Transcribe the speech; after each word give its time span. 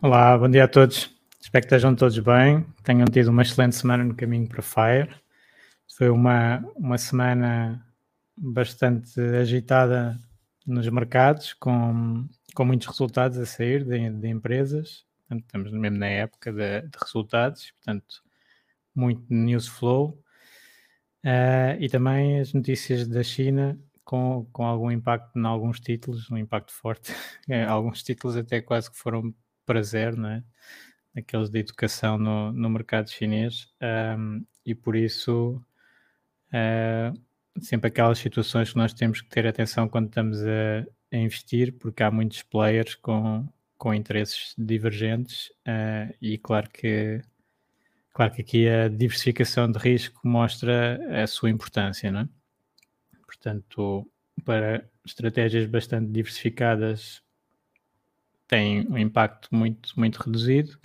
Olá, 0.00 0.38
bom 0.38 0.48
dia 0.48 0.62
a 0.62 0.68
todos. 0.68 1.10
Espero 1.40 1.62
que 1.62 1.74
estejam 1.74 1.92
todos 1.92 2.16
bem. 2.20 2.64
Tenham 2.84 3.04
tido 3.06 3.30
uma 3.32 3.42
excelente 3.42 3.74
semana 3.74 4.04
no 4.04 4.14
caminho 4.14 4.48
para 4.48 4.62
Fire. 4.62 5.12
Foi 5.96 6.08
uma, 6.08 6.64
uma 6.76 6.96
semana 6.96 7.84
bastante 8.36 9.20
agitada 9.20 10.16
nos 10.64 10.88
mercados, 10.88 11.52
com, 11.54 12.28
com 12.54 12.64
muitos 12.64 12.86
resultados 12.86 13.38
a 13.38 13.44
sair 13.44 13.84
de, 13.84 14.08
de 14.08 14.28
empresas. 14.28 15.04
Portanto, 15.26 15.46
estamos 15.46 15.72
mesmo 15.72 15.98
na 15.98 16.06
época 16.06 16.52
de, 16.52 16.82
de 16.82 16.98
resultados, 17.02 17.72
portanto, 17.72 18.22
muito 18.94 19.24
news 19.28 19.66
flow. 19.66 20.22
Uh, 21.24 21.74
e 21.80 21.88
também 21.88 22.38
as 22.38 22.52
notícias 22.52 23.08
da 23.08 23.24
China 23.24 23.76
com, 24.04 24.46
com 24.52 24.64
algum 24.64 24.92
impacto 24.92 25.36
em 25.36 25.44
alguns 25.44 25.80
títulos, 25.80 26.30
um 26.30 26.36
impacto 26.36 26.72
forte. 26.72 27.12
alguns 27.68 28.04
títulos 28.04 28.36
até 28.36 28.60
quase 28.60 28.88
que 28.88 28.96
foram 28.96 29.34
prazer, 29.68 30.16
não 30.16 30.30
é? 30.30 30.42
Aqueles 31.14 31.50
de 31.50 31.58
educação 31.58 32.16
no, 32.16 32.50
no 32.52 32.70
mercado 32.70 33.10
chinês, 33.10 33.68
um, 34.18 34.42
e 34.64 34.74
por 34.74 34.96
isso 34.96 35.62
uh, 36.48 37.20
sempre 37.60 37.88
aquelas 37.88 38.18
situações 38.18 38.70
que 38.70 38.76
nós 38.78 38.94
temos 38.94 39.20
que 39.20 39.28
ter 39.28 39.46
atenção 39.46 39.88
quando 39.88 40.06
estamos 40.06 40.38
a, 40.42 40.86
a 41.12 41.16
investir, 41.16 41.74
porque 41.78 42.02
há 42.02 42.10
muitos 42.10 42.42
players 42.42 42.94
com, 42.94 43.46
com 43.76 43.92
interesses 43.92 44.54
divergentes, 44.56 45.50
uh, 45.66 46.14
e 46.22 46.38
claro 46.38 46.70
que 46.70 47.20
claro 48.14 48.32
que 48.32 48.40
aqui 48.40 48.68
a 48.68 48.88
diversificação 48.88 49.70
de 49.70 49.78
risco 49.78 50.26
mostra 50.26 51.22
a 51.22 51.26
sua 51.26 51.50
importância, 51.50 52.10
não 52.10 52.20
é? 52.20 52.28
Portanto, 53.26 54.10
para 54.44 54.88
estratégias 55.04 55.66
bastante 55.66 56.10
diversificadas 56.10 57.22
tem 58.48 58.86
um 58.88 58.98
impacto 58.98 59.48
muito, 59.54 59.92
muito 59.96 60.16
reduzido. 60.16 60.78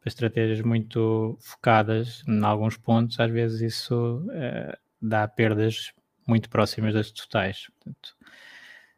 Para 0.00 0.08
estratégias 0.08 0.60
muito 0.62 1.36
focadas 1.40 2.22
em 2.26 2.42
alguns 2.44 2.76
pontos, 2.76 3.18
às 3.18 3.30
vezes 3.30 3.60
isso 3.60 4.24
uh, 4.28 4.78
dá 5.02 5.26
perdas 5.26 5.92
muito 6.26 6.48
próximas 6.48 6.94
das 6.94 7.10
totais. 7.10 7.66
Portanto, 7.78 8.16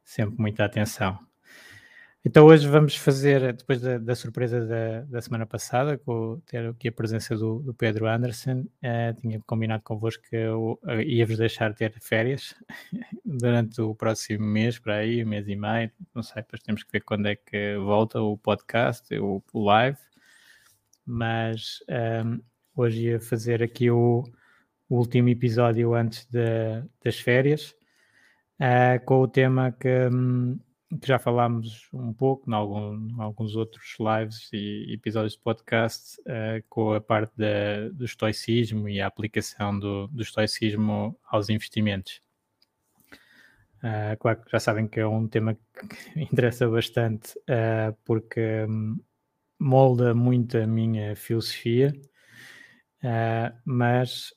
sempre 0.04 0.38
muita 0.38 0.64
atenção. 0.64 1.29
Então 2.22 2.44
hoje 2.44 2.68
vamos 2.68 2.96
fazer, 2.96 3.54
depois 3.54 3.80
da, 3.80 3.96
da 3.96 4.14
surpresa 4.14 4.66
da, 4.66 5.00
da, 5.02 5.22
semana 5.22 5.46
passada, 5.46 5.96
com 5.96 6.38
ter 6.44 6.66
aqui 6.66 6.88
a 6.88 6.92
presença 6.92 7.34
do, 7.34 7.60
do 7.60 7.72
Pedro 7.72 8.06
Anderson, 8.06 8.60
uh, 8.60 9.18
tinha 9.18 9.40
combinado 9.46 9.82
convosco 9.82 10.22
que 10.28 10.36
eu 10.36 10.78
uh, 10.82 11.00
ia-vos 11.00 11.38
deixar 11.38 11.72
ter 11.72 11.94
férias 11.98 12.54
durante 13.24 13.80
o 13.80 13.94
próximo 13.94 14.44
mês, 14.44 14.78
para 14.78 14.96
aí, 14.96 15.24
mês 15.24 15.48
e 15.48 15.56
meio, 15.56 15.90
não 16.14 16.22
sei, 16.22 16.42
depois 16.42 16.62
temos 16.62 16.82
que 16.82 16.92
ver 16.92 17.00
quando 17.00 17.26
é 17.26 17.36
que 17.36 17.78
volta 17.78 18.20
o 18.20 18.36
podcast, 18.36 19.14
o, 19.18 19.42
o 19.54 19.64
live, 19.64 19.98
mas 21.06 21.82
um, 21.88 21.94
ehm, 21.94 22.40
hoje 22.76 23.04
ia 23.04 23.20
fazer 23.20 23.62
aqui 23.62 23.90
o, 23.90 24.24
o 24.90 24.96
último 24.98 25.30
episódio 25.30 25.94
antes 25.94 26.26
de, 26.26 26.84
das 27.02 27.18
férias, 27.18 27.74
uh, 28.60 29.02
com 29.06 29.22
o 29.22 29.28
tema 29.28 29.72
que... 29.72 29.88
Um, 30.12 30.60
que 30.98 31.06
já 31.06 31.18
falámos 31.18 31.88
um 31.92 32.12
pouco 32.12 32.50
em, 32.50 32.54
algum, 32.54 33.22
alguns 33.22 33.54
outros 33.54 33.96
lives 34.00 34.48
e 34.52 34.92
episódios 34.92 35.34
de 35.34 35.40
podcast 35.40 36.20
uh, 36.22 36.64
com 36.68 36.94
a 36.94 37.00
parte 37.00 37.32
da, 37.36 37.88
do 37.92 38.04
estoicismo 38.04 38.88
e 38.88 39.00
a 39.00 39.06
aplicação 39.06 39.78
do, 39.78 40.08
do 40.08 40.22
estoicismo 40.22 41.16
aos 41.28 41.48
investimentos. 41.48 42.20
Uh, 43.78 44.16
claro 44.18 44.42
que 44.42 44.50
já 44.50 44.58
sabem 44.58 44.88
que 44.88 44.98
é 44.98 45.06
um 45.06 45.28
tema 45.28 45.54
que 45.54 45.60
interessa 46.20 46.68
bastante 46.68 47.38
uh, 47.38 47.96
porque 48.04 48.66
um, 48.68 48.98
molda 49.58 50.12
muito 50.12 50.58
a 50.58 50.66
minha 50.66 51.14
filosofia, 51.14 51.92
mas, 53.64 54.32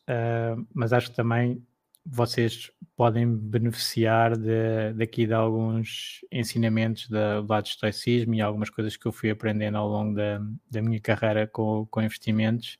mas 0.73 0.93
acho 0.93 1.09
que 1.09 1.15
também 1.15 1.61
vocês 2.05 2.71
podem 2.95 3.35
beneficiar 3.35 4.37
de, 4.37 4.93
daqui 4.95 5.25
de 5.25 5.33
alguns 5.33 6.19
ensinamentos 6.31 7.09
da, 7.09 7.41
do 7.41 7.47
lado 7.47 7.63
do 7.63 7.67
estoicismo 7.67 8.35
e 8.35 8.41
algumas 8.41 8.69
coisas 8.69 8.97
que 8.97 9.05
eu 9.05 9.11
fui 9.11 9.29
aprendendo 9.29 9.77
ao 9.77 9.87
longo 9.87 10.15
da, 10.15 10.39
da 10.69 10.81
minha 10.81 10.99
carreira 10.99 11.47
com, 11.47 11.85
com 11.89 12.01
investimentos, 12.01 12.77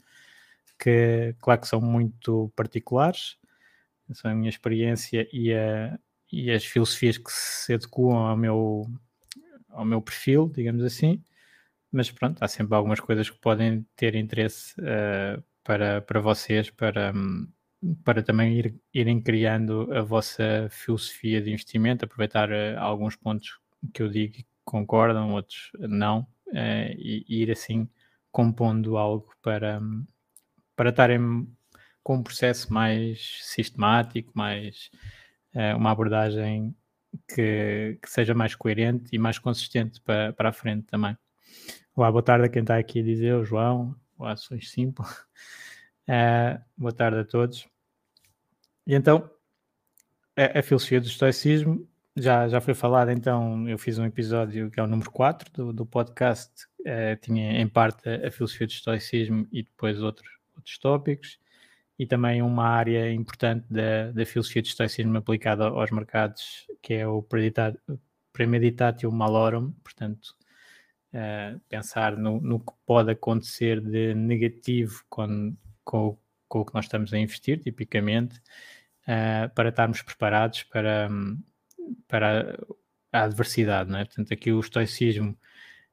que 0.78 1.36
claro 1.40 1.62
que 1.62 1.68
são 1.68 1.82
muito 1.82 2.52
particulares, 2.56 3.38
são 4.14 4.32
a 4.32 4.36
minha 4.36 4.50
experiência 4.50 5.28
e, 5.32 5.54
a, 5.54 5.98
e 6.32 6.52
as 6.52 6.66
filosofias 6.66 7.18
que 7.18 7.32
se 7.32 7.74
adequam 7.74 8.16
ao 8.16 8.38
meu, 8.38 8.86
ao 9.70 9.86
meu 9.86 10.02
perfil, 10.02 10.52
digamos 10.54 10.84
assim, 10.84 11.24
mas 11.92 12.12
pronto, 12.12 12.44
há 12.44 12.48
sempre 12.48 12.76
algumas 12.76 13.00
coisas 13.00 13.30
que 13.30 13.40
podem 13.40 13.86
ter 13.96 14.16
interesse 14.16 14.74
uh, 14.82 15.44
para, 15.64 16.02
para 16.02 16.20
vocês, 16.20 16.70
para, 16.70 17.14
um, 17.16 17.48
para 18.04 18.24
também 18.24 18.58
ir, 18.58 18.76
irem 18.94 19.22
criando 19.22 19.90
a 19.94 20.02
vossa 20.02 20.68
filosofia 20.70 21.42
de 21.42 21.52
investimento, 21.52 22.06
aproveitar 22.06 22.50
uh, 22.50 22.80
alguns 22.80 23.16
pontos 23.16 23.60
que 23.94 24.02
eu 24.02 24.10
digo 24.10 24.34
que 24.34 24.46
concordam, 24.64 25.32
outros 25.32 25.72
não, 25.80 26.22
uh, 26.48 26.94
e, 26.98 27.26
e, 27.28 27.42
ir 27.44 27.52
assim 27.52 27.90
compondo 28.32 28.98
algo 28.98 29.30
para, 29.42 29.82
para 30.76 30.90
estarem 30.90 31.48
com 32.04 32.16
um 32.16 32.24
processo 32.24 32.74
mais 32.74 33.40
sistemático, 33.42 34.32
mais 34.34 34.90
uh, 35.54 35.78
uma 35.78 35.92
abordagem 35.92 36.76
que, 37.28 37.98
que, 38.02 38.10
seja 38.10 38.34
mais 38.34 38.56
coerente 38.56 39.10
e 39.12 39.20
mais 39.20 39.38
consistente 39.38 40.02
para, 40.02 40.34
para 40.34 40.50
a 40.50 40.54
frente 40.54 40.86
também. 40.88 41.18
Olá, 41.96 42.12
boa 42.12 42.24
tarde 42.24 42.46
a 42.46 42.50
quem 42.50 42.62
está 42.62 42.78
aqui 42.78 43.00
a 43.00 43.04
dizer, 43.04 43.36
o 43.36 43.46
João, 43.46 43.96
o 44.18 44.26
Ações 44.26 44.72
Simples. 44.72 45.08
Uh, 46.06 46.60
boa 46.78 46.92
tarde 46.92 47.20
a 47.20 47.24
todos. 47.24 47.66
E 48.86 48.94
então, 48.96 49.30
a, 50.36 50.60
a 50.60 50.64
filosofia 50.64 51.00
do 51.00 51.08
estoicismo. 51.08 51.88
Já, 52.16 52.48
já 52.48 52.62
foi 52.62 52.76
falada, 52.76 53.12
então 53.12 53.68
eu 53.68 53.76
fiz 53.76 53.98
um 53.98 54.06
episódio 54.06 54.70
que 54.70 54.80
é 54.80 54.84
o 54.84 54.88
número 54.88 55.10
4 55.10 55.52
do, 55.52 55.74
do 55.74 55.84
podcast, 55.84 56.66
uh, 56.82 57.20
tinha 57.20 57.60
em 57.60 57.68
parte 57.68 58.08
a, 58.08 58.28
a, 58.28 58.32
filosofia 58.32 58.68
do 58.68 58.72
estoicismo 58.72 59.48
e 59.52 59.64
depois 59.64 60.00
outros, 60.00 60.30
outros 60.56 60.78
tópicos, 60.78 61.40
e 61.98 62.06
também 62.06 62.44
uma 62.44 62.68
área 62.68 63.12
importante 63.12 63.66
da, 63.68 64.12
da 64.12 64.26
filosofia 64.28 64.62
do 64.62 64.68
estoicismo 64.68 65.18
aplicada 65.18 65.66
aos 65.66 65.90
mercados, 65.90 66.68
que 66.84 66.94
é 66.94 67.08
o 67.08 67.26
premeditatio 68.32 69.12
malorum, 69.12 69.72
portanto, 69.84 70.36
pensar 71.70 72.18
no, 72.18 72.40
no, 72.42 72.60
que 72.60 72.74
pode 72.86 73.12
acontecer 73.12 73.80
de 73.82 74.14
negativo 74.16 75.04
com, 75.10 75.56
com, 75.84 76.18
com 76.48 76.60
o 76.60 76.66
que 76.66 76.74
nós 76.74 76.86
estamos 76.86 77.14
a 77.14 77.18
investir, 77.20 77.60
tipicamente, 77.60 78.42
uh, 79.08 79.54
para 79.54 79.70
estarmos 79.70 80.02
preparados 80.02 80.64
para, 80.64 81.10
para 82.08 82.58
a 83.12 83.24
adversidade, 83.24 83.90
não 83.90 84.00
é? 84.00 84.06
Portanto, 84.06 84.34
aqui 84.34 84.52
o 84.52 84.60
estoicismo 84.60 85.38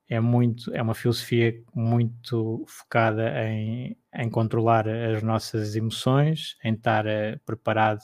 é 0.08 0.18
muito, 0.18 0.74
é 0.74 0.82
uma 0.82 0.94
filosofia 0.94 1.62
muito 1.74 2.64
focada 2.66 3.44
em, 3.46 3.96
em 4.14 4.30
controlar 4.30 4.88
as 4.88 5.22
nossas 5.22 5.76
emoções, 5.76 6.56
em 6.64 6.74
estar 6.74 7.06
uh, 7.06 7.38
preparado 7.46 8.02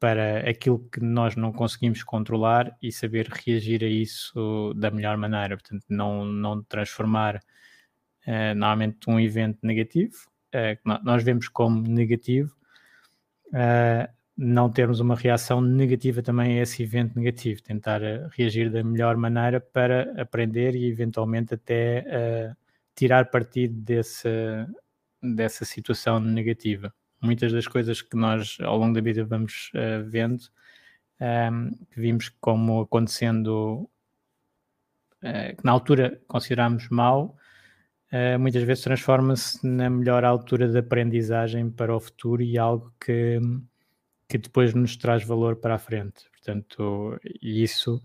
para 0.00 0.50
aquilo 0.50 0.80
que 0.90 0.98
nós 0.98 1.36
não 1.36 1.52
conseguimos 1.52 2.02
controlar 2.02 2.76
e 2.82 2.90
saber 2.90 3.28
reagir 3.28 3.84
a 3.84 3.86
isso 3.86 4.74
da 4.74 4.90
melhor 4.90 5.16
maneira. 5.16 5.56
Portanto, 5.56 5.84
não, 5.88 6.24
não 6.24 6.60
transformar 6.64 7.36
uh, 7.36 8.54
normalmente 8.56 9.08
um 9.08 9.20
evento 9.20 9.60
negativo, 9.62 10.16
uh, 10.48 10.74
que 10.76 11.04
nós 11.04 11.22
vemos 11.22 11.46
como 11.46 11.82
negativo, 11.82 12.52
uh, 13.52 14.12
não 14.36 14.70
termos 14.70 15.00
uma 15.00 15.14
reação 15.14 15.60
negativa 15.60 16.22
também 16.22 16.58
a 16.58 16.62
esse 16.62 16.82
evento 16.82 17.16
negativo, 17.16 17.62
tentar 17.62 18.00
reagir 18.36 18.70
da 18.70 18.82
melhor 18.82 19.16
maneira 19.16 19.60
para 19.60 20.20
aprender 20.20 20.74
e 20.74 20.86
eventualmente 20.88 21.54
até 21.54 22.54
tirar 22.94 23.30
partido 23.30 23.74
desse, 23.74 24.28
dessa 25.22 25.64
situação 25.64 26.18
negativa. 26.20 26.92
Muitas 27.20 27.52
das 27.52 27.68
coisas 27.68 28.02
que 28.02 28.16
nós 28.16 28.58
ao 28.60 28.76
longo 28.76 28.94
da 28.94 29.00
vida 29.00 29.24
vamos 29.24 29.70
uh, 29.74 30.02
vendo, 30.08 30.42
um, 31.20 31.24
ehm, 31.24 31.70
que 31.90 32.00
vimos 32.00 32.28
como 32.40 32.80
acontecendo, 32.80 33.88
uh, 35.22 35.56
que 35.56 35.64
na 35.64 35.70
altura 35.70 36.20
consideramos 36.26 36.88
mal, 36.88 37.36
uh, 38.12 38.38
muitas 38.38 38.62
vezes 38.62 38.84
transforma-se 38.84 39.66
na 39.66 39.88
melhor 39.90 40.24
altura 40.24 40.68
de 40.68 40.78
aprendizagem 40.78 41.70
para 41.70 41.94
o 41.94 42.00
futuro 42.00 42.42
e 42.42 42.58
algo 42.58 42.92
que, 43.00 43.40
que 44.28 44.38
depois 44.38 44.74
nos 44.74 44.96
traz 44.96 45.24
valor 45.24 45.56
para 45.56 45.74
a 45.74 45.78
frente. 45.78 46.30
Portanto, 46.30 47.18
isso 47.40 48.02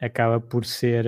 acaba 0.00 0.40
por 0.40 0.64
ser 0.64 1.06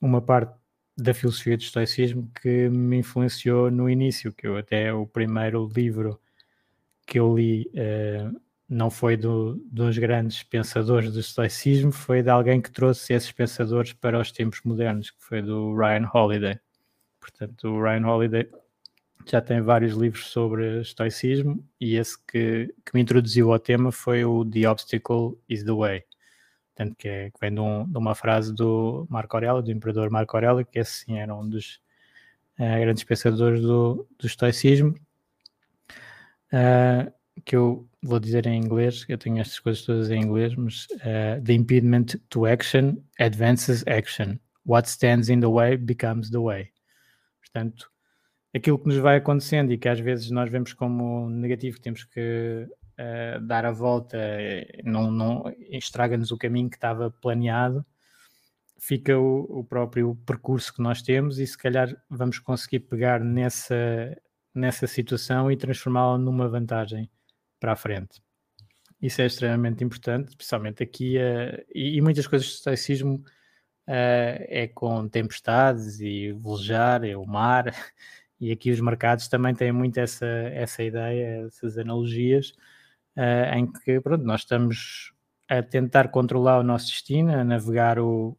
uma 0.00 0.20
parte 0.20 0.54
da 0.96 1.14
filosofia 1.14 1.56
do 1.56 1.62
estoicismo 1.62 2.30
que 2.40 2.68
me 2.68 2.98
influenciou 2.98 3.70
no 3.70 3.88
início, 3.88 4.32
que 4.32 4.46
eu 4.46 4.56
até 4.56 4.92
o 4.92 5.06
primeiro 5.06 5.68
livro 5.74 6.20
que 7.06 7.18
eu 7.18 7.34
li 7.34 7.70
uh, 7.74 8.40
não 8.68 8.90
foi 8.90 9.16
do, 9.16 9.56
dos 9.70 9.98
grandes 9.98 10.42
pensadores 10.42 11.12
do 11.12 11.20
estoicismo, 11.20 11.92
foi 11.92 12.22
de 12.22 12.30
alguém 12.30 12.60
que 12.60 12.70
trouxe 12.70 13.12
esses 13.12 13.30
pensadores 13.32 13.92
para 13.92 14.18
os 14.18 14.32
tempos 14.32 14.60
modernos, 14.64 15.10
que 15.10 15.22
foi 15.22 15.42
do 15.42 15.74
Ryan 15.74 16.08
Holiday. 16.12 16.60
Portanto, 17.22 17.68
o 17.68 17.80
Ryan 17.80 18.04
Holiday 18.04 18.50
já 19.24 19.40
tem 19.40 19.60
vários 19.60 19.94
livros 19.94 20.26
sobre 20.26 20.80
estoicismo 20.80 21.64
e 21.80 21.94
esse 21.94 22.18
que, 22.26 22.74
que 22.84 22.92
me 22.92 23.00
introduziu 23.00 23.52
ao 23.52 23.58
tema 23.60 23.92
foi 23.92 24.24
o 24.24 24.44
The 24.44 24.68
Obstacle 24.68 25.38
is 25.48 25.62
the 25.62 25.72
Way. 25.72 26.04
Portanto, 26.74 26.96
que, 26.98 27.08
é, 27.08 27.30
que 27.30 27.40
vem 27.40 27.54
de, 27.54 27.60
um, 27.60 27.86
de, 27.86 27.96
uma 27.96 28.16
frase 28.16 28.52
do 28.52 29.06
Marco 29.08 29.36
Aurélio, 29.36 29.62
do 29.62 29.70
imperador 29.70 30.10
Marco 30.10 30.36
Aurélio, 30.36 30.66
que 30.66 30.80
esse 30.80 31.04
sim 31.04 31.18
era 31.18 31.32
um 31.32 31.48
dos 31.48 31.80
uh, 32.58 32.80
grandes 32.80 33.04
pensadores 33.04 33.60
do, 33.62 34.06
do 34.18 34.26
estoicismo 34.26 34.94
uh, 36.52 37.12
que 37.44 37.56
eu 37.56 37.88
vou 38.02 38.18
dizer 38.18 38.46
em 38.46 38.58
inglês, 38.58 39.04
eu 39.08 39.16
tenho 39.16 39.38
estas 39.38 39.58
coisas 39.58 39.84
todas 39.84 40.10
em 40.10 40.20
inglês, 40.20 40.54
mas 40.54 40.86
uh, 40.96 41.42
the 41.44 41.52
impediment 41.52 42.16
to 42.28 42.46
action 42.46 42.96
advances 43.18 43.84
action. 43.86 44.38
What 44.64 44.88
stands 44.88 45.28
in 45.28 45.40
the 45.40 45.48
way 45.48 45.76
becomes 45.76 46.30
the 46.30 46.38
way. 46.38 46.71
Portanto, 47.52 47.90
aquilo 48.54 48.78
que 48.78 48.88
nos 48.88 48.96
vai 48.96 49.16
acontecendo 49.16 49.72
e 49.72 49.78
que 49.78 49.88
às 49.88 50.00
vezes 50.00 50.30
nós 50.30 50.50
vemos 50.50 50.72
como 50.72 51.28
negativo, 51.28 51.76
que 51.76 51.82
temos 51.82 52.04
que 52.04 52.66
uh, 52.98 53.40
dar 53.46 53.64
a 53.64 53.70
volta, 53.70 54.18
não, 54.84 55.10
não 55.10 55.44
estraga-nos 55.70 56.30
o 56.30 56.38
caminho 56.38 56.70
que 56.70 56.76
estava 56.76 57.10
planeado, 57.10 57.84
fica 58.78 59.18
o, 59.18 59.60
o, 59.60 59.64
próprio 59.64 60.16
percurso 60.26 60.74
que 60.74 60.82
nós 60.82 61.02
temos 61.02 61.38
e 61.38 61.46
se 61.46 61.56
calhar 61.56 61.94
vamos 62.10 62.38
conseguir 62.38 62.80
pegar 62.80 63.20
nessa 63.20 64.16
nessa 64.54 64.86
situação 64.86 65.50
e 65.50 65.56
transformá-la 65.56 66.18
numa 66.18 66.48
vantagem 66.48 67.10
para 67.58 67.72
a 67.72 67.76
frente. 67.76 68.20
Isso 69.00 69.22
é 69.22 69.26
extremamente 69.26 69.82
importante, 69.82 70.28
especialmente 70.28 70.82
aqui, 70.82 71.16
uh, 71.16 71.64
e, 71.74 71.96
e, 71.96 72.00
muitas 72.00 72.26
coisas 72.26 72.48
do 72.48 72.54
estoicismo 72.54 73.14
uh, 73.14 73.22
é 73.94 74.68
com 74.68 75.08
tempestades 75.08 76.00
e 76.00 76.32
velejar, 76.32 77.04
é 77.04 77.16
o 77.16 77.26
mar, 77.26 77.66
e 78.40 78.50
aqui 78.52 78.70
os 78.70 78.80
mercados 78.80 79.28
também 79.28 79.54
têm 79.54 79.72
muito 79.72 79.98
essa, 79.98 80.26
essa 80.26 80.82
ideia, 80.82 81.46
essas 81.46 81.78
analogias, 81.78 82.50
uh, 83.16 83.54
em 83.56 83.70
que 83.70 84.00
pronto, 84.00 84.24
nós 84.24 84.40
estamos 84.40 85.12
a 85.48 85.62
tentar 85.62 86.08
controlar 86.08 86.58
o 86.58 86.62
nosso 86.62 86.86
destino, 86.86 87.32
a 87.32 87.44
navegar 87.44 87.98
o, 87.98 88.36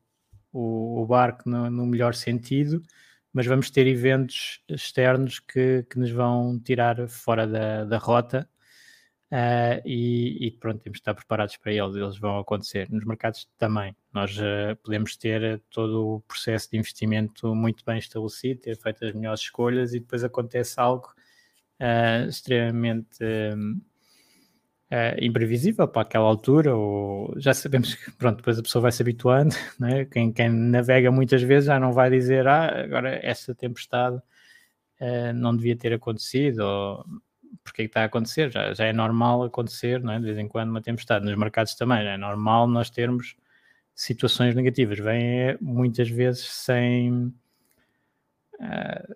o, 0.51 1.01
o 1.01 1.05
barco 1.05 1.49
no, 1.49 1.69
no 1.69 1.85
melhor 1.85 2.15
sentido, 2.15 2.81
mas 3.31 3.45
vamos 3.45 3.69
ter 3.69 3.87
eventos 3.87 4.63
externos 4.69 5.39
que, 5.39 5.85
que 5.89 5.99
nos 5.99 6.11
vão 6.11 6.59
tirar 6.59 7.07
fora 7.07 7.47
da, 7.47 7.85
da 7.85 7.97
rota 7.97 8.49
uh, 9.33 9.81
e, 9.83 10.47
e, 10.47 10.51
pronto, 10.51 10.79
temos 10.79 10.97
de 10.97 11.01
estar 11.01 11.15
preparados 11.15 11.57
para 11.57 11.73
eles, 11.73 11.95
eles 11.95 12.19
vão 12.19 12.37
acontecer. 12.37 12.87
Nos 12.91 13.03
mercados 13.03 13.47
também, 13.57 13.95
nós 14.13 14.37
uh, 14.37 14.75
podemos 14.83 15.17
ter 15.17 15.59
todo 15.71 16.15
o 16.15 16.21
processo 16.21 16.69
de 16.69 16.77
investimento 16.77 17.55
muito 17.55 17.83
bem 17.83 17.97
estabelecido, 17.97 18.61
ter 18.61 18.77
feito 18.77 19.03
as 19.03 19.13
melhores 19.13 19.41
escolhas 19.41 19.93
e 19.93 19.99
depois 19.99 20.23
acontece 20.23 20.79
algo 20.79 21.07
uh, 21.81 22.29
extremamente 22.29 23.23
imprevisível 25.19 25.87
para 25.87 26.03
aquela 26.03 26.25
altura, 26.25 26.75
ou 26.75 27.33
já 27.37 27.51
sabemos 27.51 27.95
que 27.95 28.11
pronto, 28.11 28.37
depois 28.37 28.59
a 28.59 28.61
pessoa 28.61 28.83
vai 28.83 28.91
se 28.91 29.01
habituando, 29.01 29.55
né? 29.79 30.05
quem, 30.05 30.31
quem 30.31 30.49
navega 30.51 31.09
muitas 31.11 31.41
vezes 31.41 31.65
já 31.65 31.79
não 31.79 31.91
vai 31.91 32.11
dizer 32.11 32.47
ah, 32.47 32.83
agora 32.83 33.19
esta 33.23 33.55
tempestade 33.55 34.21
não 35.33 35.57
devia 35.57 35.75
ter 35.75 35.93
acontecido, 35.93 36.59
ou 36.59 37.05
porque 37.63 37.83
é 37.83 37.85
está 37.85 38.01
a 38.01 38.05
acontecer, 38.05 38.51
já, 38.51 38.73
já 38.73 38.85
é 38.85 38.93
normal 38.93 39.43
acontecer, 39.43 40.01
não 40.01 40.13
é? 40.13 40.19
de 40.19 40.25
vez 40.25 40.37
em 40.37 40.47
quando 40.47 40.69
uma 40.69 40.81
tempestade, 40.81 41.25
nos 41.25 41.37
mercados 41.37 41.75
também, 41.75 42.05
é? 42.05 42.17
Normal 42.17 42.67
nós 42.67 42.89
termos 42.89 43.35
situações 43.95 44.55
negativas, 44.55 44.99
vêm 44.99 45.57
muitas 45.61 46.09
vezes 46.09 46.45
sem 46.45 47.33
uh, 48.59 49.15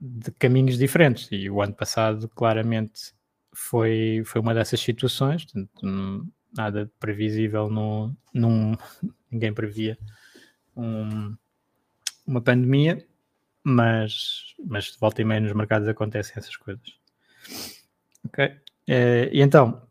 de 0.00 0.30
caminhos 0.32 0.78
diferentes, 0.78 1.28
e 1.32 1.50
o 1.50 1.60
ano 1.60 1.74
passado 1.74 2.28
claramente 2.28 3.12
foi, 3.52 4.22
foi 4.24 4.40
uma 4.40 4.54
dessas 4.54 4.80
situações, 4.80 5.44
portanto, 5.44 6.26
nada 6.56 6.90
previsível, 7.00 7.68
no, 7.68 8.14
num, 8.32 8.76
ninguém 9.30 9.52
previa 9.52 9.98
um, 10.76 11.36
uma 12.26 12.40
pandemia, 12.40 13.04
mas, 13.64 14.54
mas 14.64 14.92
de 14.92 14.98
volta 14.98 15.20
e 15.20 15.24
meia 15.24 15.40
nos 15.40 15.52
mercados 15.52 15.88
acontecem 15.88 16.34
essas 16.36 16.56
coisas. 16.56 16.98
Ok? 18.28 18.46
Uh, 18.46 19.28
e 19.32 19.40
então, 19.40 19.82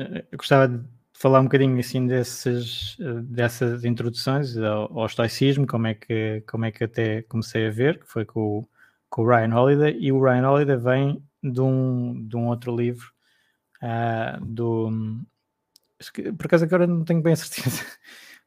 uh, 0.00 0.24
eu 0.30 0.38
gostava 0.38 0.68
de 0.68 0.84
falar 1.14 1.40
um 1.40 1.44
bocadinho 1.44 1.78
assim 1.78 2.06
desses, 2.06 2.98
uh, 2.98 3.22
dessas 3.22 3.84
introduções 3.84 4.56
ao, 4.56 4.98
ao 4.98 5.06
estoicismo, 5.06 5.66
como 5.66 5.86
é, 5.86 5.94
que, 5.94 6.42
como 6.48 6.64
é 6.64 6.72
que 6.72 6.84
até 6.84 7.22
comecei 7.22 7.66
a 7.66 7.70
ver, 7.70 8.00
que 8.00 8.06
foi 8.06 8.24
com 8.24 8.58
o, 8.58 8.68
com 9.08 9.22
o 9.22 9.28
Ryan 9.28 9.54
Holiday, 9.54 9.96
e 9.98 10.12
o 10.12 10.22
Ryan 10.22 10.48
Holiday 10.48 10.76
vem 10.76 11.24
de 11.42 11.60
um, 11.60 12.26
de 12.26 12.36
um 12.36 12.48
outro 12.48 12.74
livro 12.76 13.06
uh, 13.82 14.44
do 14.44 14.90
por 16.36 16.46
acaso 16.46 16.64
agora 16.64 16.84
não 16.84 17.04
tenho 17.04 17.22
bem 17.22 17.32
a 17.32 17.36
certeza 17.36 17.84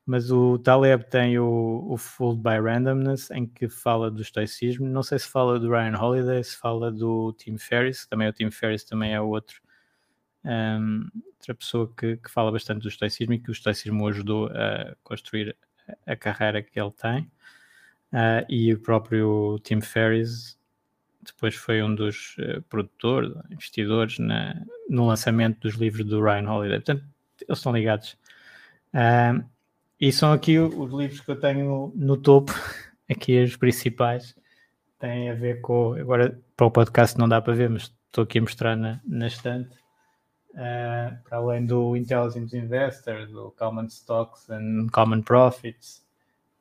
mas 0.06 0.30
o 0.30 0.60
Taleb 0.60 1.04
tem 1.10 1.40
o, 1.40 1.98
o 2.20 2.36
by 2.36 2.60
Randomness 2.62 3.32
em 3.32 3.48
que 3.48 3.68
fala 3.68 4.12
do 4.12 4.22
estoicismo 4.22 4.88
não 4.88 5.02
sei 5.02 5.18
se 5.20 5.28
fala 5.28 5.60
do 5.60 5.70
Ryan 5.70 5.98
Holiday 5.98 6.44
se 6.44 6.58
fala 6.58 6.92
do 6.92 7.34
Tim 7.34 7.58
Ferriss 7.58 8.06
também 8.06 8.28
o 8.28 8.34
Tim 8.34 8.52
Ferriss 8.52 8.84
também 8.84 9.14
é 9.14 9.22
outro 9.22 9.62
um, 10.44 11.08
outra 11.26 11.56
pessoa 11.56 11.92
que, 11.98 12.18
que 12.18 12.30
fala 12.30 12.52
bastante 12.52 12.84
do 12.84 12.88
estoicismo 12.88 13.34
e 13.34 13.40
que 13.40 13.50
o 13.50 13.52
estoicismo 13.52 14.08
ajudou 14.08 14.48
a 14.48 14.96
construir 15.04 15.56
a 16.06 16.16
carreira 16.16 16.62
que 16.62 16.80
ele 16.80 16.92
tem 16.92 17.24
uh, 18.14 18.46
e 18.48 18.74
o 18.74 18.80
próprio 18.80 19.60
Tim 19.64 19.82
Ferriss 19.82 20.56
depois 21.26 21.56
foi 21.56 21.82
um 21.82 21.94
dos 21.94 22.36
uh, 22.38 22.62
produtores, 22.70 23.34
investidores 23.50 24.20
na, 24.20 24.64
no 24.88 25.08
lançamento 25.08 25.60
dos 25.62 25.76
livros 25.76 26.06
do 26.06 26.22
Ryan 26.22 26.50
Holiday. 26.50 26.80
Portanto, 26.80 27.04
eles 27.42 27.58
estão 27.58 27.74
ligados. 27.74 28.18
Uh, 28.94 29.44
e 30.00 30.12
são 30.12 30.34
aqui 30.34 30.60
os 30.60 30.92
livros 30.92 31.22
que 31.22 31.32
eu 31.32 31.40
tenho 31.40 31.92
no 31.96 32.18
topo, 32.18 32.54
aqui 33.10 33.42
os 33.44 33.56
principais, 33.56 34.36
têm 35.00 35.30
a 35.30 35.34
ver 35.34 35.62
com. 35.62 35.94
Agora, 35.94 36.40
para 36.56 36.66
o 36.66 36.72
podcast 36.72 37.18
não 37.18 37.28
dá 37.28 37.42
para 37.42 37.54
ver, 37.54 37.70
mas 37.70 37.94
estou 38.08 38.24
aqui 38.24 38.40
a 38.40 38.42
mostrar 38.42 38.76
na, 38.76 39.00
na 39.06 39.28
estante. 39.28 39.76
Uh, 40.52 41.12
para 41.28 41.38
além 41.38 41.66
do 41.66 41.98
Intelligent 41.98 42.54
Investor, 42.54 43.28
do 43.28 43.54
Common 43.58 43.88
Stocks 43.88 44.50
and 44.50 44.88
Common 44.94 45.22
Profits, 45.22 46.06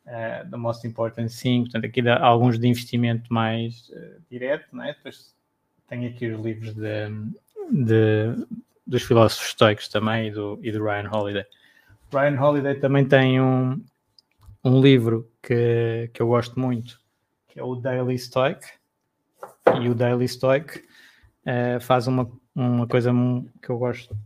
uh, 0.07 0.49
the 0.51 0.57
most 0.57 0.85
important 0.87 1.33
thing. 1.33 1.63
Portanto, 1.63 1.87
aqui 1.87 2.03
dá 2.03 2.19
alguns 2.19 2.59
de 2.59 2.67
investimento 2.67 3.33
mais 3.33 3.89
uh, 3.91 4.21
direto, 4.29 4.67
não 4.73 4.83
é? 4.83 4.95
Depois 4.95 5.33
tenho 5.89 6.09
aqui 6.09 6.27
os 6.27 6.45
livros 6.45 6.75
de, 6.75 7.09
de, 7.71 8.47
dos 8.85 9.03
filósofos 9.03 9.47
estoicos 9.49 9.89
também 9.89 10.29
e 10.29 10.31
do, 10.33 10.59
e 10.63 10.73
do 10.73 10.83
Ryan 10.83 11.09
Holiday. 11.13 11.47
Ryan 12.13 12.41
Holiday 12.41 12.75
também 12.77 13.05
tem 13.05 13.41
um, 13.41 13.83
um 14.65 14.81
livro 14.81 15.31
que, 15.43 16.11
que 16.13 16.23
eu 16.23 16.29
gosto 16.29 16.59
muito, 16.59 17.01
que 17.49 17.59
é 17.59 17.63
o 17.63 17.75
Daily 17.75 18.19
Stoic. 18.19 18.67
E 19.81 19.89
o 19.89 19.95
Daily 19.95 20.29
Stoic 20.29 20.79
uh, 20.79 21.81
faz 21.81 22.07
uma, 22.07 22.31
uma 22.55 22.87
coisa 22.87 23.13
que 23.63 23.71
eu 23.71 23.79
gosto 23.79 24.17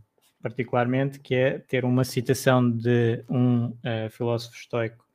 particularmente, 0.41 1.19
que 1.19 1.35
é 1.35 1.59
ter 1.59 1.83
uma 1.83 2.03
citação 2.03 2.69
de 2.69 3.23
um 3.29 3.67
uh, 3.67 4.09
filósofo 4.09 4.55
estoico 4.55 5.05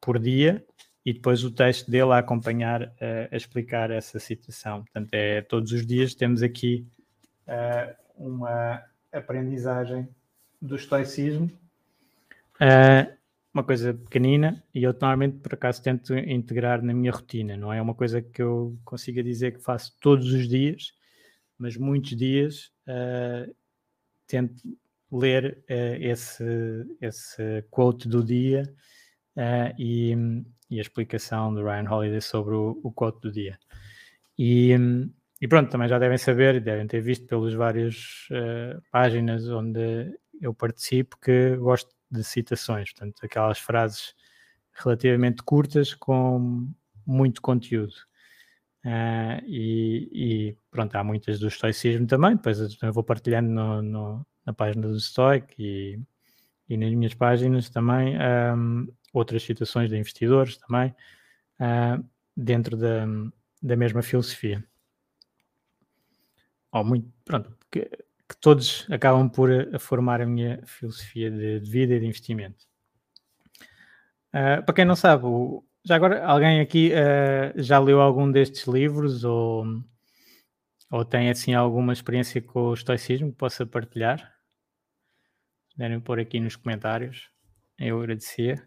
por 0.00 0.18
dia 0.18 0.64
e 1.04 1.12
depois 1.12 1.44
o 1.44 1.50
texto 1.50 1.90
dele 1.90 2.12
a 2.12 2.18
acompanhar, 2.18 2.82
uh, 2.82 3.28
a 3.30 3.36
explicar 3.36 3.90
essa 3.90 4.18
citação. 4.18 4.82
Portanto, 4.82 5.12
é 5.12 5.42
todos 5.42 5.72
os 5.72 5.86
dias 5.86 6.14
temos 6.14 6.42
aqui 6.42 6.86
uh, 7.46 7.94
uma 8.16 8.82
aprendizagem 9.12 10.08
do 10.60 10.76
estoicismo, 10.76 11.50
uma 13.54 13.64
coisa 13.64 13.92
pequenina, 13.92 14.62
e 14.74 14.82
eu 14.82 14.92
normalmente, 14.92 15.38
por 15.38 15.54
acaso, 15.54 15.82
tento 15.82 16.14
integrar 16.16 16.82
na 16.82 16.94
minha 16.94 17.12
rotina. 17.12 17.56
Não 17.56 17.72
é 17.72 17.82
uma 17.82 17.94
coisa 17.94 18.22
que 18.22 18.42
eu 18.42 18.78
consiga 18.84 19.22
dizer 19.22 19.52
que 19.52 19.62
faço 19.62 19.96
todos 20.00 20.32
os 20.32 20.48
dias, 20.48 20.94
mas 21.58 21.76
muitos 21.76 22.16
dias 22.16 22.72
tento 24.26 24.62
ler 25.12 25.58
uh, 25.68 25.96
esse, 26.00 26.44
esse 27.00 27.62
quote 27.70 28.08
do 28.08 28.24
dia 28.24 28.62
uh, 29.36 29.74
e, 29.78 30.16
e, 30.70 30.78
a 30.78 30.80
explicação 30.80 31.52
do 31.52 31.62
Ryan 31.62 31.88
Holiday 31.90 32.20
sobre 32.22 32.54
o, 32.54 32.80
o 32.82 32.90
quote 32.90 33.20
do 33.20 33.30
dia. 33.30 33.58
E, 34.38 34.74
e, 35.40 35.46
pronto, 35.46 35.70
também 35.70 35.88
já 35.88 35.98
devem 35.98 36.16
saber, 36.16 36.60
devem 36.60 36.86
ter 36.86 37.02
visto 37.02 37.26
pelas 37.26 37.52
várias 37.52 38.26
uh, 38.30 38.82
páginas 38.90 39.46
onde 39.50 40.18
eu 40.40 40.54
participo 40.54 41.18
que 41.20 41.56
gosto 41.56 41.94
de 42.12 42.22
citações, 42.22 42.92
portanto, 42.92 43.24
aquelas 43.24 43.58
frases 43.58 44.14
relativamente 44.72 45.42
curtas 45.42 45.94
com 45.94 46.68
muito 47.06 47.40
conteúdo. 47.40 47.94
Uh, 48.84 49.38
e, 49.46 50.08
e, 50.12 50.56
pronto, 50.70 50.94
há 50.96 51.04
muitas 51.04 51.38
do 51.38 51.46
estoicismo 51.46 52.06
também, 52.06 52.36
depois 52.36 52.58
eu 52.82 52.92
vou 52.92 53.04
partilhando 53.04 53.48
no, 53.48 53.80
no, 53.82 54.26
na 54.44 54.52
página 54.52 54.88
do 54.88 54.98
Stoic 54.98 55.54
e, 55.56 56.00
e 56.68 56.76
nas 56.76 56.92
minhas 56.92 57.14
páginas 57.14 57.70
também 57.70 58.16
um, 58.18 58.88
outras 59.12 59.44
citações 59.44 59.88
de 59.88 59.96
investidores 59.96 60.56
também 60.56 60.94
uh, 61.60 62.04
dentro 62.36 62.76
da, 62.76 63.06
da 63.62 63.76
mesma 63.76 64.02
filosofia. 64.02 64.64
Oh, 66.72 66.82
muito, 66.82 67.08
pronto, 67.24 67.56
que, 67.70 67.88
que, 68.32 68.40
todos 68.40 68.86
acabam 68.90 69.28
por 69.28 69.50
formar 69.78 70.20
a 70.20 70.26
minha 70.26 70.60
filosofia 70.66 71.30
de, 71.30 71.60
de 71.60 71.70
vida 71.70 71.94
e 71.94 72.00
de 72.00 72.06
investimento. 72.06 72.64
Uh, 74.30 74.64
para 74.64 74.74
quem 74.74 74.84
não 74.84 74.96
sabe, 74.96 75.26
o, 75.26 75.62
já 75.84 75.96
agora, 75.96 76.24
alguém 76.24 76.60
aqui 76.60 76.92
uh, 76.92 77.62
já 77.62 77.78
leu 77.78 78.00
algum 78.00 78.30
destes 78.30 78.66
livros 78.66 79.24
ou, 79.24 79.64
ou 80.90 81.04
tem 81.04 81.28
assim 81.28 81.54
alguma 81.54 81.92
experiência 81.92 82.40
com 82.40 82.70
o 82.70 82.74
estoicismo 82.74 83.30
que 83.30 83.36
possa 83.36 83.66
partilhar? 83.66 84.32
Puderem 85.72 86.00
pôr 86.00 86.20
aqui 86.20 86.40
nos 86.40 86.56
comentários, 86.56 87.30
eu 87.78 87.98
agradecia. 87.98 88.62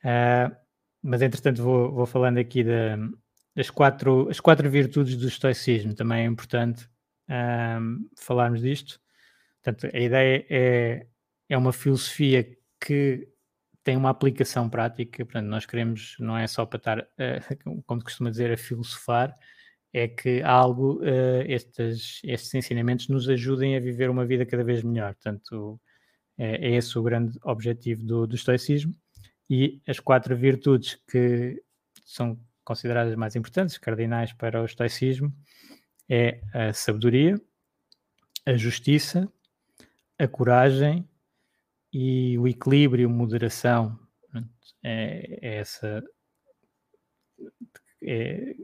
Uh, 0.00 0.54
mas 1.02 1.22
entretanto 1.22 1.62
vou, 1.62 1.92
vou 1.92 2.06
falando 2.06 2.38
aqui 2.38 2.64
da, 2.64 2.96
das 3.54 3.70
quatro, 3.70 4.28
as 4.30 4.40
quatro 4.40 4.68
virtudes 4.70 5.16
do 5.16 5.28
estoicismo, 5.28 5.94
também 5.94 6.22
é 6.22 6.26
importante 6.26 6.88
uh, 7.28 8.10
falarmos 8.16 8.60
disto. 8.60 9.00
Portanto, 9.62 9.94
a 9.94 9.98
ideia 9.98 10.46
é, 10.50 11.06
é 11.48 11.58
uma 11.58 11.72
filosofia 11.72 12.46
que 12.80 13.28
tem 13.82 13.96
uma 13.96 14.10
aplicação 14.10 14.68
prática, 14.68 15.24
portanto, 15.24 15.46
nós 15.46 15.66
queremos, 15.66 16.16
não 16.18 16.36
é 16.36 16.46
só 16.46 16.64
para 16.66 16.78
estar, 16.78 16.98
uh, 17.00 17.82
como 17.86 18.02
costuma 18.02 18.30
dizer, 18.30 18.50
a 18.52 18.56
filosofar, 18.56 19.36
é 19.92 20.08
que 20.08 20.42
algo, 20.42 21.00
uh, 21.02 21.42
estes, 21.46 22.20
estes 22.24 22.52
ensinamentos 22.54 23.08
nos 23.08 23.28
ajudem 23.28 23.76
a 23.76 23.80
viver 23.80 24.10
uma 24.10 24.26
vida 24.26 24.44
cada 24.44 24.64
vez 24.64 24.82
melhor. 24.82 25.14
Portanto, 25.14 25.80
é, 26.36 26.68
é 26.68 26.76
esse 26.76 26.98
o 26.98 27.02
grande 27.02 27.38
objetivo 27.44 28.04
do, 28.04 28.26
do 28.26 28.34
estoicismo. 28.34 28.94
E 29.48 29.80
as 29.86 30.00
quatro 30.00 30.36
virtudes 30.36 30.98
que 31.10 31.62
são 32.04 32.38
consideradas 32.64 33.14
mais 33.14 33.36
importantes, 33.36 33.78
cardinais 33.78 34.32
para 34.32 34.62
o 34.62 34.64
estoicismo, 34.64 35.32
é 36.08 36.40
a 36.52 36.72
sabedoria, 36.72 37.40
a 38.46 38.56
justiça, 38.56 39.30
a 40.18 40.28
coragem 40.28 41.08
e 41.92 42.38
o 42.38 42.46
equilíbrio, 42.46 43.08
moderação, 43.08 43.98
é, 44.82 45.38
é 45.40 45.56
essa. 45.58 46.02
É, 48.02 48.54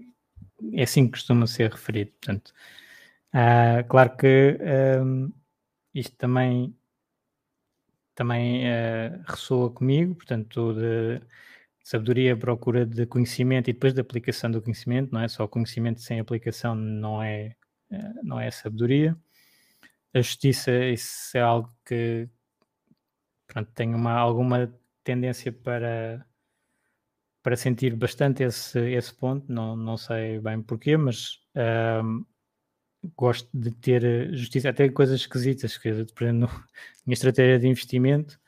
é, 0.75 0.83
assim 0.83 1.07
que 1.07 1.13
costuma 1.13 1.47
ser 1.47 1.71
referido. 1.71 2.11
Portanto, 2.13 2.53
ah, 3.33 3.83
claro 3.89 4.17
que 4.17 4.59
um, 5.03 5.33
isto 5.95 6.17
também 6.17 6.75
também 8.15 8.67
uh, 8.67 9.23
ressoa 9.27 9.71
comigo, 9.71 10.15
portanto, 10.15 10.75
de 10.75 11.23
sabedoria, 11.91 12.37
procura 12.37 12.87
de 12.87 13.05
conhecimento 13.05 13.69
e 13.69 13.73
depois 13.73 13.93
da 13.93 14.03
aplicação 14.03 14.49
do 14.51 14.63
conhecimento, 14.63 15.13
não 15.13 15.21
é? 15.23 15.29
Só 15.29 15.49
conhecimento 15.49 16.01
sem 16.01 16.21
aplicação 16.21 16.75
não 16.75 17.21
é, 17.21 17.57
uh, 17.91 18.21
não 18.23 18.39
é 18.39 18.49
sabedoria. 18.51 19.17
A 20.15 20.21
justiça, 20.21 20.73
isso 20.87 21.37
é 21.37 21.41
algo 21.41 21.69
que 21.85 22.29
pronto, 23.49 23.71
tenho 23.75 23.97
uma, 23.97 24.13
alguma 24.13 24.73
tendência 25.03 25.53
para, 25.53 26.25
para 27.43 27.57
sentir 27.57 27.97
bastante 27.97 28.45
esse, 28.45 28.79
esse 28.93 29.13
ponto, 29.13 29.53
não, 29.53 29.75
não 29.77 29.97
sei 29.97 30.39
bem 30.41 30.63
porquê, 30.63 30.97
mas 30.97 31.41
uh, 31.57 32.25
gosto 33.17 33.49
de 33.53 33.73
ter 33.73 34.33
justiça, 34.33 34.71
até 34.71 34.89
coisas 34.89 35.21
esquisitas, 35.21 35.77
que 35.77 35.91
por 36.15 36.25
exemplo, 36.25 36.41
na 36.41 36.47
minha 37.05 37.15
estratégia 37.15 37.59
de 37.59 37.67
investimento 37.67 38.40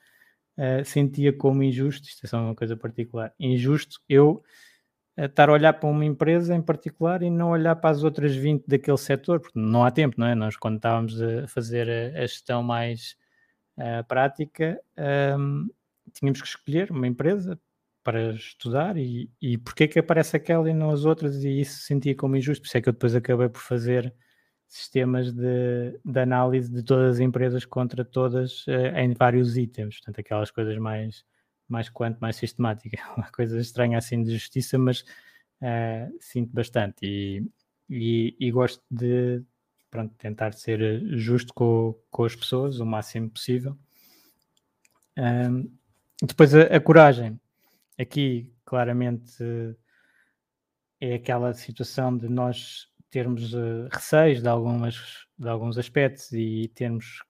uh, 0.62 0.84
sentia 0.84 1.32
como 1.32 1.62
injusto, 1.62 2.08
isto 2.08 2.24
é 2.24 2.28
só 2.28 2.40
uma 2.40 2.54
coisa 2.54 2.76
particular, 2.76 3.34
injusto 3.38 4.00
eu 4.08 4.42
uh, 5.18 5.24
estar 5.24 5.48
a 5.48 5.52
olhar 5.52 5.72
para 5.74 5.88
uma 5.88 6.04
empresa 6.04 6.54
em 6.54 6.62
particular 6.62 7.22
e 7.22 7.30
não 7.30 7.50
olhar 7.50 7.76
para 7.76 7.90
as 7.90 8.04
outras 8.04 8.34
20 8.34 8.66
daquele 8.66 8.98
setor, 8.98 9.40
porque 9.40 9.58
não 9.58 9.84
há 9.84 9.90
tempo, 9.90 10.16
não 10.18 10.26
é? 10.26 10.34
Nós 10.34 10.56
quando 10.56 10.76
estávamos 10.76 11.20
a 11.20 11.48
fazer 11.48 11.88
a, 11.90 12.20
a 12.20 12.26
gestão 12.26 12.62
mais 12.62 13.16
uh, 13.78 14.04
prática, 14.06 14.80
um, 15.38 15.68
tínhamos 16.12 16.40
que 16.40 16.48
escolher 16.48 16.90
uma 16.90 17.06
empresa 17.06 17.58
para 18.04 18.32
estudar 18.32 18.96
e, 18.96 19.30
e 19.40 19.56
porque 19.58 19.86
que 19.86 19.98
aparece 19.98 20.36
aquela 20.36 20.68
e 20.68 20.74
não 20.74 20.90
as 20.90 21.04
outras 21.04 21.44
e 21.44 21.60
isso 21.60 21.80
sentia 21.82 22.16
como 22.16 22.36
injusto, 22.36 22.62
por 22.62 22.66
isso 22.66 22.76
é 22.76 22.80
que 22.80 22.88
eu 22.88 22.92
depois 22.92 23.14
acabei 23.14 23.48
por 23.48 23.60
fazer 23.60 24.12
sistemas 24.72 25.30
de, 25.32 26.00
de, 26.02 26.18
análise 26.18 26.72
de 26.72 26.82
todas 26.82 27.16
as 27.16 27.20
empresas 27.20 27.66
contra 27.66 28.02
todas 28.02 28.66
uh, 28.66 28.96
em 28.96 29.12
vários 29.12 29.58
itens, 29.58 29.96
portanto, 29.96 30.18
aquelas 30.18 30.50
coisas 30.50 30.78
mais, 30.78 31.26
mais 31.68 31.90
quanto 31.90 32.18
mais 32.20 32.36
sistemática, 32.36 32.96
uma 33.14 33.30
coisa 33.30 33.60
estranha 33.60 33.98
assim 33.98 34.22
de 34.22 34.32
justiça, 34.32 34.78
mas 34.78 35.02
uh, 35.60 36.16
sinto 36.18 36.54
bastante. 36.54 37.04
E, 37.04 37.46
e, 37.90 38.34
e, 38.40 38.50
gosto 38.50 38.82
de 38.90 39.42
pronto, 39.90 40.14
tentar 40.16 40.54
ser 40.54 41.02
justo 41.18 41.52
com, 41.52 41.94
com 42.10 42.24
as 42.24 42.34
pessoas 42.34 42.80
o 42.80 42.86
máximo 42.86 43.28
possível. 43.28 43.76
Um, 45.18 45.70
depois 46.22 46.54
a, 46.54 46.62
a, 46.62 46.80
coragem, 46.80 47.38
aqui 47.98 48.50
claramente 48.64 49.44
é 50.98 51.16
aquela 51.16 51.52
situação 51.52 52.16
de 52.16 52.26
nós 52.26 52.88
termos 53.12 53.52
uh, 53.52 53.88
receios 53.92 54.42
de, 54.42 54.48
algumas, 54.48 55.26
de 55.38 55.46
alguns 55.46 55.76
aspectos 55.76 56.32
e 56.32 56.68
termos 56.74 57.22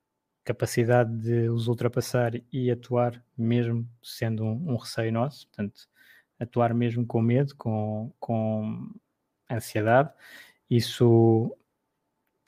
capacidade 0.44 1.12
de 1.18 1.48
os 1.50 1.66
ultrapassar 1.66 2.32
e 2.52 2.70
atuar 2.70 3.22
mesmo 3.36 3.86
sendo 4.00 4.44
um, 4.44 4.72
um, 4.72 4.76
receio 4.76 5.12
nosso, 5.12 5.46
portanto, 5.48 5.88
atuar 6.38 6.72
mesmo 6.72 7.04
com 7.04 7.20
medo, 7.20 7.54
com, 7.56 8.12
com 8.20 8.92
ansiedade. 9.50 10.10
Isso 10.70 11.56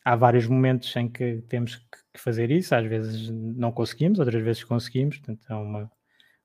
há 0.04 0.14
vários 0.14 0.46
momentos 0.46 0.94
em 0.94 1.08
que 1.08 1.42
temos 1.48 1.76
que 2.12 2.20
fazer 2.20 2.52
isso, 2.52 2.74
às 2.74 2.86
vezes 2.86 3.30
não 3.30 3.72
conseguimos, 3.72 4.20
outras 4.20 4.42
vezes 4.42 4.62
conseguimos, 4.62 5.18
portanto, 5.18 5.44
é 5.48 5.54
uma, 5.54 5.92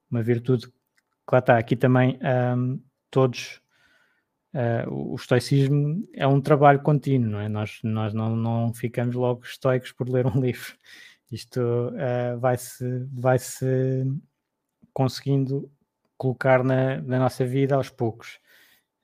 uma 0.09 0.23
virtude 0.23 0.67
que 0.67 0.73
lá 1.31 1.39
está. 1.39 1.57
Aqui 1.57 1.75
também 1.75 2.19
um, 2.57 2.81
todos 3.11 3.61
Uh, 4.53 5.13
o 5.13 5.15
estoicismo 5.15 6.07
é 6.13 6.25
um 6.25 6.41
trabalho 6.41 6.81
contínuo, 6.81 7.29
não 7.29 7.39
é? 7.39 7.47
Nós, 7.47 7.79
nós 7.83 8.13
não, 8.13 8.35
não 8.35 8.73
ficamos 8.73 9.15
logo 9.15 9.43
estoicos 9.43 9.91
por 9.91 10.09
ler 10.09 10.25
um 10.25 10.39
livro. 10.41 10.75
Isto 11.31 11.59
uh, 11.61 12.39
vai-se 12.39 13.07
vai 13.11 13.37
-se 13.37 14.05
conseguindo 14.93 15.71
colocar 16.17 16.63
na, 16.63 16.99
na, 17.01 17.19
nossa 17.19 17.45
vida 17.45 17.75
aos 17.75 17.89
poucos. 17.89 18.39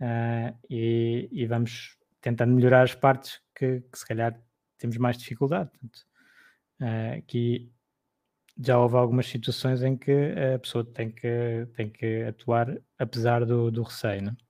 Uh, 0.02 0.58
e, 0.70 1.30
e, 1.32 1.46
vamos 1.46 1.98
tentando 2.20 2.54
melhorar 2.54 2.84
as 2.84 2.96
partes 2.96 3.40
que, 3.56 3.82
que 3.82 4.00
se 4.00 4.06
calhar 4.06 4.38
temos 4.78 4.98
mais 4.98 5.18
dificuldade. 5.18 5.70
Portanto, 5.70 6.06
aqui 7.18 7.72
já 8.62 8.80
houve 8.80 8.96
algumas 8.98 9.28
situações 9.28 9.82
em 9.84 9.96
que 9.96 10.12
a 10.56 10.60
pessoa 10.60 10.84
tem 10.84 11.12
que, 11.12 11.68
tem 11.75 11.90
que 11.90 12.24
atuar 12.24 12.78
apesar 12.98 13.46
do, 13.46 13.72
do 13.72 13.84
receio. 13.84 14.24
Não? 14.24 14.32
É? 14.32 14.45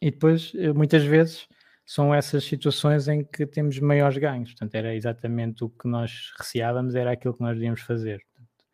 E 0.00 0.10
depois, 0.10 0.52
eh, 0.54 0.72
muitas 0.72 1.04
vezes, 1.04 1.48
são 1.84 2.14
essas 2.14 2.44
situações 2.44 3.08
em 3.08 3.24
que 3.24 3.46
temos 3.46 3.78
maiores 3.78 4.16
ganhos. 4.18 4.50
Portanto, 4.50 4.74
era 4.74 4.94
exatamente 4.94 5.64
o 5.64 5.68
que 5.68 5.86
nós 5.88 6.32
receávamos, 6.38 6.94
era 6.94 7.12
aquilo 7.12 7.34
que 7.34 7.42
nós 7.42 7.54
devíamos 7.54 7.80
fazer. 7.82 8.20
Portanto, 8.32 8.64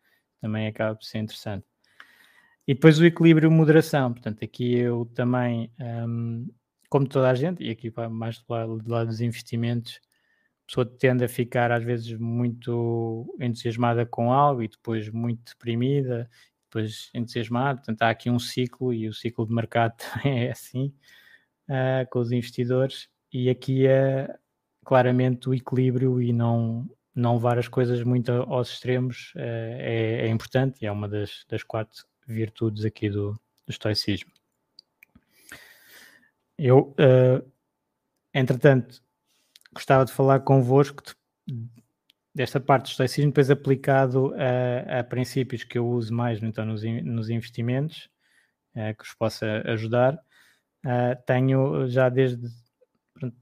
também 0.41 0.67
acaba 0.67 0.95
por 0.95 1.05
ser 1.05 1.19
interessante. 1.19 1.65
E 2.67 2.73
depois 2.73 2.99
o 2.99 3.05
equilíbrio 3.05 3.51
moderação. 3.51 4.13
Portanto, 4.13 4.43
aqui 4.45 4.75
eu 4.75 5.05
também, 5.13 5.71
um, 5.79 6.47
como 6.89 7.07
toda 7.07 7.29
a 7.29 7.35
gente, 7.35 7.63
e 7.63 7.69
aqui 7.69 7.91
mais 8.09 8.39
do 8.39 8.45
lado, 8.49 8.77
do 8.77 8.89
lado 8.89 9.07
dos 9.07 9.21
investimentos, 9.21 9.99
a 10.63 10.67
pessoa 10.67 10.85
tende 10.85 11.25
a 11.25 11.29
ficar 11.29 11.71
às 11.71 11.83
vezes 11.83 12.13
muito 12.17 13.35
entusiasmada 13.41 14.05
com 14.05 14.31
algo 14.31 14.63
e 14.63 14.69
depois 14.69 15.09
muito 15.09 15.51
deprimida, 15.51 16.29
depois 16.71 17.09
entusiasmada. 17.13 17.79
Portanto, 17.79 18.01
há 18.01 18.09
aqui 18.09 18.29
um 18.29 18.39
ciclo 18.39 18.93
e 18.93 19.09
o 19.09 19.13
ciclo 19.13 19.45
de 19.45 19.53
mercado 19.53 19.95
é 20.23 20.49
assim 20.49 20.93
uh, 21.69 22.09
com 22.09 22.19
os 22.19 22.31
investidores. 22.31 23.09
E 23.31 23.49
aqui 23.49 23.85
é 23.85 24.33
claramente 24.85 25.49
o 25.49 25.53
equilíbrio 25.53 26.21
e 26.21 26.31
não, 26.31 26.89
não 27.13 27.35
levar 27.35 27.59
as 27.59 27.67
coisas 27.67 28.01
muito 28.03 28.31
aos 28.31 28.71
extremos 28.71 29.33
uh, 29.35 29.39
é, 29.39 30.27
é, 30.27 30.27
importante 30.29 30.81
e 30.81 30.85
é 30.85 30.91
uma 30.91 31.07
das, 31.07 31.45
das 31.49 31.63
quatro 31.63 32.05
virtudes 32.25 32.85
aqui 32.85 33.09
do, 33.09 33.33
do 33.33 33.69
estoicismo. 33.69 34.31
Eu, 36.57 36.95
uh, 36.99 37.51
entretanto, 38.33 39.03
gostava 39.73 40.05
de 40.05 40.13
falar 40.13 40.41
convosco 40.41 41.03
de, 41.47 41.80
desta 42.33 42.59
parte 42.59 42.85
do 42.85 42.89
estoicismo, 42.89 43.31
depois 43.31 43.49
aplicado 43.51 44.33
a, 44.35 44.99
a, 44.99 45.03
princípios 45.03 45.63
que 45.63 45.77
eu 45.77 45.87
uso 45.87 46.13
mais 46.13 46.41
então, 46.41 46.65
nos, 46.65 46.83
nos 46.83 47.29
investimentos, 47.29 48.09
uh, 48.75 48.95
que 48.97 49.03
os 49.03 49.13
possa 49.13 49.61
ajudar. 49.65 50.15
Uh, 50.85 51.15
tenho 51.25 51.87
já 51.87 52.09
desde 52.09 52.49
pronto, 53.13 53.35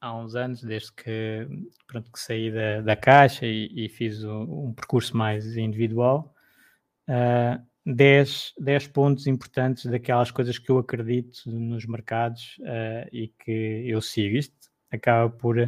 há 0.00 0.16
uns 0.16 0.34
anos, 0.34 0.62
desde 0.62 0.92
que, 0.92 1.46
pronto, 1.86 2.10
que 2.10 2.18
saí 2.18 2.50
da, 2.50 2.80
da 2.80 2.96
caixa 2.96 3.46
e, 3.46 3.70
e 3.84 3.88
fiz 3.88 4.24
um, 4.24 4.68
um, 4.68 4.72
percurso 4.72 5.16
mais 5.16 5.56
individual, 5.56 6.34
uh, 7.08 7.62
10, 7.86 8.54
10 8.58 8.88
pontos 8.88 9.26
importantes 9.26 9.86
daquelas 9.86 10.30
coisas 10.30 10.58
que 10.58 10.70
eu 10.70 10.78
acredito 10.78 11.50
nos 11.50 11.86
mercados 11.86 12.58
uh, 12.60 13.08
e 13.12 13.28
que 13.28 13.84
eu 13.86 14.00
sigo. 14.00 14.36
Isto 14.36 14.70
acaba 14.90 15.30
por 15.30 15.58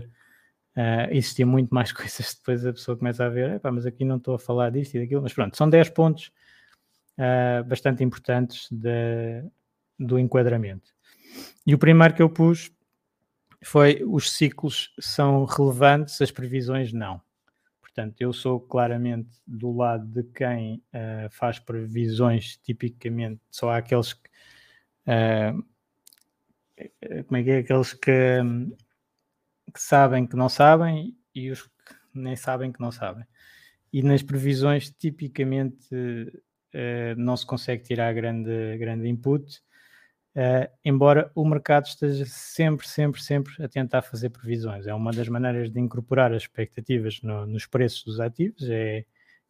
uh, 0.76 1.10
existir 1.10 1.44
muito 1.44 1.72
mais 1.74 1.92
coisas 1.92 2.34
depois 2.34 2.64
a 2.64 2.72
pessoa 2.72 2.96
começa 2.96 3.24
a 3.24 3.28
ver, 3.28 3.60
mas 3.72 3.86
aqui 3.86 4.04
não 4.04 4.16
estou 4.16 4.34
a 4.34 4.38
falar 4.38 4.70
disto 4.70 4.94
e 4.94 5.00
daquilo, 5.00 5.22
mas 5.22 5.32
pronto, 5.32 5.56
são 5.56 5.68
10 5.68 5.90
pontos 5.90 6.32
uh, 7.18 7.64
bastante 7.64 8.02
importantes 8.02 8.68
de, 8.70 9.44
do 9.98 10.18
enquadramento. 10.18 10.90
E 11.66 11.74
o 11.74 11.78
primeiro 11.78 12.14
que 12.14 12.22
eu 12.22 12.28
pus 12.28 12.70
foi 13.64 14.02
os 14.04 14.32
ciclos 14.32 14.92
são 14.98 15.44
relevantes, 15.44 16.20
as 16.20 16.30
previsões 16.30 16.92
não. 16.92 17.20
Portanto, 17.80 18.20
eu 18.20 18.32
sou 18.32 18.58
claramente 18.58 19.30
do 19.46 19.70
lado 19.76 20.06
de 20.06 20.24
quem 20.32 20.82
uh, 20.94 21.30
faz 21.30 21.58
previsões, 21.58 22.56
tipicamente, 22.56 23.40
só 23.50 23.70
há 23.70 23.76
aqueles 23.76 24.14
que. 24.14 24.30
Como 27.28 27.36
é 27.36 27.42
que 27.42 27.50
é? 27.50 27.58
Aqueles 27.58 27.92
que, 27.92 28.40
que, 29.72 29.80
sabem 29.80 30.26
que 30.26 30.36
não 30.36 30.48
sabem 30.48 31.16
e 31.34 31.50
os 31.50 31.62
que 31.62 31.70
nem 32.14 32.36
sabem 32.36 32.72
que 32.72 32.80
não 32.80 32.92
sabem. 32.92 33.24
E 33.92 34.02
nas 34.02 34.22
previsões, 34.22 34.90
tipicamente, 34.90 35.94
uh, 35.94 37.14
não 37.16 37.36
se 37.36 37.46
consegue 37.46 37.82
tirar 37.82 38.12
grande, 38.14 38.76
grande 38.78 39.08
input 39.08 39.62
Uh, 40.34 40.64
embora 40.82 41.30
o 41.34 41.44
mercado 41.44 41.84
esteja 41.84 42.24
sempre, 42.24 42.88
sempre, 42.88 43.22
sempre 43.22 43.62
a 43.62 43.68
tentar 43.68 44.00
fazer 44.00 44.30
previsões. 44.30 44.86
É 44.86 44.94
uma 44.94 45.12
das 45.12 45.28
maneiras 45.28 45.70
de 45.70 45.78
incorporar 45.78 46.32
as 46.32 46.44
expectativas 46.44 47.20
no, 47.22 47.46
nos 47.46 47.66
preços 47.66 48.02
dos 48.02 48.18
ativos, 48.18 48.62
é, 48.70 49.04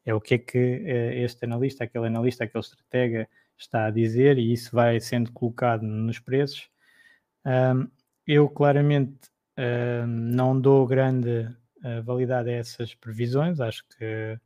é 0.05 0.13
o 0.13 0.21
que 0.21 0.35
é 0.35 0.39
que 0.39 0.59
uh, 0.59 1.25
este 1.25 1.45
analista, 1.45 1.85
aquele 1.85 2.09
analista, 2.09 2.45
aquele 2.45 2.65
estratega 2.65 3.29
está 3.57 3.87
a 3.87 3.91
dizer 3.91 4.39
e 4.39 4.53
isso 4.53 4.75
vai 4.75 4.99
sendo 4.99 5.31
colocado 5.33 5.83
nos 5.83 6.19
preços. 6.19 6.69
Eu 8.27 8.49
claramente 8.49 9.19
uh, 9.59 10.07
não 10.07 10.61
dou 10.61 10.87
grande 10.87 11.49
uh, 11.85 12.03
validade 12.05 12.51
a 12.51 12.55
essas 12.55 12.95
previsões, 12.95 13.61
acho 13.61 13.85
que 13.97 14.39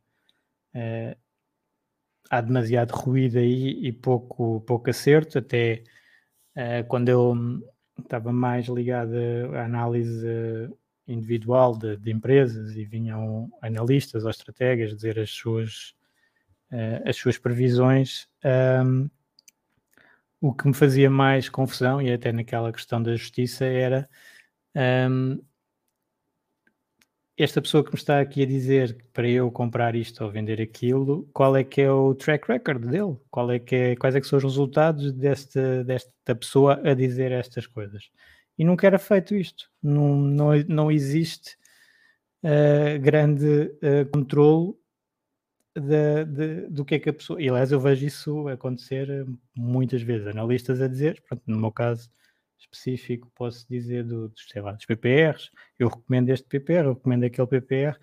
há 2.29 2.39
demasiado 2.41 2.91
ruído 2.91 3.39
aí 3.39 3.87
e 3.87 3.91
pouco, 3.91 4.61
pouco 4.61 4.89
acerto, 4.91 5.39
até 5.39 5.81
Uh, 6.57 6.83
quando 6.87 7.07
eu 7.07 7.35
estava 7.99 8.31
mais 8.31 8.65
ligado 8.65 9.13
à 9.53 9.65
análise 9.65 10.27
individual 11.07 11.77
de, 11.77 11.95
de, 11.97 12.11
empresas 12.11 12.75
e 12.75 12.83
vinham 12.83 13.47
analistas 13.61 14.23
ou 14.23 14.31
estrategas 14.31 14.95
dizer 14.95 15.19
as 15.19 15.29
suas, 15.29 15.93
uh, 16.71 17.07
as 17.07 17.15
suas 17.15 17.37
previsões, 17.37 18.27
um, 18.83 19.07
o 20.41 20.51
que 20.51 20.67
me 20.67 20.73
fazia 20.73 21.11
mais 21.11 21.47
confusão, 21.47 22.01
e 22.01 22.11
até 22.11 22.31
naquela 22.31 22.73
questão 22.73 23.03
da 23.03 23.15
justiça, 23.15 23.63
era 23.63 24.09
um, 24.77 25.41
esta 27.37 27.61
pessoa 27.61 27.83
que 27.83 27.91
me 27.91 27.97
está 27.97 28.19
aqui 28.19 28.41
a 28.41 28.45
dizer 28.45 28.97
para 29.13 29.27
eu 29.29 29.51
comprar 29.51 29.95
isto 29.95 30.23
ou 30.23 30.31
vender 30.31 30.59
aquilo, 30.59 31.29
qual 31.33 31.55
é 31.55 31.63
que 31.63 31.81
é 31.81 31.91
o 31.91 32.15
track 32.15 32.47
record 32.47 32.85
dele? 32.85 33.15
Qual 33.29 33.51
é 33.51 33.59
que 33.59 33.75
é, 33.75 33.95
quais 33.95 34.15
é 34.15 34.21
que 34.21 34.27
são 34.27 34.37
os 34.37 34.43
resultados 34.43 35.11
desta, 35.13 35.83
desta 35.83 36.35
pessoa 36.35 36.81
a 36.83 36.95
dizer 36.95 37.31
estas 37.31 37.67
coisas? 37.67 38.09
E 38.57 38.65
nunca 38.65 38.87
era 38.87 38.97
feito 38.97 39.35
isto. 39.35 39.69
Não, 39.83 40.15
não, 40.15 40.49
não 40.67 40.91
existe 40.91 41.55
uh, 42.43 42.99
grande 42.99 43.45
uh, 43.45 44.09
controle 44.11 44.73
de, 45.75 46.25
de, 46.25 46.69
do 46.69 46.83
que 46.83 46.95
é 46.95 46.99
que 46.99 47.09
a 47.09 47.13
pessoa... 47.13 47.39
E 47.39 47.47
aliás 47.47 47.71
eu 47.71 47.79
vejo 47.79 48.03
isso 48.03 48.47
acontecer 48.47 49.27
muitas 49.55 50.01
vezes. 50.01 50.25
Analistas 50.25 50.81
a 50.81 50.87
dizer, 50.87 51.21
pronto, 51.27 51.43
no 51.45 51.59
meu 51.59 51.71
caso 51.71 52.09
específico, 52.59 53.31
posso 53.35 53.67
dizer 53.69 54.03
do, 54.03 54.29
dos, 54.29 54.45
lá, 54.55 54.71
dos 54.73 54.85
PPRs, 54.85 55.51
eu 55.77 55.87
recomendo 55.87 56.29
este 56.29 56.47
PPR, 56.47 56.85
eu 56.85 56.93
recomendo 56.93 57.23
aquele 57.23 57.47
PPR, 57.47 57.97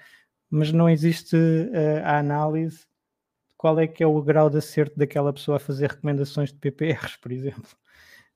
mas 0.50 0.72
não 0.72 0.88
existe 0.88 1.36
uh, 1.36 2.04
a 2.04 2.18
análise 2.18 2.78
de 2.78 3.54
qual 3.56 3.78
é 3.78 3.86
que 3.86 4.02
é 4.02 4.06
o 4.06 4.22
grau 4.22 4.48
de 4.48 4.58
acerto 4.58 4.98
daquela 4.98 5.32
pessoa 5.32 5.56
a 5.56 5.60
fazer 5.60 5.90
recomendações 5.90 6.52
de 6.52 6.58
PPRs, 6.58 7.16
por 7.18 7.32
exemplo. 7.32 7.68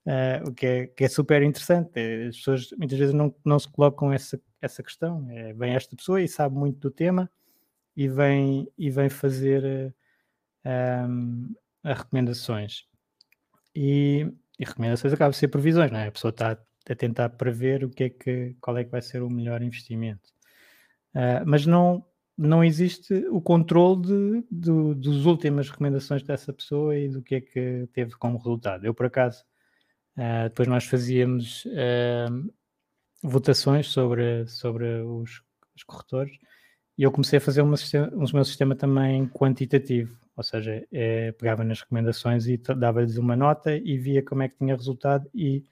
Uh, 0.05 0.49
o 0.51 0.55
que 0.55 0.67
é, 0.67 0.87
que 0.89 1.05
é 1.05 1.09
super 1.09 1.43
interessante. 1.43 1.91
É, 1.95 2.27
as 2.27 2.37
pessoas 2.37 2.71
muitas 2.77 2.99
vezes 2.99 3.15
não, 3.15 3.35
não 3.45 3.59
se 3.59 3.69
colocam 3.69 4.13
essa, 4.13 4.41
essa 4.61 4.83
questão. 4.83 5.29
É, 5.31 5.53
vem 5.53 5.75
esta 5.75 5.95
pessoa 5.95 6.21
e 6.21 6.29
sabe 6.29 6.57
muito 6.57 6.79
do 6.81 6.91
tema 6.91 7.31
e 7.97 8.09
vem, 8.09 8.71
e 8.79 8.91
vem 8.91 9.09
fazer 9.09 9.93
uh, 10.65 11.09
um, 11.09 11.55
as 11.83 11.99
recomendações. 11.99 12.87
E, 13.75 14.33
e 14.59 14.65
recomendações 14.65 15.13
acabam 15.13 15.33
por 15.33 15.39
ser 15.39 15.49
previsões, 15.49 15.91
não 15.91 15.99
é? 15.99 16.09
A 16.09 16.13
pessoa 16.13 16.31
está 16.31 16.59
a 16.89 16.95
tentar 16.95 17.29
prever 17.31 17.85
o 17.85 17.91
que 17.91 18.05
é 18.05 18.11
que, 18.11 18.57
qual 18.61 18.77
é 18.77 18.85
que 18.85 18.91
vai 18.91 19.03
ser 19.03 19.23
o 19.23 19.31
melhor 19.31 19.63
investimento. 19.63 20.31
Uh, 21.15 21.45
mas 21.47 21.67
não, 21.67 22.05
não 22.37 22.65
existe 22.65 23.15
o 23.31 23.41
controle 23.41 24.03
de, 24.03 24.45
de, 24.51 24.95
das 24.95 25.25
últimas 25.25 25.69
recomendações 25.71 26.23
dessa 26.23 26.53
pessoa 26.53 26.97
e 26.97 27.09
do 27.09 27.23
que 27.23 27.37
é 27.37 27.41
que 27.41 27.89
teve 27.93 28.13
como 28.13 28.39
resultado. 28.39 28.85
Eu, 28.87 28.95
por 28.95 29.07
acaso, 29.07 29.45
uh, 30.17 30.45
depois 30.45 30.67
nós 30.69 30.85
fazíamos 30.85 31.65
uh, 31.67 32.53
votações 33.23 33.89
sobre, 33.89 34.47
sobre 34.47 35.03
os, 35.03 35.43
os 35.77 35.83
corretores 35.85 36.33
e 36.97 37.05
eu 37.05 37.13
comecei 37.13 37.39
a 37.39 37.41
fazer 37.41 37.63
uma, 37.63 37.77
um 38.13 38.27
meu 38.35 38.45
sistema 38.45 38.75
também 38.75 39.29
quantitativo, 39.29 40.19
ou 40.39 40.45
seja, 40.45 40.87
é, 40.93 41.33
pegava 41.33 41.65
nas 41.65 41.81
recomendações 41.81 42.47
e 42.47 42.57
dava-lhes 42.57 43.17
uma 43.17 43.35
nota 43.35 43.77
e 43.77 43.99
via 43.99 44.23
como 44.23 44.45
é 44.45 44.49
que 44.49 44.57
tinha 44.57 44.77
resultado 44.77 45.29
e, 45.35 45.65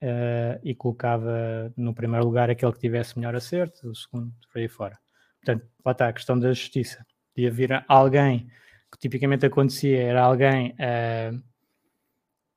uh, 0.00 0.60
e 0.62 0.76
colocava 0.76 1.72
no 1.76 1.92
primeiro 1.92 2.24
lugar 2.24 2.48
aquele 2.48 2.72
que 2.72 2.78
tivesse 2.78 3.18
melhor 3.18 3.34
acerto, 3.34 3.90
o 3.90 3.94
segundo 3.96 4.32
por 4.52 4.60
aí 4.60 4.68
fora. 4.68 4.96
Portanto, 5.44 5.66
lá 5.84 5.90
está 5.90 6.08
a 6.08 6.12
questão 6.12 6.38
da 6.38 6.52
justiça. 6.52 7.04
De 7.34 7.48
haver 7.48 7.84
alguém, 7.88 8.46
que 8.92 8.98
tipicamente 9.00 9.44
acontecia, 9.44 10.00
era 10.00 10.22
alguém 10.22 10.70
uh, 10.74 11.42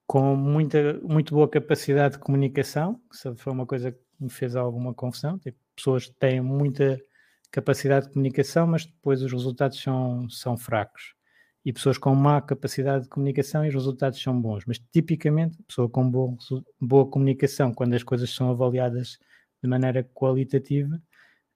com 0.05 0.35
muita, 0.35 0.99
muito 1.01 1.33
boa 1.33 1.49
capacidade 1.49 2.13
de 2.13 2.19
comunicação, 2.19 3.01
que 3.11 3.35
foi 3.41 3.51
uma 3.51 3.65
coisa 3.65 3.91
que 3.91 3.99
me 4.19 4.29
fez 4.29 4.55
alguma 4.55 4.93
confusão, 4.93 5.39
tipo, 5.39 5.57
pessoas 5.75 6.05
que 6.05 6.13
têm 6.13 6.41
muita 6.41 7.01
capacidade 7.51 8.05
de 8.05 8.13
comunicação, 8.13 8.67
mas 8.67 8.85
depois 8.85 9.23
os 9.23 9.31
resultados 9.31 9.81
são, 9.81 10.29
são 10.29 10.55
fracos. 10.55 11.15
E 11.65 11.71
pessoas 11.71 11.97
com 11.97 12.13
má 12.13 12.41
capacidade 12.41 13.06
de 13.06 13.10
comunicação 13.10 13.63
e 13.63 13.69
os 13.69 13.73
resultados 13.73 14.21
são 14.21 14.39
bons. 14.39 14.65
Mas 14.65 14.80
tipicamente, 14.91 15.58
pessoa 15.63 15.89
com 15.89 16.10
bom, 16.10 16.38
boa 16.80 17.10
comunicação, 17.10 17.73
quando 17.73 17.93
as 17.93 18.04
coisas 18.04 18.30
são 18.30 18.49
avaliadas 18.49 19.17
de 19.62 19.69
maneira 19.69 20.04
qualitativa, 20.13 21.02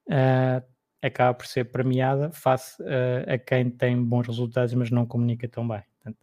uh, 0.08 0.66
acaba 1.02 1.34
por 1.34 1.46
ser 1.46 1.64
premiada 1.64 2.32
face 2.32 2.82
uh, 2.82 3.34
a 3.34 3.38
quem 3.38 3.70
tem 3.70 4.02
bons 4.02 4.26
resultados, 4.26 4.72
mas 4.74 4.90
não 4.90 5.04
comunica 5.04 5.46
tão 5.46 5.68
bem. 5.68 5.82
Portanto, 6.00 6.18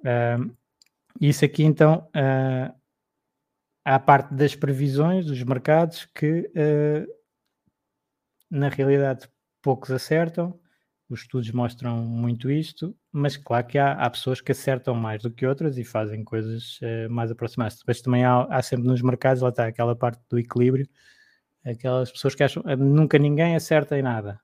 uh, 0.00 0.56
isso 1.20 1.44
aqui 1.44 1.62
então 1.62 2.08
há 3.84 3.94
a 3.94 3.98
parte 4.00 4.34
das 4.34 4.54
previsões 4.54 5.24
dos 5.26 5.42
mercados 5.42 6.04
que 6.06 6.50
na 8.50 8.68
realidade 8.68 9.28
poucos 9.62 9.90
acertam, 9.90 10.58
os 11.08 11.20
estudos 11.20 11.50
mostram 11.52 11.98
muito 11.98 12.50
isto, 12.50 12.96
mas 13.12 13.36
claro 13.36 13.66
que 13.66 13.78
há, 13.78 13.92
há 13.92 14.10
pessoas 14.10 14.40
que 14.40 14.52
acertam 14.52 14.94
mais 14.94 15.22
do 15.22 15.30
que 15.30 15.46
outras 15.46 15.78
e 15.78 15.84
fazem 15.84 16.24
coisas 16.24 16.80
uh, 16.80 17.10
mais 17.10 17.30
aproximadas. 17.30 17.80
Mas 17.86 18.00
também 18.00 18.24
há, 18.24 18.42
há, 18.44 18.60
sempre 18.62 18.86
nos 18.86 19.02
mercados, 19.02 19.42
lá 19.42 19.50
está 19.50 19.66
aquela 19.66 19.94
parte 19.94 20.20
do 20.28 20.38
equilíbrio, 20.38 20.88
aquelas 21.64 22.10
pessoas 22.10 22.34
que 22.34 22.42
acham 22.42 22.62
nunca 22.76 23.18
ninguém 23.18 23.54
acerta 23.54 23.96
em 23.96 24.02
nada. 24.02 24.40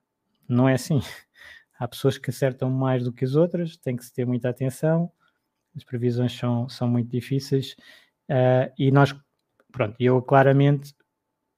Não 0.47 0.67
é 0.67 0.73
assim. 0.73 0.99
Há 1.79 1.87
pessoas 1.87 2.17
que 2.17 2.29
acertam 2.29 2.69
mais 2.69 3.03
do 3.03 3.11
que 3.11 3.25
as 3.25 3.35
outras, 3.35 3.75
tem 3.75 3.95
que 3.95 4.05
se 4.05 4.13
ter 4.13 4.25
muita 4.25 4.47
atenção, 4.47 5.11
as 5.75 5.83
previsões 5.83 6.31
são, 6.31 6.69
são 6.69 6.87
muito 6.87 7.09
difíceis 7.09 7.75
uh, 8.29 8.71
e 8.77 8.91
nós, 8.91 9.13
pronto, 9.71 9.95
eu 9.99 10.21
claramente 10.21 10.93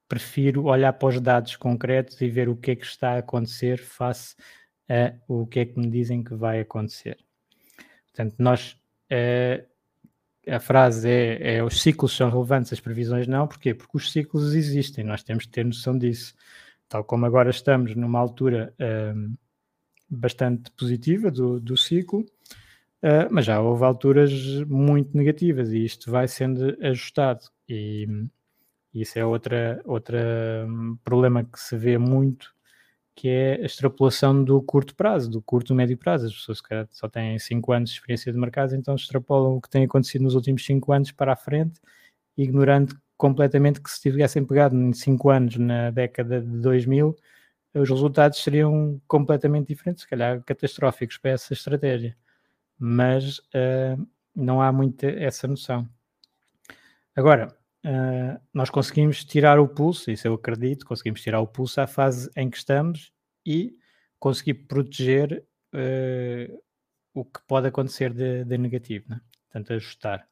prefiro 0.08 0.64
olhar 0.64 0.92
para 0.94 1.08
os 1.08 1.20
dados 1.20 1.54
concretos 1.56 2.20
e 2.20 2.28
ver 2.28 2.48
o 2.48 2.56
que 2.56 2.72
é 2.72 2.76
que 2.76 2.86
está 2.86 3.12
a 3.12 3.18
acontecer 3.18 3.78
face 3.78 4.34
a 4.38 4.65
o 5.28 5.46
que 5.46 5.60
é 5.60 5.64
que 5.66 5.78
me 5.78 5.88
dizem 5.90 6.22
que 6.22 6.34
vai 6.34 6.60
acontecer. 6.60 7.18
Portanto, 8.06 8.34
nós, 8.38 8.72
uh, 9.12 9.64
a 10.48 10.60
frase 10.60 11.08
é, 11.08 11.56
é, 11.56 11.64
os 11.64 11.82
ciclos 11.82 12.16
são 12.16 12.30
relevantes, 12.30 12.72
as 12.72 12.80
previsões 12.80 13.26
não, 13.26 13.46
porquê? 13.46 13.74
Porque 13.74 13.96
os 13.96 14.12
ciclos 14.12 14.54
existem, 14.54 15.04
nós 15.04 15.22
temos 15.22 15.44
que 15.44 15.52
ter 15.52 15.64
noção 15.64 15.98
disso. 15.98 16.34
Tal 16.88 17.04
como 17.04 17.26
agora 17.26 17.50
estamos 17.50 17.94
numa 17.94 18.18
altura... 18.18 18.74
Uh, 18.80 19.36
bastante 20.08 20.70
positiva 20.72 21.30
do, 21.30 21.60
do 21.60 21.76
ciclo, 21.76 22.20
uh, 22.20 23.28
mas 23.30 23.44
já 23.44 23.60
houve 23.60 23.84
alturas 23.84 24.32
muito 24.64 25.16
negativas 25.16 25.72
e 25.72 25.84
isto 25.84 26.10
vai 26.10 26.28
sendo 26.28 26.76
ajustado. 26.80 27.44
E, 27.68 28.06
isso 28.94 29.18
é 29.18 29.26
outra, 29.26 29.82
outra 29.84 30.64
um, 30.66 30.96
problema 31.04 31.44
que 31.44 31.60
se 31.60 31.76
vê 31.76 31.98
muito, 31.98 32.54
que 33.16 33.28
é 33.28 33.54
a 33.54 33.64
extrapolação 33.64 34.44
do 34.44 34.60
curto 34.62 34.94
prazo, 34.94 35.30
do 35.30 35.40
curto 35.40 35.72
e 35.72 35.76
médio 35.76 35.96
prazo. 35.96 36.26
As 36.26 36.34
pessoas 36.34 36.60
que 36.60 36.68
só 36.90 37.08
têm 37.08 37.38
5 37.38 37.72
anos 37.72 37.90
de 37.90 37.96
experiência 37.96 38.30
de 38.30 38.38
mercado, 38.38 38.76
então 38.76 38.94
extrapolam 38.94 39.56
o 39.56 39.60
que 39.60 39.70
tem 39.70 39.84
acontecido 39.84 40.22
nos 40.22 40.34
últimos 40.34 40.64
5 40.66 40.92
anos 40.92 41.12
para 41.12 41.32
a 41.32 41.36
frente, 41.36 41.80
ignorando 42.36 42.94
completamente 43.16 43.80
que 43.80 43.90
se 43.90 44.02
tivessem 44.02 44.44
pegado 44.44 44.76
em 44.76 44.92
5 44.92 45.30
anos 45.30 45.56
na 45.56 45.90
década 45.90 46.42
de 46.42 46.58
2000, 46.60 47.16
os 47.74 47.88
resultados 47.90 48.42
seriam 48.42 49.00
completamente 49.08 49.68
diferentes, 49.68 50.02
se 50.02 50.08
calhar 50.08 50.42
catastróficos 50.44 51.16
para 51.18 51.32
essa 51.32 51.54
estratégia. 51.54 52.16
Mas 52.78 53.38
uh, 53.38 54.06
não 54.34 54.60
há 54.60 54.70
muita 54.70 55.06
essa 55.06 55.48
noção. 55.48 55.88
Agora, 57.14 57.55
uh, 57.86 58.40
nós 58.52 58.68
conseguimos 58.68 59.24
tirar 59.24 59.60
o 59.60 59.68
pulso, 59.68 60.10
isso 60.10 60.26
eu 60.26 60.34
acredito, 60.34 60.84
conseguimos 60.84 61.22
tirar 61.22 61.40
o 61.40 61.46
pulso 61.46 61.80
à 61.80 61.86
fase 61.86 62.28
em 62.36 62.50
que 62.50 62.56
estamos 62.56 63.12
e 63.46 63.76
conseguir 64.18 64.54
proteger 64.54 65.44
uh, 65.74 66.62
o 67.14 67.24
que 67.24 67.40
pode 67.46 67.68
acontecer 67.68 68.12
de, 68.12 68.44
de 68.44 68.58
negativo, 68.58 69.06
né? 69.08 69.20
portanto, 69.44 69.72
ajustar. 69.72 70.28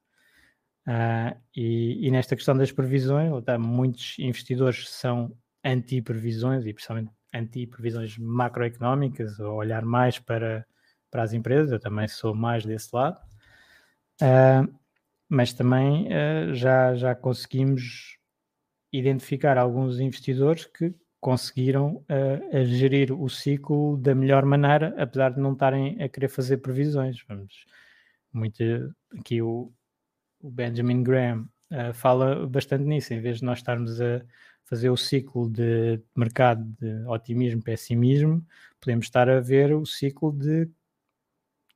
Uh, 0.87 1.41
e, 1.57 2.07
e, 2.07 2.11
nesta 2.11 2.37
questão 2.37 2.55
das 2.55 2.71
previsões, 2.71 3.31
muitos 3.59 4.19
investidores 4.19 4.91
são 4.91 5.35
anti-previsões 5.65 6.67
e 6.67 6.75
principalmente 6.75 7.11
anti-previsões 7.33 8.19
macroeconómicas, 8.19 9.41
ou 9.41 9.55
olhar 9.55 9.83
mais 9.85 10.19
para, 10.19 10.67
para 11.11 11.23
as 11.23 11.33
empresas, 11.33 11.73
eu 11.73 11.81
também 11.81 12.07
sou 12.07 12.35
mais 12.35 12.67
desse 12.67 12.95
lado, 12.95 13.19
uh, 14.21 14.84
mas 15.35 15.53
também 15.53 16.07
uh, 16.07 16.55
já, 16.55 16.95
já 16.95 17.15
conseguimos 17.15 18.17
identificar 18.93 19.59
alguns 19.59 19.99
investidores 19.99 20.65
que 20.65 20.95
conseguiram 21.21 22.05
uh, 22.09 22.65
gerir 22.67 23.13
o 23.13 23.29
ciclo 23.29 23.97
da 23.97 24.15
melhor 24.15 24.45
maneira, 24.45 24.95
apesar 24.97 25.31
de 25.31 25.41
não 25.41 25.53
estarem 25.53 26.01
a 26.01 26.09
querer 26.09 26.29
fazer 26.29 26.59
previsões. 26.59 27.25
Vamos, 27.29 27.65
muito, 28.33 28.63
aqui 29.19 29.43
o, 29.43 29.73
o 30.41 30.51
Benjamin 30.51 31.03
Graham 31.03 31.49
uh, 31.73 31.93
fala 31.93 32.47
bastante 32.47 32.85
nisso, 32.85 33.13
em 33.13 33.21
vez 33.21 33.39
de 33.39 33.45
nós 33.45 33.59
estarmos 33.59 34.01
a 34.01 34.23
fazer 34.65 34.89
o 34.89 34.97
ciclo 34.97 35.51
de 35.51 36.01
mercado 36.17 36.65
de 36.81 37.05
otimismo, 37.09 37.61
pessimismo, 37.61 38.47
podemos 38.81 39.07
estar 39.07 39.29
a 39.29 39.41
ver 39.41 39.75
o 39.75 39.85
ciclo 39.85 40.33
de, 40.33 40.71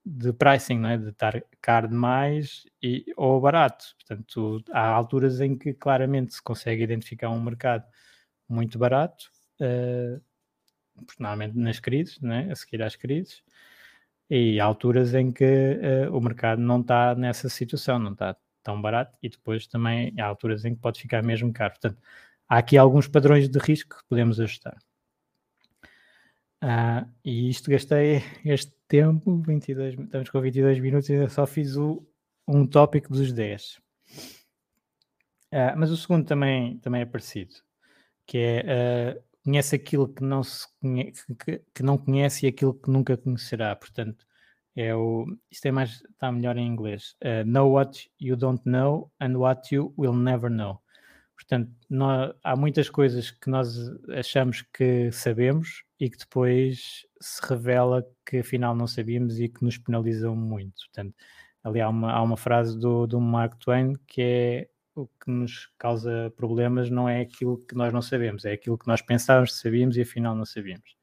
de 0.05 0.33
pricing, 0.33 0.79
não 0.79 0.89
é? 0.91 0.99
de 0.99 1.11
estar 1.11 1.43
caro 1.61 1.89
demais 1.89 2.65
e, 2.83 3.05
ou 3.17 3.41
barato. 3.41 3.85
Portanto, 3.97 4.63
há 4.73 4.89
alturas 4.89 5.41
em 5.41 5.57
que 5.57 5.75
claramente 5.75 6.35
se 6.35 6.43
consegue 6.43 6.83
identificar 6.83 7.31
um 7.31 7.43
mercado 7.43 7.85
muito 8.49 8.79
barato, 8.79 9.31
uh, 9.61 10.21
normalmente 11.19 11.57
nas 11.59 11.81
crises, 11.81 12.23
é? 12.23 12.51
a 12.51 12.55
seguir 12.57 12.83
às 12.83 12.97
crises, 12.97 13.43
e 14.31 14.61
há 14.61 14.65
alturas 14.65 15.15
em 15.15 15.33
que 15.33 15.45
uh, 16.09 16.17
o 16.17 16.21
mercado 16.21 16.61
não 16.61 16.81
está 16.81 17.15
nessa 17.15 17.49
situação, 17.49 17.99
não 17.99 18.13
está 18.13 18.37
tão 18.63 18.81
barato, 18.81 19.17
e 19.23 19.29
depois 19.29 19.67
também 19.67 20.15
há 20.19 20.27
alturas 20.27 20.65
em 20.65 20.75
que 20.75 20.81
pode 20.81 21.01
ficar 21.01 21.23
mesmo 21.23 21.53
caro. 21.53 21.73
Portanto, 21.73 21.99
há 22.49 22.59
aqui 22.59 22.77
alguns 22.79 23.09
padrões 23.09 23.49
de 23.49 23.59
risco 23.59 23.97
que 23.99 24.09
podemos 24.09 24.41
ajustar. 24.41 24.79
Ah, 26.61 27.07
e 27.25 27.49
isto 27.49 27.71
gastei 27.71 28.23
este 28.45 28.78
tempo, 28.89 29.41
22, 29.43 29.99
estamos 29.99 30.31
com 30.31 30.41
22 30.41 30.81
minutos 30.81 31.09
e 31.09 31.15
ainda 31.15 31.29
só 31.29 31.47
fiz 31.47 31.77
o, 31.77 32.03
um 32.47 32.67
tópico 32.67 33.13
dos 33.13 33.33
10. 33.33 33.81
Ah, 35.53 35.75
mas 35.77 35.91
o 35.91 35.97
segundo 35.97 36.27
também, 36.27 36.79
também 36.79 37.03
é 37.03 37.07
parecido, 37.07 37.55
que 38.27 38.39
é 38.39 39.17
uh, 39.17 39.23
conhece 39.45 39.77
aquilo 39.77 40.09
que 40.09 40.23
não, 40.23 40.43
se 40.43 40.67
conhece, 40.81 41.25
que, 41.37 41.63
que, 41.75 41.83
não 41.83 41.97
conhece 41.97 42.47
e 42.47 42.49
aquilo 42.49 42.75
que 42.75 42.91
nunca 42.91 43.17
conhecerá. 43.17 43.75
Portanto, 43.75 44.27
é 44.77 44.95
o, 44.95 45.27
isto 45.51 45.67
é 45.67 45.73
mais, 45.73 46.03
está 46.11 46.31
melhor 46.31 46.57
em 46.57 46.67
inglês. 46.67 47.17
Uh, 47.25 47.45
know 47.47 47.73
what 47.73 48.11
you 48.21 48.37
don't 48.37 48.63
know 48.67 49.11
and 49.21 49.39
what 49.39 49.75
you 49.75 49.95
will 49.97 50.15
never 50.15 50.51
know. 50.51 50.81
Portanto, 51.35 51.71
nós, 51.89 52.35
há 52.43 52.57
muitas 52.57 52.91
coisas 52.91 53.31
que 53.31 53.49
nós 53.49 53.75
achamos 54.11 54.63
que 54.63 55.11
sabemos 55.13 55.85
e 56.01 56.09
que 56.09 56.19
depois 56.19 57.07
se 57.21 57.41
revela 57.47 58.07
que 58.25 58.39
afinal 58.39 58.75
não 58.75 58.87
sabíamos 58.87 59.41
e 59.41 59.49
que 59.49 59.65
nos 59.65 59.79
penalizam 59.79 60.37
muito. 60.37 60.77
Portanto, 60.87 61.15
ali 61.65 61.81
há 61.81 61.89
uma, 61.89 62.13
há 62.13 62.23
uma 62.23 62.37
frase 62.37 62.79
do, 62.79 63.07
do 63.07 63.21
Mark 63.21 63.57
Twain 63.59 63.95
que 64.07 64.23
é 64.23 64.69
o 64.95 65.07
que 65.07 65.31
nos 65.31 65.71
causa 65.79 66.33
problemas 66.37 66.91
não 66.91 67.09
é 67.09 67.21
aquilo 67.21 67.59
que 67.67 67.75
nós 67.77 67.93
não 67.93 68.03
sabemos, 68.03 68.45
é 68.45 68.53
aquilo 68.53 68.77
que 68.77 68.89
nós 68.89 69.01
pensávamos 69.01 69.53
que 69.53 69.59
sabíamos 69.59 69.97
e 69.97 70.03
afinal 70.03 70.35
não 70.35 70.45
sabíamos. 70.45 70.97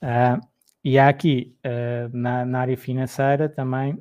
Uh, 0.00 0.40
e 0.84 0.98
há 0.98 1.08
aqui, 1.08 1.56
uh, 1.64 2.16
na, 2.16 2.44
na, 2.44 2.60
área 2.60 2.76
financeira 2.76 3.48
também, 3.48 3.92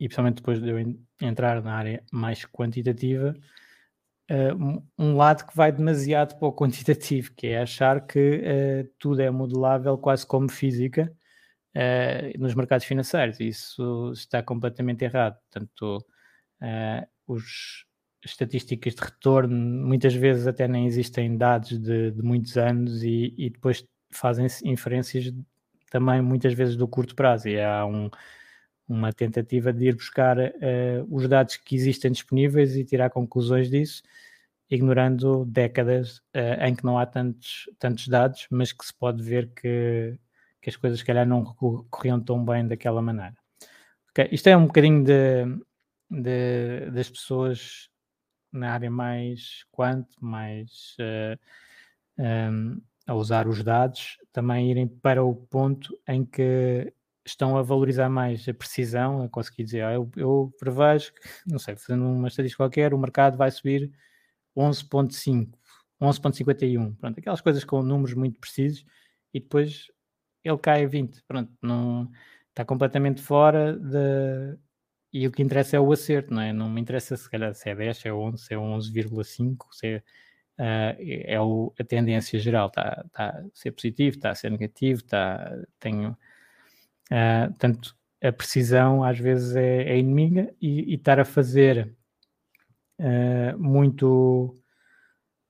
e 0.00 0.06
principalmente 0.06 0.36
depois 0.36 0.60
de 0.60 0.68
eu 0.68 0.78
entrar 1.20 1.62
na 1.62 1.74
área 1.74 2.02
mais 2.12 2.44
quantitativa, 2.46 3.34
uh, 4.30 4.82
um 4.98 5.16
lado 5.16 5.46
que 5.46 5.56
vai 5.56 5.72
demasiado 5.72 6.38
para 6.38 6.48
o 6.48 6.52
quantitativo, 6.52 7.32
que 7.34 7.48
é 7.48 7.62
achar 7.62 8.06
que 8.06 8.38
uh, 8.38 8.92
tudo 8.98 9.20
é 9.20 9.30
modelável 9.30 9.98
quase 9.98 10.26
como 10.26 10.50
física 10.50 11.12
uh, 11.76 12.38
nos 12.40 12.54
mercados 12.54 12.86
financeiros. 12.86 13.40
Isso 13.40 14.12
está 14.12 14.42
completamente 14.42 15.04
errado. 15.04 15.38
Portanto, 15.50 16.04
os 17.26 17.84
estatísticas 18.24 18.94
de 18.94 19.02
retorno 19.02 19.54
muitas 19.86 20.14
vezes 20.14 20.46
até 20.46 20.66
nem 20.66 20.86
existem 20.86 21.36
dados 21.36 21.78
de, 21.78 22.10
de 22.10 22.22
muitos 22.22 22.56
anos 22.56 23.02
e, 23.02 23.34
e 23.36 23.50
depois 23.50 23.86
fazem-se 24.10 24.66
inferências 24.66 25.30
também 25.90 26.22
muitas 26.22 26.54
vezes 26.54 26.74
do 26.76 26.88
curto 26.88 27.14
prazo 27.14 27.48
e 27.48 27.60
há 27.60 27.84
um, 27.84 28.08
uma 28.88 29.12
tentativa 29.12 29.72
de 29.72 29.86
ir 29.86 29.94
buscar 29.94 30.38
uh, 30.38 30.52
os 31.08 31.28
dados 31.28 31.56
que 31.56 31.74
existem 31.74 32.12
disponíveis 32.12 32.76
e 32.76 32.84
tirar 32.84 33.10
conclusões 33.10 33.70
disso, 33.70 34.02
ignorando 34.70 35.44
décadas 35.46 36.18
uh, 36.34 36.62
em 36.62 36.74
que 36.74 36.84
não 36.84 36.98
há 36.98 37.06
tantos, 37.06 37.68
tantos 37.78 38.08
dados, 38.08 38.46
mas 38.50 38.72
que 38.72 38.84
se 38.84 38.94
pode 38.94 39.22
ver 39.22 39.50
que, 39.54 40.18
que 40.60 40.70
as 40.70 40.76
coisas, 40.76 40.98
se 40.98 41.04
calhar, 41.04 41.26
não 41.26 41.44
corriam 41.44 42.20
tão 42.20 42.44
bem 42.44 42.66
daquela 42.66 43.00
maneira. 43.00 43.34
Okay. 44.10 44.28
Isto 44.30 44.48
é 44.48 44.56
um 44.56 44.66
bocadinho 44.66 45.02
de, 45.02 45.44
de, 46.10 46.90
das 46.90 47.10
pessoas 47.10 47.88
na 48.52 48.72
área 48.72 48.90
mais 48.90 49.64
quanto, 49.72 50.16
mais 50.24 50.96
uh, 51.00 51.38
um, 52.18 52.80
a 53.06 53.14
usar 53.14 53.48
os 53.48 53.62
dados, 53.62 54.18
também 54.32 54.70
irem 54.70 54.86
para 54.86 55.24
o 55.24 55.34
ponto 55.34 55.98
em 56.06 56.24
que 56.24 56.92
estão 57.24 57.56
a 57.56 57.62
valorizar 57.62 58.08
mais 58.08 58.48
a 58.48 58.54
precisão, 58.54 59.22
a 59.22 59.28
conseguir 59.28 59.64
dizer, 59.64 59.84
ah, 59.84 59.94
eu, 59.94 60.10
eu 60.16 60.52
prevejo, 60.58 61.12
não 61.46 61.58
sei, 61.58 61.76
fazendo 61.76 62.04
uma 62.04 62.28
estatística 62.28 62.62
qualquer, 62.62 62.92
o 62.94 62.98
mercado 62.98 63.36
vai 63.36 63.50
subir 63.50 63.90
11.5, 64.56 65.52
11.51, 66.00 66.96
pronto, 66.96 67.18
aquelas 67.18 67.40
coisas 67.40 67.64
com 67.64 67.82
números 67.82 68.14
muito 68.14 68.38
precisos 68.38 68.84
e 69.32 69.40
depois 69.40 69.88
ele 70.44 70.58
cai 70.58 70.84
a 70.84 70.88
20, 70.88 71.22
pronto, 71.26 71.52
não 71.62 72.10
está 72.50 72.64
completamente 72.64 73.22
fora 73.22 73.76
de 73.76 74.58
e 75.14 75.28
o 75.28 75.30
que 75.30 75.42
interessa 75.44 75.76
é 75.76 75.80
o 75.80 75.92
acerto, 75.92 76.34
não 76.34 76.42
é? 76.42 76.52
Não 76.52 76.68
me 76.68 76.80
interessa 76.80 77.16
se 77.16 77.30
calhar 77.30 77.54
se 77.54 77.70
é 77.70 77.74
10, 77.74 77.96
se 77.98 78.08
é 78.08 78.12
11, 78.12 78.44
se 78.44 78.52
é 78.52 78.56
11,5, 78.56 79.56
se 79.70 79.86
é, 79.86 80.02
uh, 80.58 80.96
é 80.98 81.40
o, 81.40 81.72
a 81.78 81.84
tendência 81.84 82.36
geral, 82.40 82.66
está 82.66 83.04
tá 83.12 83.28
a 83.28 83.44
ser 83.54 83.70
positivo, 83.70 84.16
está 84.16 84.30
a 84.30 84.34
ser 84.34 84.50
negativo, 84.50 85.02
está, 85.02 85.56
tenho, 85.78 86.18
uh, 87.14 87.52
tanto 87.58 87.96
a 88.22 88.32
precisão 88.32 89.04
às 89.04 89.18
vezes 89.18 89.54
é, 89.54 89.84
é 89.84 89.98
inimiga 89.98 90.52
e, 90.60 90.92
e, 90.92 90.94
estar 90.94 91.20
a 91.20 91.24
fazer 91.24 91.94
uh, 92.98 93.58
muito 93.58 94.54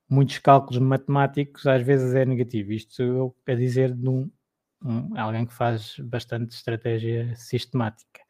muitos 0.09 0.39
cálculos 0.39 0.79
matemáticos 0.79 1.67
às 1.67 1.83
vezes 1.83 2.15
é 2.15 2.25
negativo. 2.25 2.73
Isto 2.73 3.03
eu 3.03 3.37
a 3.47 3.55
dizer 3.55 3.93
de 3.93 4.09
um, 4.09 4.31
um, 4.85 5.19
alguém 5.19 5.47
que 5.47 5.55
faz 5.55 5.97
bastante 6.01 6.53
estratégia 6.53 7.35
sistemática. 7.37 8.21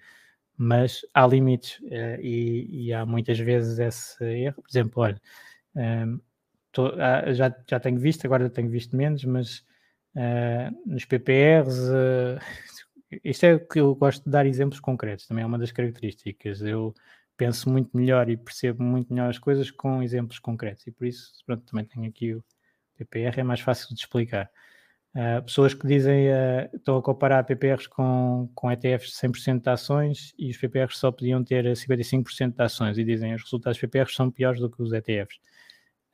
Mas 0.57 1.01
há 1.13 1.27
limites 1.27 1.81
uh, 1.81 2.21
e, 2.21 2.87
e, 2.87 2.93
há 2.93 3.05
muitas 3.05 3.39
vezes 3.39 3.79
esse 3.79 4.25
erro. 4.25 4.63
Por 4.63 4.71
exemplo, 4.71 5.03
olha, 5.03 5.21
tô, 6.71 6.91
já, 7.33 7.55
já 7.69 7.81
tenho 7.81 7.99
visto, 7.99 8.25
agora 8.25 8.49
tenho 8.49 8.71
visto 8.71 8.97
menos, 8.97 9.25
mas 9.25 9.65
nos 10.87 11.05
PPRs, 11.05 11.91
isto 13.23 13.45
é 13.45 13.59
que 13.59 13.81
eu 13.81 13.95
gosto 13.95 14.25
de 14.25 14.31
dar 14.31 14.47
exemplos 14.47 14.81
concretos, 14.81 15.27
também 15.27 15.45
é 15.45 15.47
uma 15.47 15.59
das 15.59 15.73
características. 15.73 16.63
Eu 16.63 16.95
penso 17.37 17.69
muito 17.71 17.97
melhor 17.97 18.29
e 18.29 18.37
percebo 18.37 18.83
muito 18.83 19.13
melhor 19.13 19.29
as 19.31 19.39
coisas 19.39 19.71
com 19.71 20.03
exemplos 20.03 20.39
concretos 20.39 20.87
e 20.87 20.93
por 20.93 21.07
isso 21.07 21.33
pronto, 21.47 21.65
também 21.65 21.85
tenho 21.85 22.09
aqui 22.09 22.35
o 22.35 22.45
PPR, 22.97 23.41
é 23.41 23.43
mais 23.43 23.61
fácil 23.61 23.89
de 23.95 24.01
explicar. 24.01 24.51
Uh, 25.15 25.41
pessoas 25.45 25.73
que 25.75 25.87
dizem 25.87 26.29
uh, 26.29 26.69
estão 26.75 26.97
a 26.97 27.03
comparar 27.03 27.45
PPRs 27.45 27.87
com, 27.87 28.51
com 28.53 28.71
ETFs 28.73 29.13
de 29.13 29.29
100% 29.29 29.63
de 29.63 29.71
ações 29.71 30.35
e 30.37 30.51
os 30.51 30.57
PPRs 30.57 30.99
só 30.99 31.13
podiam 31.13 31.45
ter 31.45 31.65
55% 31.65 32.55
de 32.57 32.63
ações 32.63 32.99
e 32.99 33.05
dizem 33.05 33.33
os 33.33 33.43
resultados 33.43 33.79
dos 33.79 33.81
PPRs 33.81 34.15
são 34.15 34.29
piores 34.29 34.59
do 34.61 34.69
que 34.69 34.83
os 34.83 34.93
ETFs. 34.93 35.37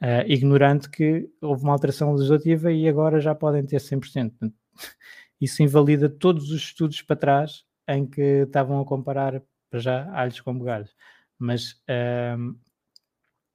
Uh, 0.03 0.05
ah, 0.05 0.25
ignorante 0.27 0.91
que 0.91 1.31
houve 1.41 1.63
uma 1.63 1.73
alteração 1.73 2.13
legislativa 2.13 2.71
e 2.73 2.89
agora 2.89 3.21
já 3.21 3.35
podem 3.35 3.65
ter 3.65 3.79
100%. 3.79 4.33
Isso 5.41 5.63
invalida 5.63 6.09
todos 6.09 6.51
os 6.51 6.63
estudos 6.63 7.01
para 7.03 7.17
trás 7.17 7.65
em 7.89 8.07
que 8.07 8.21
estavam 8.43 8.81
a 8.81 8.85
comparar 8.85 9.43
para 9.71 9.81
já 9.81 10.11
alhos 10.13 10.41
com 10.41 10.57
bugalhos. 10.57 10.95
Mas 11.39 11.73
uh, 11.73 12.57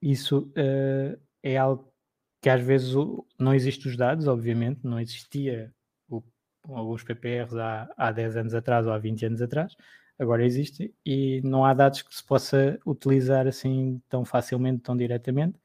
isso 0.02 0.52
uh, 0.58 1.20
é 1.44 1.58
algo 1.58 1.94
que 2.42 2.50
às 2.50 2.62
vezes 2.62 2.94
não 3.40 3.54
existe 3.54 3.88
os 3.88 3.98
dados, 3.98 4.28
obviamente, 4.28 4.82
não 4.84 5.00
existia 5.00 5.74
o, 6.08 6.22
PPRs 6.98 7.58
há, 7.58 7.90
há 7.98 8.12
10 8.12 8.38
anos 8.38 8.54
atrás 8.54 8.86
ou 8.86 8.94
há 8.94 8.98
20 8.98 9.26
anos 9.26 9.42
atrás, 9.42 9.76
agora 10.18 10.46
existe 10.46 10.94
e 11.06 11.42
não 11.44 11.66
há 11.66 11.74
dados 11.74 12.02
que 12.02 12.16
se 12.16 12.24
possa 12.24 12.80
utilizar 12.86 13.48
assim 13.48 14.02
tão 14.10 14.24
facilmente, 14.24 14.84
tão 14.84 14.96
diretamente, 14.96 15.60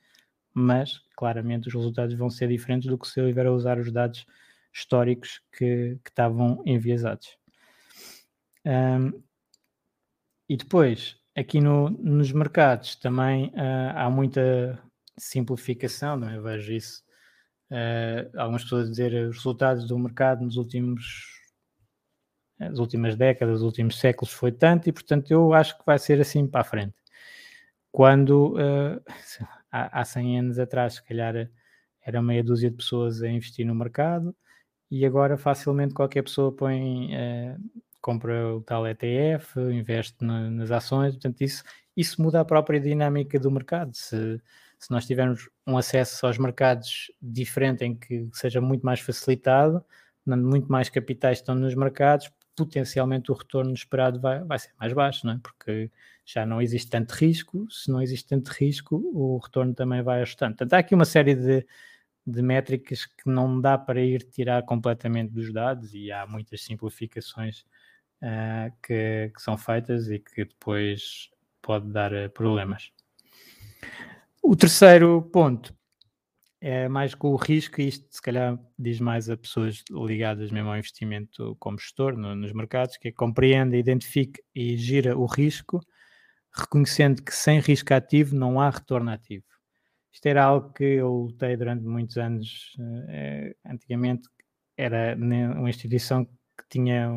mas 0.55 1.03
claramente 1.17 1.69
os 1.69 1.75
resultados 1.75 2.15
vão 2.15 2.31
ser 2.31 2.49
diferentes 2.49 2.89
do 2.89 2.99
que 2.99 3.07
se 3.07 3.21
eu 3.21 3.27
estiver 3.27 3.47
a 3.47 3.53
usar 3.53 3.79
os 3.79 3.93
dados 3.93 4.27
históricos 4.73 5.41
que, 5.53 5.99
que 6.03 6.11
estavam 6.11 6.63
enviesados. 6.65 7.37
Um, 8.65 9.23
e 10.49 10.57
depois, 10.57 11.17
aqui 11.37 11.61
no, 11.61 11.91
nos 11.91 12.33
mercados 12.33 12.97
também 12.97 13.47
uh, 13.49 13.97
há 13.97 14.11
muita 14.11 14.83
simplificação, 15.19 16.17
não 16.17 16.29
é? 16.29 16.41
Vejo 16.41 16.73
isso. 16.73 17.03
Uh, 17.71 18.37
algumas 18.37 18.65
pessoas 18.65 18.91
dizer 18.91 19.29
os 19.29 19.37
resultados 19.37 19.87
do 19.87 19.97
mercado 19.99 20.45
nos 20.45 20.57
últimos 20.57 21.39
as 22.59 22.79
últimas 22.79 23.17
décadas, 23.17 23.59
os 23.59 23.63
últimos 23.63 23.99
séculos 23.99 24.35
foi 24.35 24.53
tanto 24.53 24.87
e 24.87 24.93
portanto 24.93 25.31
eu 25.31 25.55
acho 25.55 25.79
que 25.79 25.87
vai 25.87 25.99
ser 25.99 26.21
assim 26.21 26.47
para 26.47 26.61
a 26.61 26.65
frente. 26.65 26.95
Quando 27.91 28.55
uh, 28.55 29.03
há, 29.73 30.01
há 30.01 30.05
100 30.05 30.39
anos 30.41 30.59
atrás, 30.59 30.95
se 30.95 31.05
calhar 31.05 31.51
era 32.03 32.23
meia 32.23 32.45
dúzia 32.45 32.71
de 32.71 32.77
pessoas 32.77 33.23
a 33.23 33.29
investir 33.29 33.65
no 33.65 33.75
mercado 33.75 34.35
e 34.91 35.07
agora 35.07 35.37
facilmente 35.39 35.95
qualquer 35.95 36.23
pessoa 36.23 36.51
põe 36.51 37.15
uh, 37.15 37.61
compra 38.01 38.57
o 38.57 38.63
tal 38.63 38.87
ETF, 38.87 39.61
investe 39.73 40.17
no, 40.25 40.51
nas 40.51 40.71
ações, 40.71 41.15
portanto, 41.15 41.41
isso, 41.43 41.63
isso 41.97 42.21
muda 42.21 42.41
a 42.41 42.45
própria 42.45 42.81
dinâmica 42.81 43.39
do 43.39 43.51
mercado. 43.51 43.95
Se, 43.95 44.41
se 44.79 44.91
nós 44.91 45.07
tivermos 45.07 45.49
um 45.67 45.77
acesso 45.77 46.27
aos 46.27 46.39
mercados 46.39 47.13
diferente, 47.21 47.85
em 47.85 47.95
que 47.95 48.29
seja 48.33 48.61
muito 48.61 48.85
mais 48.85 49.01
facilitado, 49.01 49.85
muito 50.27 50.71
mais 50.71 50.89
capitais 50.89 51.39
estão 51.39 51.55
nos 51.55 51.75
mercados, 51.75 52.31
potencialmente 52.57 53.31
o 53.31 53.35
retorno 53.35 53.73
esperado 53.73 54.21
vai, 54.21 54.43
vai 54.45 54.59
ser 54.59 54.71
mais 54.79 54.93
baixo, 54.93 55.27
não 55.27 55.35
é? 55.35 55.41
porque 55.43 55.91
já 56.25 56.47
não 56.47 56.61
existe 56.61 56.91
tanto 56.91 57.13
risco, 57.13 57.67
se 57.71 57.91
não 57.91 58.01
existe 58.01 58.29
tanto 58.29 58.49
risco, 58.49 58.97
o 59.13 59.39
retorno 59.39 59.75
também 59.75 60.03
vai 60.03 60.23
ajustando. 60.23 60.53
Portanto, 60.53 60.75
há 60.75 60.79
aqui 60.79 60.95
uma 60.95 61.05
série 61.05 61.35
de, 61.35 61.67
de 62.27 62.43
métricas 62.43 63.07
que 63.07 63.29
não 63.29 63.61
dá 63.61 63.79
para 63.79 64.01
ir 64.01 64.23
tirar 64.31 64.63
completamente 64.65 65.33
dos 65.33 65.53
dados 65.53 65.95
e 65.95 66.13
há 66.13 66.27
muitas 66.27 66.63
simplificações 66.63 67.65
uh, 68.23 68.73
que, 68.83 69.33
que, 69.35 69.43
são 69.43 69.57
feitas 69.57 70.09
e 70.11 70.19
que 70.19 70.45
depois 70.45 71.31
pode 71.63 71.91
dar 71.91 72.13
uh, 72.13 72.31
problemas. 72.31 72.91
O 74.43 74.55
terceiro 74.55 75.23
ponto 75.33 75.75
é 76.61 76.89
mais 76.89 77.15
com 77.15 77.29
o 77.29 77.37
risco, 77.37 77.81
e 77.81 77.89
isto 77.89 78.07
se 78.11 78.21
calhar 78.21 78.59
diz 78.79 79.01
mais 79.01 79.31
a 79.31 79.37
pessoas 79.37 79.83
ligadas 79.91 80.51
mesmo 80.51 80.69
ao 80.69 80.77
investimento 80.77 81.57
como 81.59 81.79
gestor 81.79 82.17
no, 82.17 82.35
nos 82.35 82.53
mercados, 82.53 82.99
que 82.99 83.09
é 83.09 83.13
compreende, 83.13 83.79
identifica 83.79 84.43
e 84.55 84.77
gira 84.77 85.17
o 85.17 85.25
risco, 85.25 85.81
reconhecendo 86.53 87.23
que 87.23 87.35
sem 87.35 87.61
risco 87.61 87.95
ativo 87.95 88.37
não 88.37 88.61
há 88.61 88.69
retorno 88.69 89.11
ativo. 89.11 89.45
Isto 90.13 90.27
era 90.27 90.45
algo 90.45 90.73
que 90.73 90.85
eu 90.85 91.13
lutei 91.13 91.57
durante 91.57 91.85
muitos 91.85 92.17
anos. 92.17 92.77
Uh, 92.79 93.55
antigamente 93.65 94.29
era 94.77 95.17
uma 95.17 95.69
instituição 95.69 96.25
que 96.25 96.65
tinha 96.69 97.11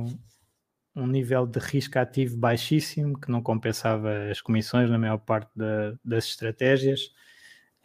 um 0.95 1.07
nível 1.07 1.47
de 1.47 1.59
risco 1.59 1.97
ativo 1.97 2.37
baixíssimo, 2.37 3.19
que 3.19 3.31
não 3.31 3.41
compensava 3.41 4.29
as 4.29 4.41
comissões 4.41 4.89
na 4.89 4.97
maior 4.97 5.17
parte 5.17 5.49
da, 5.55 5.97
das 6.03 6.25
estratégias, 6.25 7.05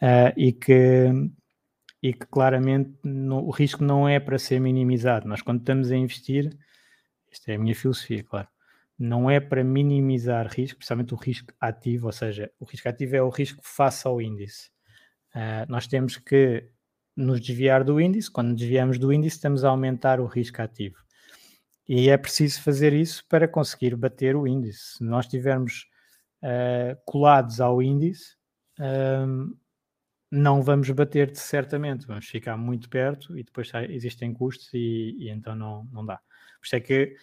uh, 0.01 0.31
e, 0.37 0.53
que, 0.53 1.07
e 2.03 2.13
que 2.13 2.25
claramente 2.27 2.93
o 3.03 3.49
risco 3.49 3.83
não 3.83 4.07
é 4.07 4.19
para 4.19 4.37
ser 4.37 4.59
minimizado. 4.59 5.27
Nós, 5.27 5.41
quando 5.41 5.59
estamos 5.59 5.91
a 5.91 5.95
investir, 5.95 6.55
esta 7.31 7.51
é 7.51 7.55
a 7.55 7.59
minha 7.59 7.75
filosofia, 7.75 8.23
claro, 8.23 8.47
não 8.97 9.29
é 9.29 9.39
para 9.39 9.63
minimizar 9.63 10.47
risco, 10.47 10.77
principalmente 10.77 11.13
o 11.13 11.17
risco 11.17 11.53
ativo, 11.59 12.07
ou 12.07 12.11
seja, 12.11 12.51
o 12.59 12.65
risco 12.65 12.89
ativo 12.89 13.15
é 13.15 13.21
o 13.21 13.29
risco 13.29 13.61
face 13.63 14.07
ao 14.07 14.21
índice. 14.21 14.69
Uh, 15.35 15.69
nós 15.69 15.87
temos 15.87 16.17
que 16.17 16.69
nos 17.15 17.39
desviar 17.39 17.83
do 17.83 17.99
índice, 17.99 18.31
quando 18.31 18.55
desviamos 18.55 18.97
do 18.97 19.11
índice, 19.11 19.35
estamos 19.35 19.63
a 19.63 19.69
aumentar 19.69 20.19
o 20.19 20.25
risco 20.25 20.61
ativo. 20.61 20.97
E 21.87 22.09
é 22.09 22.17
preciso 22.17 22.61
fazer 22.61 22.93
isso 22.93 23.25
para 23.27 23.47
conseguir 23.47 23.95
bater 23.95 24.35
o 24.35 24.47
índice. 24.47 24.97
Se 24.97 25.03
nós 25.03 25.25
estivermos 25.25 25.87
uh, 26.43 26.99
colados 27.05 27.59
ao 27.59 27.81
índice, 27.81 28.37
não 30.31 30.61
vamos 30.61 30.89
bater 30.91 31.35
certamente, 31.35 32.05
vamos 32.05 32.27
ficar 32.27 32.55
muito 32.55 32.89
perto 32.89 33.37
e 33.37 33.43
depois 33.43 33.71
existem 33.89 34.33
custos 34.33 34.69
e, 34.73 35.15
e 35.19 35.29
então 35.29 35.55
não, 35.55 35.87
não 35.91 36.05
dá. 36.05 36.17
Por 36.59 36.65
isso 36.65 36.75
é 36.75 36.79
que 36.79 37.15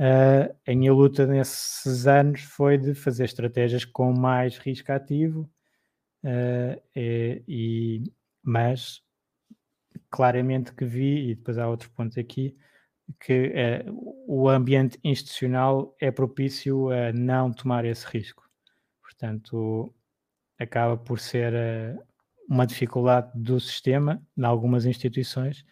uh, 0.00 0.56
a 0.66 0.74
minha 0.74 0.92
luta 0.92 1.26
nesses 1.26 2.06
anos 2.06 2.42
foi 2.42 2.76
de 2.76 2.94
fazer 2.94 3.24
estratégias 3.24 3.84
com 3.84 4.12
mais 4.12 4.58
risco 4.58 4.90
ativo, 4.92 5.48
uh, 6.24 6.80
e, 6.94 7.42
e, 7.48 8.02
mas 8.42 9.02
claramente 10.10 10.72
que 10.74 10.84
vi, 10.84 11.30
e 11.30 11.34
depois 11.34 11.58
há 11.58 11.68
outro 11.68 11.90
ponto 11.90 12.18
aqui, 12.18 12.56
que 13.18 13.52
é, 13.54 13.84
o 14.26 14.48
ambiente 14.48 14.98
institucional 15.02 15.96
é 16.00 16.10
propício 16.10 16.90
a 16.90 17.12
não 17.12 17.52
tomar 17.52 17.84
esse 17.84 18.06
risco. 18.06 18.44
Portanto, 19.02 19.92
acaba 20.58 20.96
por 20.96 21.18
ser 21.18 21.52
uh, 21.52 22.02
uma 22.48 22.66
dificuldade 22.66 23.30
do 23.34 23.58
sistema, 23.58 24.22
em 24.36 24.44
algumas 24.44 24.84
instituições, 24.86 25.64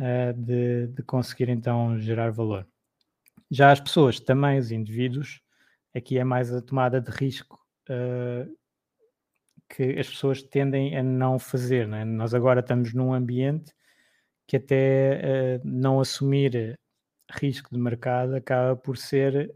uh, 0.00 0.32
de, 0.36 0.88
de, 0.88 1.02
conseguir 1.02 1.48
então 1.48 1.98
gerar 1.98 2.30
valor. 2.30 2.66
Já 3.50 3.70
as 3.70 3.80
pessoas, 3.80 4.18
também 4.18 4.58
os 4.58 4.70
indivíduos, 4.70 5.40
aqui 5.94 6.18
é 6.18 6.24
mais 6.24 6.52
a 6.52 6.62
tomada 6.62 7.00
de 7.00 7.10
risco 7.10 7.60
uh, 7.88 8.50
que 9.74 9.98
as 9.98 10.08
pessoas 10.08 10.42
tendem 10.42 10.96
a 10.96 11.02
não 11.02 11.38
fazer. 11.38 11.88
Não 11.88 11.98
é? 11.98 12.04
Nós 12.04 12.34
agora 12.34 12.60
estamos 12.60 12.94
num 12.94 13.12
ambiente 13.12 13.74
que 14.46 14.56
até 14.56 15.60
uh, 15.60 15.60
não 15.64 16.00
assumir 16.00 16.78
risco 17.30 17.70
de 17.72 17.80
mercado 17.80 18.36
acaba 18.36 18.76
por 18.76 18.96
ser 18.96 19.54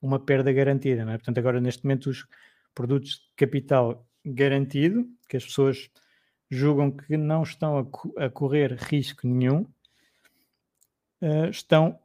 uma 0.00 0.18
perda 0.18 0.52
garantida. 0.52 1.02
É? 1.02 1.18
Portanto, 1.18 1.38
agora 1.38 1.60
neste 1.60 1.84
momento 1.84 2.08
os 2.08 2.26
produtos 2.74 3.12
de 3.12 3.32
capital 3.36 4.06
garantido, 4.24 5.06
que 5.28 5.36
as 5.36 5.44
pessoas 5.44 5.90
julgam 6.50 6.90
que 6.90 7.16
não 7.16 7.42
estão 7.42 7.78
a, 7.78 7.84
co 7.84 8.12
a 8.18 8.30
correr 8.30 8.74
risco 8.74 9.26
nenhum, 9.26 9.62
uh, 11.22 11.50
estão 11.50 11.98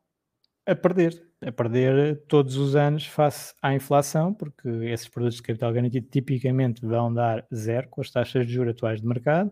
a 0.65 0.75
perder. 0.75 1.25
A 1.45 1.51
perder 1.51 2.23
todos 2.27 2.57
os 2.57 2.75
anos 2.75 3.05
face 3.05 3.53
à 3.61 3.71
inflação, 3.73 4.33
porque 4.33 4.67
esses 4.67 5.07
produtos 5.07 5.37
de 5.37 5.43
capital 5.43 5.71
garantido 5.71 6.07
tipicamente 6.09 6.83
vão 6.83 7.13
dar 7.13 7.45
zero 7.53 7.87
com 7.89 8.01
as 8.01 8.09
taxas 8.09 8.47
de 8.47 8.53
juros 8.53 8.71
atuais 8.71 8.99
de 8.99 9.07
mercado. 9.07 9.51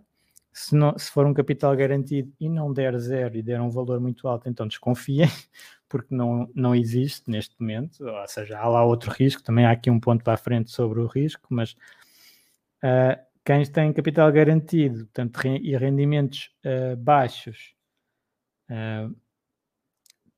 Se, 0.52 0.76
não, 0.76 0.98
se 0.98 1.12
for 1.12 1.26
um 1.28 1.34
capital 1.34 1.76
garantido 1.76 2.32
e 2.40 2.50
não 2.50 2.74
der 2.74 2.98
zero 2.98 3.36
e 3.38 3.44
der 3.44 3.62
um 3.62 3.70
valor 3.70 4.00
muito 4.00 4.28
alto, 4.28 4.50
então 4.50 4.68
desconfiem, 4.68 5.28
porque 5.88 6.14
não, 6.16 6.50
não 6.56 6.74
existe 6.74 7.30
neste 7.30 7.56
momento, 7.60 8.04
ou 8.04 8.28
seja, 8.28 8.58
há 8.58 8.68
lá 8.68 8.84
outro 8.84 9.12
risco, 9.12 9.44
também 9.44 9.66
há 9.66 9.72
aqui 9.72 9.92
um 9.92 10.00
ponto 10.00 10.24
para 10.24 10.34
a 10.34 10.38
frente 10.38 10.72
sobre 10.72 11.00
o 11.00 11.06
risco, 11.06 11.48
mas 11.52 11.74
uh, 12.84 13.22
quem 13.46 13.64
tem 13.66 13.94
capital 13.94 14.32
garantido 14.32 15.06
portanto, 15.06 15.40
e 15.46 15.78
rendimentos 15.78 16.50
uh, 16.66 16.98
baixos 16.98 17.76
uh, 18.70 19.16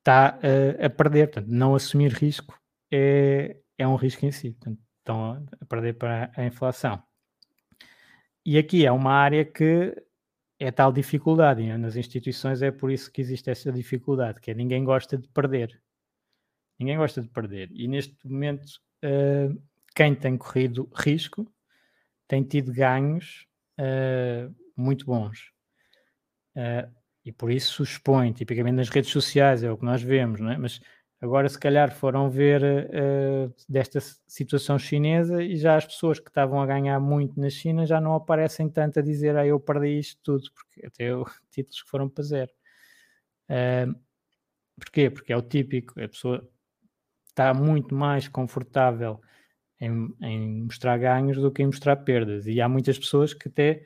está 0.05 0.37
uh, 0.37 0.85
a 0.85 0.89
perder, 0.89 1.31
portanto, 1.31 1.51
não 1.51 1.73
assumir 1.73 2.13
risco 2.13 2.61
é, 2.91 3.57
é 3.75 3.87
um 3.87 3.95
risco 3.95 4.23
em 4.23 4.31
si, 4.31 4.51
portanto, 4.51 4.79
estão 4.99 5.47
a 5.59 5.65
perder 5.65 5.93
para 5.93 6.31
a 6.37 6.45
inflação. 6.45 7.01
E 8.45 8.59
aqui 8.59 8.85
é 8.85 8.91
uma 8.91 9.11
área 9.11 9.43
que 9.43 9.99
é 10.59 10.69
tal 10.71 10.93
dificuldade, 10.93 11.63
e 11.63 11.77
nas 11.77 11.95
instituições 11.95 12.61
é 12.61 12.69
por 12.69 12.91
isso 12.91 13.11
que 13.11 13.19
existe 13.19 13.49
essa 13.49 13.71
dificuldade, 13.71 14.39
que 14.39 14.51
é 14.51 14.53
ninguém 14.53 14.83
gosta 14.83 15.17
de 15.17 15.27
perder. 15.27 15.81
Ninguém 16.77 16.97
gosta 16.97 17.21
de 17.21 17.27
perder. 17.27 17.71
E 17.73 17.87
neste 17.87 18.15
momento, 18.27 18.65
uh, 19.03 19.59
quem 19.95 20.13
tem 20.13 20.37
corrido 20.37 20.87
risco 20.95 21.51
tem 22.27 22.43
tido 22.43 22.71
ganhos 22.71 23.47
uh, 23.79 24.53
muito 24.77 25.05
bons. 25.05 25.51
Uh, 26.55 26.93
e 27.25 27.31
por 27.31 27.51
isso 27.51 27.81
expõe, 27.81 28.31
tipicamente 28.31 28.75
nas 28.75 28.89
redes 28.89 29.09
sociais, 29.11 29.63
é 29.63 29.71
o 29.71 29.77
que 29.77 29.83
nós 29.83 30.01
vemos, 30.01 30.39
não 30.39 30.51
é? 30.51 30.57
Mas 30.57 30.79
agora, 31.19 31.49
se 31.49 31.57
calhar, 31.57 31.91
foram 31.91 32.29
ver 32.29 32.61
uh, 32.63 33.53
desta 33.67 33.99
situação 34.27 34.77
chinesa 34.77 35.41
e 35.43 35.57
já 35.57 35.75
as 35.75 35.85
pessoas 35.85 36.19
que 36.19 36.29
estavam 36.29 36.61
a 36.61 36.65
ganhar 36.67 36.99
muito 36.99 37.39
na 37.39 37.49
China 37.49 37.85
já 37.85 37.99
não 37.99 38.13
aparecem 38.13 38.69
tanto 38.69 38.99
a 38.99 39.01
dizer, 39.01 39.35
ah, 39.35 39.45
eu 39.45 39.59
perdi 39.59 39.99
isto 39.99 40.21
tudo, 40.23 40.43
porque 40.53 40.85
até 40.85 41.05
eu, 41.05 41.25
títulos 41.49 41.81
que 41.81 41.89
foram 41.89 42.07
para 42.07 42.23
zero. 42.23 42.51
Uh, 43.49 43.99
porquê? 44.79 45.09
Porque 45.09 45.33
é 45.33 45.37
o 45.37 45.41
típico, 45.41 45.99
a 45.99 46.07
pessoa 46.07 46.47
está 47.29 47.53
muito 47.53 47.95
mais 47.95 48.27
confortável 48.27 49.19
em, 49.79 50.15
em, 50.21 50.63
mostrar 50.63 50.97
ganhos 50.97 51.37
do 51.37 51.51
que 51.51 51.63
em 51.63 51.65
mostrar 51.65 51.97
perdas. 51.97 52.45
E 52.45 52.61
há 52.61 52.69
muitas 52.69 52.97
pessoas 52.99 53.33
que 53.33 53.49
até 53.49 53.83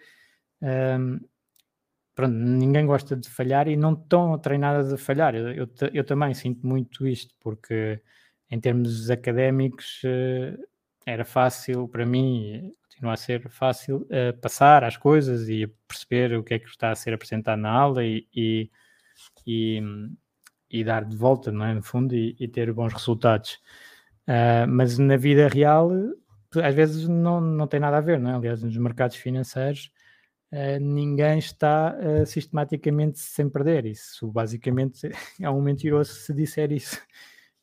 um, 0.61 1.19
pronto, 2.19 2.33
ninguém 2.33 2.85
gosta 2.85 3.15
de 3.15 3.29
falhar 3.29 3.69
e 3.69 3.77
não 3.77 3.93
estão 3.93 4.37
treinadas 4.37 4.91
a 4.91 4.97
falhar. 4.97 5.33
Eu, 5.35 5.53
eu, 5.53 5.69
eu, 5.93 6.03
também 6.03 6.33
sinto 6.33 6.67
muito 6.67 7.07
isto, 7.07 7.33
porque 7.39 8.01
em 8.51 8.59
termos 8.59 9.09
académicos 9.09 10.01
eh, 10.03 10.57
era 11.05 11.23
fácil 11.23 11.87
para 11.87 12.05
mim, 12.05 12.73
continua 12.89 13.13
a 13.13 13.17
ser 13.17 13.47
fácil 13.49 14.05
uh, 14.07 14.37
passar 14.41 14.83
as 14.83 14.97
coisas 14.97 15.47
e 15.47 15.65
perceber 15.87 16.37
o 16.37 16.43
que 16.43 16.55
é 16.55 16.59
que 16.59 16.67
está 16.67 16.91
a 16.91 16.95
ser 16.95 17.13
apresentado 17.13 17.59
na 17.59 17.71
aula 17.71 18.03
e, 18.03 18.27
e, 18.35 18.69
e, 19.47 19.81
e 20.69 20.83
dar 20.83 21.05
de 21.05 21.15
volta, 21.15 21.53
não 21.53 21.65
é? 21.65 21.73
no 21.73 21.81
fundo, 21.81 22.13
e, 22.13 22.35
e 22.37 22.49
ter 22.49 22.73
bons 22.73 22.91
resultados. 22.91 23.53
Uh, 24.27 24.67
mas 24.67 24.97
na 24.97 25.15
vida 25.15 25.47
real, 25.47 25.89
às 26.61 26.75
vezes 26.75 27.07
não, 27.07 27.39
não 27.39 27.65
tem 27.65 27.79
nada 27.79 27.97
a 27.97 28.01
ver, 28.01 28.19
não 28.19 28.31
é? 28.31 28.33
Aliás, 28.33 28.61
nos 28.61 28.75
mercados 28.75 29.15
financeiros, 29.15 29.89
uh, 30.51 30.79
ninguém 30.79 31.39
está 31.39 31.95
uh, 31.95 32.25
sistematicamente 32.25 33.19
sem 33.19 33.49
perder. 33.49 33.85
Isso 33.85 34.27
basicamente 34.31 35.09
é 35.39 35.49
um 35.49 35.61
mentiroso 35.61 36.13
se 36.13 36.33
disser 36.33 36.71
isso. 36.71 37.01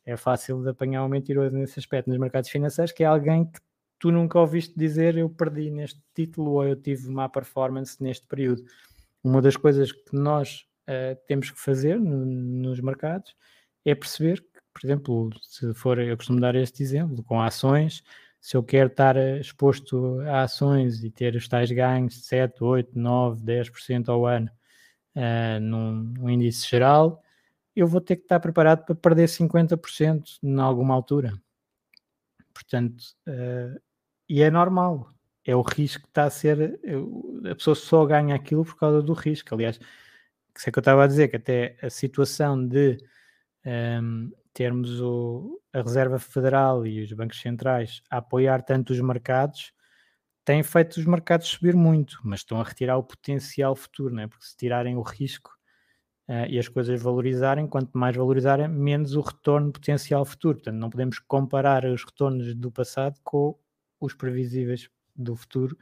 É 0.05 0.17
fácil 0.17 0.63
de 0.63 0.71
apanhar 0.71 1.05
um 1.05 1.09
mentiroso 1.09 1.57
nesse 1.57 1.79
aspecto 1.79 2.09
nos 2.09 2.19
mercados 2.19 2.49
financeiros, 2.51 2.93
que 2.93 3.03
é 3.03 3.07
alguém 3.07 3.45
que 3.45 3.61
tu 3.99 4.13
nunca 4.13 4.39
ouviste 4.39 4.73
dizer 4.79 5.17
eu 5.17 5.29
perdi 5.29 5.71
neste 5.71 6.01
título 6.15 6.53
ou 6.53 6.65
eu 6.65 6.77
tive 6.77 7.09
má 7.09 7.29
performance 7.29 8.01
neste 8.03 8.27
período. 8.27 8.63
Uma 9.25 9.43
das 9.43 9.57
coisas 9.57 9.91
que 9.91 10.15
nós 10.15 10.65
temos 11.27 11.51
que 11.51 11.59
fazer 11.59 11.99
no, 11.99 12.25
nos 12.25 12.81
mercados 12.81 13.35
é 13.85 13.93
perceber 13.93 14.41
por 14.77 14.87
exemplo, 14.87 15.31
se 15.41 15.73
for, 15.73 15.99
eu 15.99 16.15
costumo 16.19 16.39
dar 16.39 16.55
este 16.55 16.83
exemplo, 16.83 17.25
com 17.25 17.41
ações, 17.41 18.05
se 18.47 18.57
eu 18.57 18.63
quero 18.63 18.89
estar 18.89 19.17
exposto 19.41 20.21
a 20.21 20.43
ações 20.43 21.03
e 21.03 21.11
ter 21.11 21.35
os 21.35 21.49
tais 21.49 21.69
ganhos 21.73 22.15
de 22.15 22.27
7, 22.27 22.63
8, 22.63 22.97
9, 22.97 23.43
10% 23.43 24.09
ao 24.09 24.25
ano 24.25 24.49
uh, 25.17 25.61
num, 25.61 25.93
num, 26.17 26.31
índice 26.31 26.65
geral, 26.65 27.21
eu 27.75 27.89
vou 27.89 28.01
ter 28.01 28.15
que 28.15 28.23
estar 28.23 28.39
preparado 28.39 28.85
para 28.85 28.95
perder 28.95 29.27
50% 29.27 30.39
em 30.45 30.61
alguma 30.61 30.95
altura. 30.95 31.33
Portanto, 32.55 33.03
uh, 33.27 33.81
e 34.29 34.41
é 34.41 34.49
normal, 34.49 35.11
é 35.45 35.57
o 35.57 35.63
risco 35.63 36.05
que 36.05 36.09
está 36.11 36.23
a 36.23 36.31
ser, 36.31 36.79
a 37.51 37.55
pessoa 37.57 37.75
só 37.75 38.07
ganha 38.07 38.33
aquilo 38.33 38.65
por 38.65 38.77
causa 38.77 39.03
do 39.03 39.13
risco. 39.13 39.53
Aliás, 39.57 39.77
que 39.77 40.69
é 40.69 40.71
que 40.71 40.79
eu 40.79 40.83
estava 40.83 41.03
a 41.03 41.09
dizer, 41.09 41.27
que 41.27 41.37
até 41.37 41.77
a 41.83 41.91
situação 41.91 42.65
de 42.65 42.97
um, 44.01 44.31
termos 44.57 45.03
o, 45.03 45.61
a 45.71 45.83
Reserva 45.83 46.19
Federal 46.19 46.87
e 46.87 47.03
os 47.03 47.13
bancos 47.13 47.39
centrais 47.39 48.01
a 48.11 48.17
apoiar 48.17 48.63
tanto 48.63 48.91
os 48.95 49.01
mercados, 49.03 49.71
têm 50.47 50.63
feito 50.63 50.97
os 50.97 51.05
mercados 51.05 51.49
subir 51.49 51.77
muito, 51.77 52.19
mas 52.25 52.41
estão 52.41 52.59
a 52.59 52.65
retirar 52.65 52.97
o 52.97 53.03
potencial 53.03 53.77
futuro, 53.77 54.15
né? 54.15 54.27
porque 54.27 54.47
se 54.47 54.57
tirarem 54.57 54.97
o 54.97 55.03
risco 55.03 55.51
uh, 56.27 56.47
e 56.49 56.59
as 56.59 56.69
coisas 56.69 57.03
valorizarem, 57.03 57.67
quanto 57.67 57.99
mais 57.99 58.17
valorizarem, 58.17 58.67
menos 58.67 59.15
o 59.15 59.21
retorno 59.21 59.71
potencial 59.71 60.25
futuro. 60.25 60.57
Portanto, 60.57 60.77
não 60.77 60.89
podemos 60.89 61.19
comparar 61.19 61.85
os 61.85 62.03
retornos 62.03 62.55
do 62.55 62.73
passado 62.73 63.21
com 63.23 63.59
os 64.01 64.15
previsíveis 64.15 64.89
do 65.15 65.37
futuro 65.37 65.77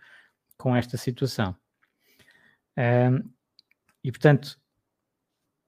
com 0.59 0.75
esta 0.75 0.97
situação. 0.97 1.55
E 4.03 4.11
portanto, 4.11 4.59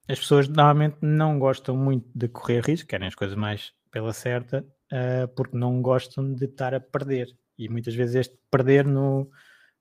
as 0.09 0.19
pessoas 0.19 0.49
normalmente 0.49 0.99
não 1.01 1.39
gostam 1.39 1.77
muito 1.77 2.09
de 2.15 2.29
correr 2.29 2.61
risco, 2.65 2.89
querem 2.89 3.09
as 3.09 3.15
coisas 3.15 3.37
mais 3.37 3.73
pela 3.91 4.13
certa, 4.13 4.65
uh, 4.93 5.29
porque 5.35 5.57
não 5.57 5.83
gostam 5.83 6.33
de 6.33 6.45
estar 6.45 6.75
a 6.75 6.81
perder. 6.81 7.29
E 7.59 7.69
muitas 7.69 7.95
vezes 7.95 8.15
este 8.15 8.39
perder 8.51 8.85
no, 8.87 9.31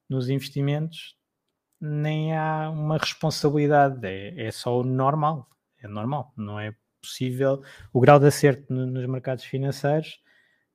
nos 0.09 0.29
investimentos 0.29 1.15
nem 1.79 2.35
há 2.35 2.69
uma 2.69 2.97
responsabilidade, 2.97 4.05
é, 4.07 4.47
é 4.47 4.51
só 4.51 4.79
o 4.79 4.83
normal, 4.83 5.47
é 5.81 5.87
normal, 5.87 6.33
não 6.37 6.59
é 6.59 6.73
possível. 7.01 7.61
O 7.93 7.99
grau 7.99 8.19
de 8.19 8.27
acerto 8.27 8.73
no, 8.73 8.85
nos 8.85 9.05
mercados 9.05 9.43
financeiros 9.43 10.19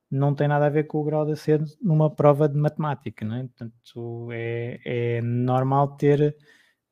não 0.09 0.35
tem 0.35 0.47
nada 0.47 0.65
a 0.67 0.69
ver 0.69 0.85
com 0.85 0.99
o 0.99 1.03
grau 1.03 1.25
de 1.25 1.33
acerto 1.33 1.65
numa 1.81 2.13
prova 2.13 2.47
de 2.47 2.57
matemática, 2.57 3.25
não 3.25 3.35
é? 3.35 3.41
Portanto, 3.43 4.29
é, 4.31 4.79
é 4.85 5.21
normal 5.21 5.95
ter 5.97 6.35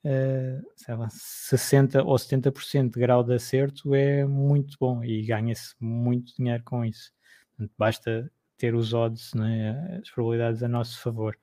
uh, 0.06 0.98
lá, 0.98 1.08
60% 1.08 2.04
ou 2.06 2.16
70% 2.16 2.94
de 2.94 3.00
grau 3.00 3.24
de 3.24 3.34
acerto 3.34 3.94
é 3.96 4.26
muito 4.26 4.78
bom 4.80 5.04
e 5.04 5.22
ganha-se 5.26 5.76
muito 5.80 6.36
dinheiro 6.36 6.64
com 6.64 6.84
isso. 6.86 7.12
Basta 7.78 8.32
ter 8.58 8.76
os 8.76 8.94
odds, 8.94 9.34
né, 9.34 10.00
as 10.02 10.10
probabilidades 10.12 10.64
a 10.64 10.68
nosso 10.68 11.00
favor. 11.02 11.38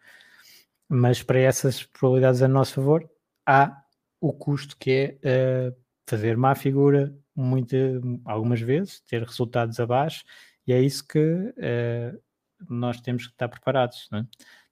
Mas 0.88 1.22
para 1.22 1.38
essas 1.40 1.82
probabilidades 1.82 2.42
a 2.42 2.48
nosso 2.48 2.74
favor, 2.74 3.08
há 3.44 3.82
o 4.20 4.32
custo 4.32 4.76
que 4.76 5.18
é 5.22 5.70
uh, 5.70 5.76
fazer 6.08 6.36
má 6.36 6.54
figura 6.54 7.14
muita, 7.34 7.76
algumas 8.24 8.60
vezes, 8.60 9.00
ter 9.00 9.22
resultados 9.22 9.78
abaixo, 9.80 10.24
e 10.66 10.72
é 10.72 10.80
isso 10.80 11.06
que 11.06 11.18
uh, 11.18 12.22
nós 12.68 13.00
temos 13.00 13.26
que 13.26 13.32
estar 13.32 13.48
preparados. 13.48 14.08
Né? 14.10 14.26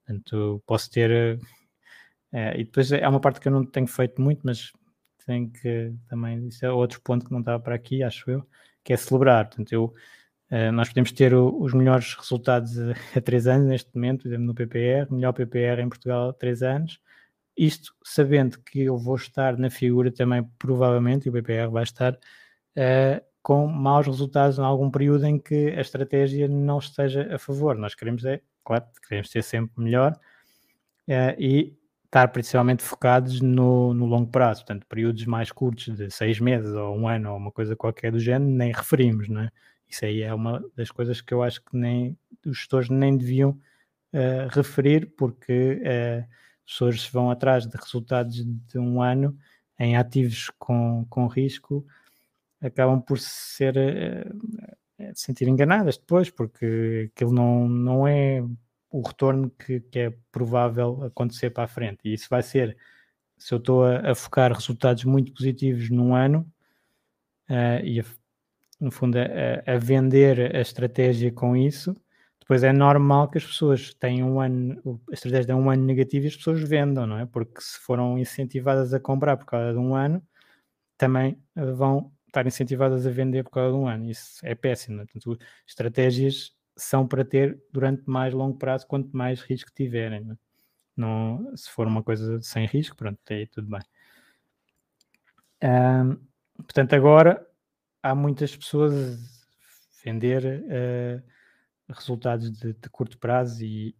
Portanto, 0.05 0.62
posso 0.66 0.90
ter 0.90 1.38
é, 2.35 2.61
e 2.61 2.64
depois 2.64 2.90
é 2.90 3.09
uma 3.09 3.20
parte 3.20 3.38
que 3.38 3.47
eu 3.47 3.53
não 3.53 3.64
tenho 3.64 3.87
feito 3.87 4.20
muito, 4.20 4.40
mas 4.42 4.73
tenho 5.25 5.49
que 5.53 5.94
também, 6.09 6.49
isso 6.49 6.66
é 6.66 6.70
outro 6.73 7.01
ponto 7.01 7.25
que 7.25 7.31
não 7.31 7.38
estava 7.38 7.62
para 7.62 7.77
aqui, 7.77 8.03
acho 8.03 8.29
eu, 8.29 8.44
que 8.83 8.92
é 8.92 8.97
celebrar. 8.97 9.47
Portanto, 9.47 9.73
eu, 9.73 9.85
uh, 10.51 10.73
nós 10.73 10.88
podemos 10.88 11.12
ter 11.12 11.33
o, 11.33 11.62
os 11.62 11.73
melhores 11.73 12.12
resultados 12.14 12.77
a 13.16 13.20
três 13.23 13.47
anos 13.47 13.68
neste 13.68 13.94
momento, 13.94 14.29
no 14.29 14.53
PPR, 14.53 15.07
melhor 15.12 15.33
PPR 15.33 15.81
em 15.81 15.88
Portugal 15.88 16.31
há 16.31 16.33
três 16.33 16.61
anos, 16.61 16.99
isto 17.57 17.94
sabendo 18.03 18.59
que 18.64 18.81
eu 18.81 18.99
vou 18.99 19.14
estar 19.14 19.57
na 19.57 19.70
figura 19.70 20.11
também, 20.11 20.43
provavelmente, 20.59 21.26
e 21.26 21.30
o 21.30 21.32
PPR 21.32 21.70
vai 21.70 21.85
estar 21.85 22.14
uh, 22.14 23.24
com 23.43 23.68
maus 23.68 24.09
resultados 24.09 24.59
em 24.59 24.62
algum 24.62 24.91
período 24.91 25.24
em 25.24 25.39
que 25.39 25.68
a 25.68 25.80
estratégia 25.80 26.49
não 26.49 26.78
esteja 26.78 27.32
a 27.32 27.39
favor. 27.39 27.76
Nós 27.76 27.95
queremos, 27.95 28.24
é, 28.24 28.41
claro, 28.64 28.87
queremos 29.07 29.30
ser 29.30 29.45
sempre 29.45 29.80
melhor 29.80 30.18
uh, 31.09 31.35
e 31.39 31.78
estar 32.15 32.29
principalmente 32.29 32.81
focados 32.81 33.41
no, 33.41 33.93
no, 33.93 34.07
longo 34.07 34.31
prazo, 34.31 34.61
portanto, 34.61 34.87
períodos 34.87 35.27
mais 35.27 35.51
curtos 35.51 35.93
de 35.97 36.09
seis 36.12 36.39
meses 36.39 36.73
ou 36.73 36.97
um 36.97 37.09
ano 37.09 37.33
ou 37.33 37.37
uma 37.37 37.51
coisa 37.51 37.75
qualquer 37.75 38.12
do 38.12 38.21
género, 38.21 38.49
nem 38.53 38.73
referimos, 38.73 39.29
não 39.29 39.41
é? 39.41 39.51
Isso 39.89 40.05
aí 40.05 40.23
é 40.23 40.33
uma 40.33 40.65
das 40.77 40.93
coisas 40.93 41.21
que 41.21 41.35
eu 41.35 41.43
acho 41.43 41.61
que 41.65 41.77
nem 41.77 42.17
os 42.47 42.59
gestores 42.59 42.89
nem 42.89 43.17
deviam 43.17 43.51
uh, 43.51 44.49
referir, 44.51 45.12
porque 45.17 45.83
uh, 45.83 46.21
as 46.65 46.73
pessoas 46.73 47.09
vão 47.09 47.31
atrás 47.33 47.67
de 47.67 47.77
resultados 47.77 48.45
de 48.45 48.79
um 48.79 49.03
ano 49.03 49.37
em 49.77 49.97
ativos 49.97 50.51
com, 50.57 51.05
com 51.11 51.27
risco, 51.27 51.85
acabam 52.62 53.01
por 53.01 53.19
ser 53.19 53.75
uh, 53.77 55.15
se 55.15 55.25
sentir 55.25 55.49
enganadas 55.49 55.99
depois, 55.99 56.31
porque 56.31 57.11
aquilo 57.12 57.33
não, 57.33 57.69
não 57.69 58.07
é 58.07 58.41
o 58.95 59.03
retorno 59.03 59.51
que, 59.51 59.80
que 59.80 59.99
é 59.99 60.14
provável 60.30 61.03
acontecer 61.03 61.51
para 61.51 61.64
a 61.64 61.68
frente. 61.68 61.99
E 62.05 62.14
isso 62.14 62.28
vai 62.30 62.45
ser, 62.45 62.76
se 63.36 63.53
eu 63.53 63.59
estou 63.59 63.84
a, 63.84 64.12
a 64.12 64.14
focar 64.14 64.53
resultados 64.53 65.03
muito 65.05 65.32
positivos 65.32 65.90
num 65.90 66.14
ano 66.14 66.49
uh, 67.51 67.84
e, 67.84 67.99
a, 67.99 68.05
no 68.80 68.92
fundo, 68.92 69.18
a, 69.18 69.72
a, 69.72 69.76
vender 69.78 70.55
a 70.55 70.61
estratégia 70.61 71.32
com 71.32 71.57
isso, 71.57 71.92
depois 72.38 72.62
é 72.62 72.72
normal 72.72 73.28
que 73.28 73.38
as 73.38 73.45
pessoas 73.45 73.92
tenham 73.95 74.34
um 74.34 74.40
ano, 74.40 75.01
a 75.11 75.14
estratégia 75.14 75.53
é 75.53 75.57
um 75.57 75.68
ano 75.68 75.84
negativo 75.84 76.26
e 76.26 76.28
as 76.28 76.36
pessoas 76.36 76.62
vendam, 76.62 77.05
não 77.05 77.18
é? 77.18 77.26
Porque 77.26 77.61
se 77.61 77.80
foram 77.80 78.16
incentivadas 78.16 78.95
a 78.95 79.01
comprar 79.01 79.36
por 79.36 79.47
causa 79.47 79.72
de 79.72 79.78
um 79.78 79.97
ano, 79.97 80.22
também 80.97 81.36
eh, 81.57 81.72
vão 81.72 82.12
estar 82.28 82.47
incentivadas 82.47 83.07
a 83.07 83.11
vender 83.11 83.42
por 83.45 83.51
causa 83.51 83.72
de 83.76 83.78
um 83.82 83.88
ano. 83.88 84.11
Isso 84.11 84.38
é 84.45 84.55
péssimo. 84.55 85.03
É? 85.03 85.05
Portanto, 85.07 85.38
estratégias 85.66 86.53
são 86.77 87.07
para 87.07 87.25
ter 87.25 87.62
durante 87.72 88.03
mais 88.09 88.35
longo 88.35 88.59
prazo, 88.59 88.87
quanto 88.87 89.16
mais 89.16 89.41
risco 89.41 89.70
tiverem. 89.75 90.25
Não, 90.25 90.35
é? 90.35 90.39
não 90.97 91.57
se 91.57 91.70
for 91.70 91.87
uma 91.87 92.03
coisa 92.03 92.41
sem 92.43 92.66
risco, 92.66 92.97
pronto, 92.97 93.18
aí 93.31 93.47
tudo 93.47 93.68
bem. 93.68 93.83
Um, 95.62 96.16
portanto, 96.57 96.95
agora 96.95 97.47
há 98.03 98.14
muitas 98.14 98.55
pessoas 98.55 98.93
a 98.93 100.05
vender 100.05 100.45
uh, 100.45 101.22
resultados 101.93 102.51
de, 102.51 102.75
de, 102.75 102.91
curto 102.91 103.18
prazo 103.18 103.64
e, 103.64 103.97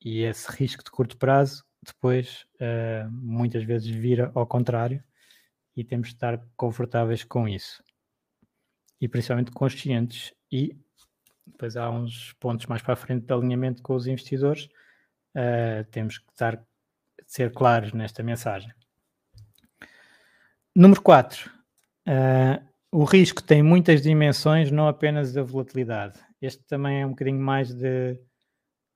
e, 0.00 0.22
esse 0.22 0.50
risco 0.50 0.82
de 0.82 0.90
curto 0.90 1.16
prazo 1.18 1.64
depois 1.84 2.46
uh, 2.54 3.10
muitas 3.10 3.64
vezes 3.64 3.88
vira 3.88 4.30
ao 4.34 4.46
contrário 4.46 5.02
e 5.76 5.84
temos 5.84 6.08
de 6.08 6.14
estar 6.14 6.40
confortáveis 6.56 7.24
com 7.24 7.46
isso 7.46 7.82
e 9.00 9.08
principalmente 9.08 9.50
conscientes 9.50 10.32
e 10.50 10.78
depois 11.46 11.76
há 11.76 11.90
uns 11.90 12.32
pontos 12.34 12.66
mais 12.66 12.82
para 12.82 12.94
a 12.94 12.96
frente 12.96 13.26
de 13.26 13.32
alinhamento 13.32 13.82
com 13.82 13.94
os 13.94 14.06
investidores. 14.06 14.68
Uh, 15.34 15.84
temos 15.90 16.18
que 16.18 16.30
estar, 16.30 16.62
ser 17.26 17.52
claros 17.52 17.92
nesta 17.92 18.22
mensagem. 18.22 18.72
Número 20.74 21.02
4. 21.02 21.50
Uh, 21.50 22.10
eh, 22.10 22.62
o 22.90 23.04
risco 23.04 23.42
tem 23.42 23.62
muitas 23.62 24.02
dimensões, 24.02 24.70
não 24.70 24.88
apenas 24.88 25.32
da 25.32 25.42
volatilidade. 25.42 26.18
Este 26.40 26.62
também 26.64 27.02
é 27.02 27.06
um 27.06 27.10
bocadinho 27.10 27.40
mais 27.40 27.72
de, 27.74 28.18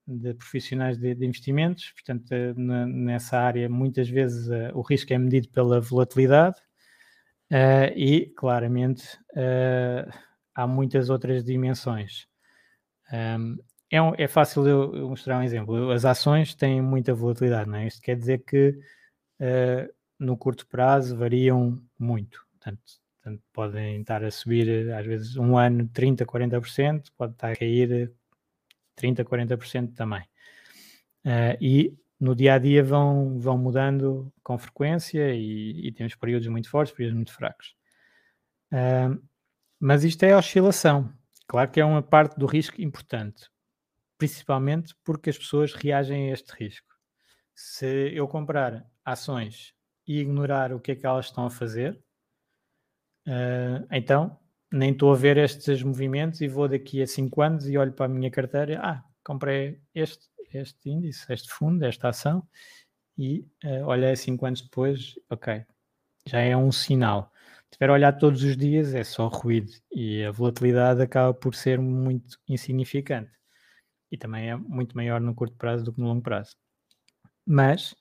de 0.07 0.35
profissionais 0.35 0.99
de, 0.99 1.15
de, 1.15 1.27
investimentos, 1.27 1.93
portanto, 1.93 2.31
na, 2.57 2.87
nessa 2.87 3.39
área, 3.39 3.69
muitas 3.69 4.09
vezes 4.09 4.49
uh, 4.49 4.77
o 4.77 4.83
risco 4.83 5.13
é 5.13 5.19
medido 5.19 5.49
pela 5.51 5.81
volatilidade 5.81 6.59
uh, 7.53 7.93
e, 7.95 8.33
claramente, 8.37 9.19
há 10.55 10.67
muitas 10.67 11.11
outras 11.11 11.45
dimensões. 11.45 12.27
Um, 13.13 13.59
é, 13.91 14.03
um, 14.03 14.13
é, 14.17 14.27
fácil 14.27 14.67
eu, 14.67 15.09
mostrar 15.09 15.39
um 15.39 15.43
exemplo. 15.43 15.91
As 15.91 16.05
ações 16.05 16.55
têm 16.55 16.83
muita 16.83 17.15
volatilidade, 17.15 17.71
não 17.71 17.79
é? 17.79 17.87
Isto 17.87 18.03
quer 18.03 18.17
dizer 18.17 18.39
que 18.45 18.71
uh, 19.41 19.95
no 20.19 20.37
curto 20.37 20.67
prazo 20.67 21.17
variam 21.17 21.81
muito. 21.99 22.45
Portanto, 22.53 22.83
portanto, 23.23 23.43
podem 23.53 24.01
estar 24.01 24.25
a 24.25 24.31
subir, 24.31 24.93
às 24.93 25.07
vezes, 25.07 25.37
um 25.37 25.57
ano 25.57 25.89
30%, 25.89 26.25
40%, 26.25 27.07
pode 27.17 27.33
estar 27.33 27.53
a 27.53 27.57
cair 27.57 28.13
30%, 28.97 29.25
40% 29.25 29.95
também. 29.95 30.23
Uh, 31.25 31.57
e 31.61 31.97
no 32.19 32.35
dia 32.35 32.55
a 32.55 32.59
dia 32.59 32.83
vão, 32.83 33.39
vão 33.39 33.59
mudando 33.59 34.33
com 34.43 34.57
frequência 34.59 35.35
e, 35.35 35.89
e 35.89 35.93
temos 35.93 36.15
períodos 36.15 36.49
muito 36.49 36.69
fortes, 36.71 36.95
períodos 36.95 37.17
muito 37.17 37.33
fracos. 37.33 37.77
Uh, 38.73 39.21
mas 39.79 40.05
isto 40.05 40.23
é 40.25 40.37
oscilação. 40.37 41.13
Claro 41.47 41.71
que 41.71 41.81
é 41.81 41.85
uma 41.85 42.03
parte 42.03 42.39
do 42.39 42.47
risco 42.47 42.81
importante, 42.81 43.49
principalmente 44.19 44.95
porque 45.05 45.31
as 45.31 45.39
pessoas 45.39 45.73
reagem 45.73 46.31
a 46.31 46.33
este 46.33 46.53
risco. 46.53 46.89
Se 47.55 48.13
eu 48.15 48.27
comprar 48.27 48.85
ações 49.05 49.73
e 50.07 50.19
ignorar 50.21 50.73
o 50.73 50.81
que 50.81 50.93
é 50.93 50.97
que 50.97 51.07
elas 51.07 51.27
estão 51.27 51.47
a 51.47 51.51
fazer, 51.51 51.99
uh, 53.29 53.87
então 53.91 54.39
nem 54.73 54.91
estou 54.91 55.13
a 55.13 55.17
ver 55.17 55.37
estes 55.37 55.83
movimentos 55.83 56.41
e 56.41 56.49
vou 56.49 56.69
daqui 56.69 57.01
a 57.01 57.07
5 57.07 57.41
anos 57.41 57.69
e 57.69 57.79
olho 57.79 57.93
para 57.93 58.07
a 58.07 58.09
minha 58.09 58.31
carteira, 58.31 58.81
ah, 58.83 59.05
comprei 59.25 59.81
este, 59.95 60.29
este 60.53 60.91
índice, 60.91 61.33
este 61.33 61.49
fundo, 61.49 61.85
esta 61.85 62.09
ação, 62.09 62.47
e 63.17 63.47
uh, 63.65 63.87
olhei 63.87 64.15
5 64.17 64.45
anos 64.45 64.63
depois, 64.63 65.15
ok, 65.31 65.65
já 66.27 66.41
é 66.41 66.57
um 66.57 66.73
sinal 66.73 67.33
tiver 67.77 67.91
a 67.91 67.93
olhar 67.93 68.13
todos 68.13 68.43
os 68.43 68.57
dias, 68.57 68.95
é 68.95 69.05
só 69.05 69.29
ruído 69.29 69.71
e 69.93 70.25
a 70.25 70.31
volatilidade 70.31 71.03
acaba 71.03 71.35
por 71.35 71.55
ser 71.55 71.79
muito 71.79 72.39
insignificante 72.49 73.31
e 74.11 74.17
também 74.17 74.51
é 74.51 74.57
muito 74.57 74.97
maior 74.97 75.21
no 75.21 75.35
curto 75.35 75.55
prazo 75.57 75.85
do 75.85 75.93
que 75.93 76.01
no 76.01 76.07
longo 76.07 76.23
prazo. 76.23 76.57
Mas 77.47 77.93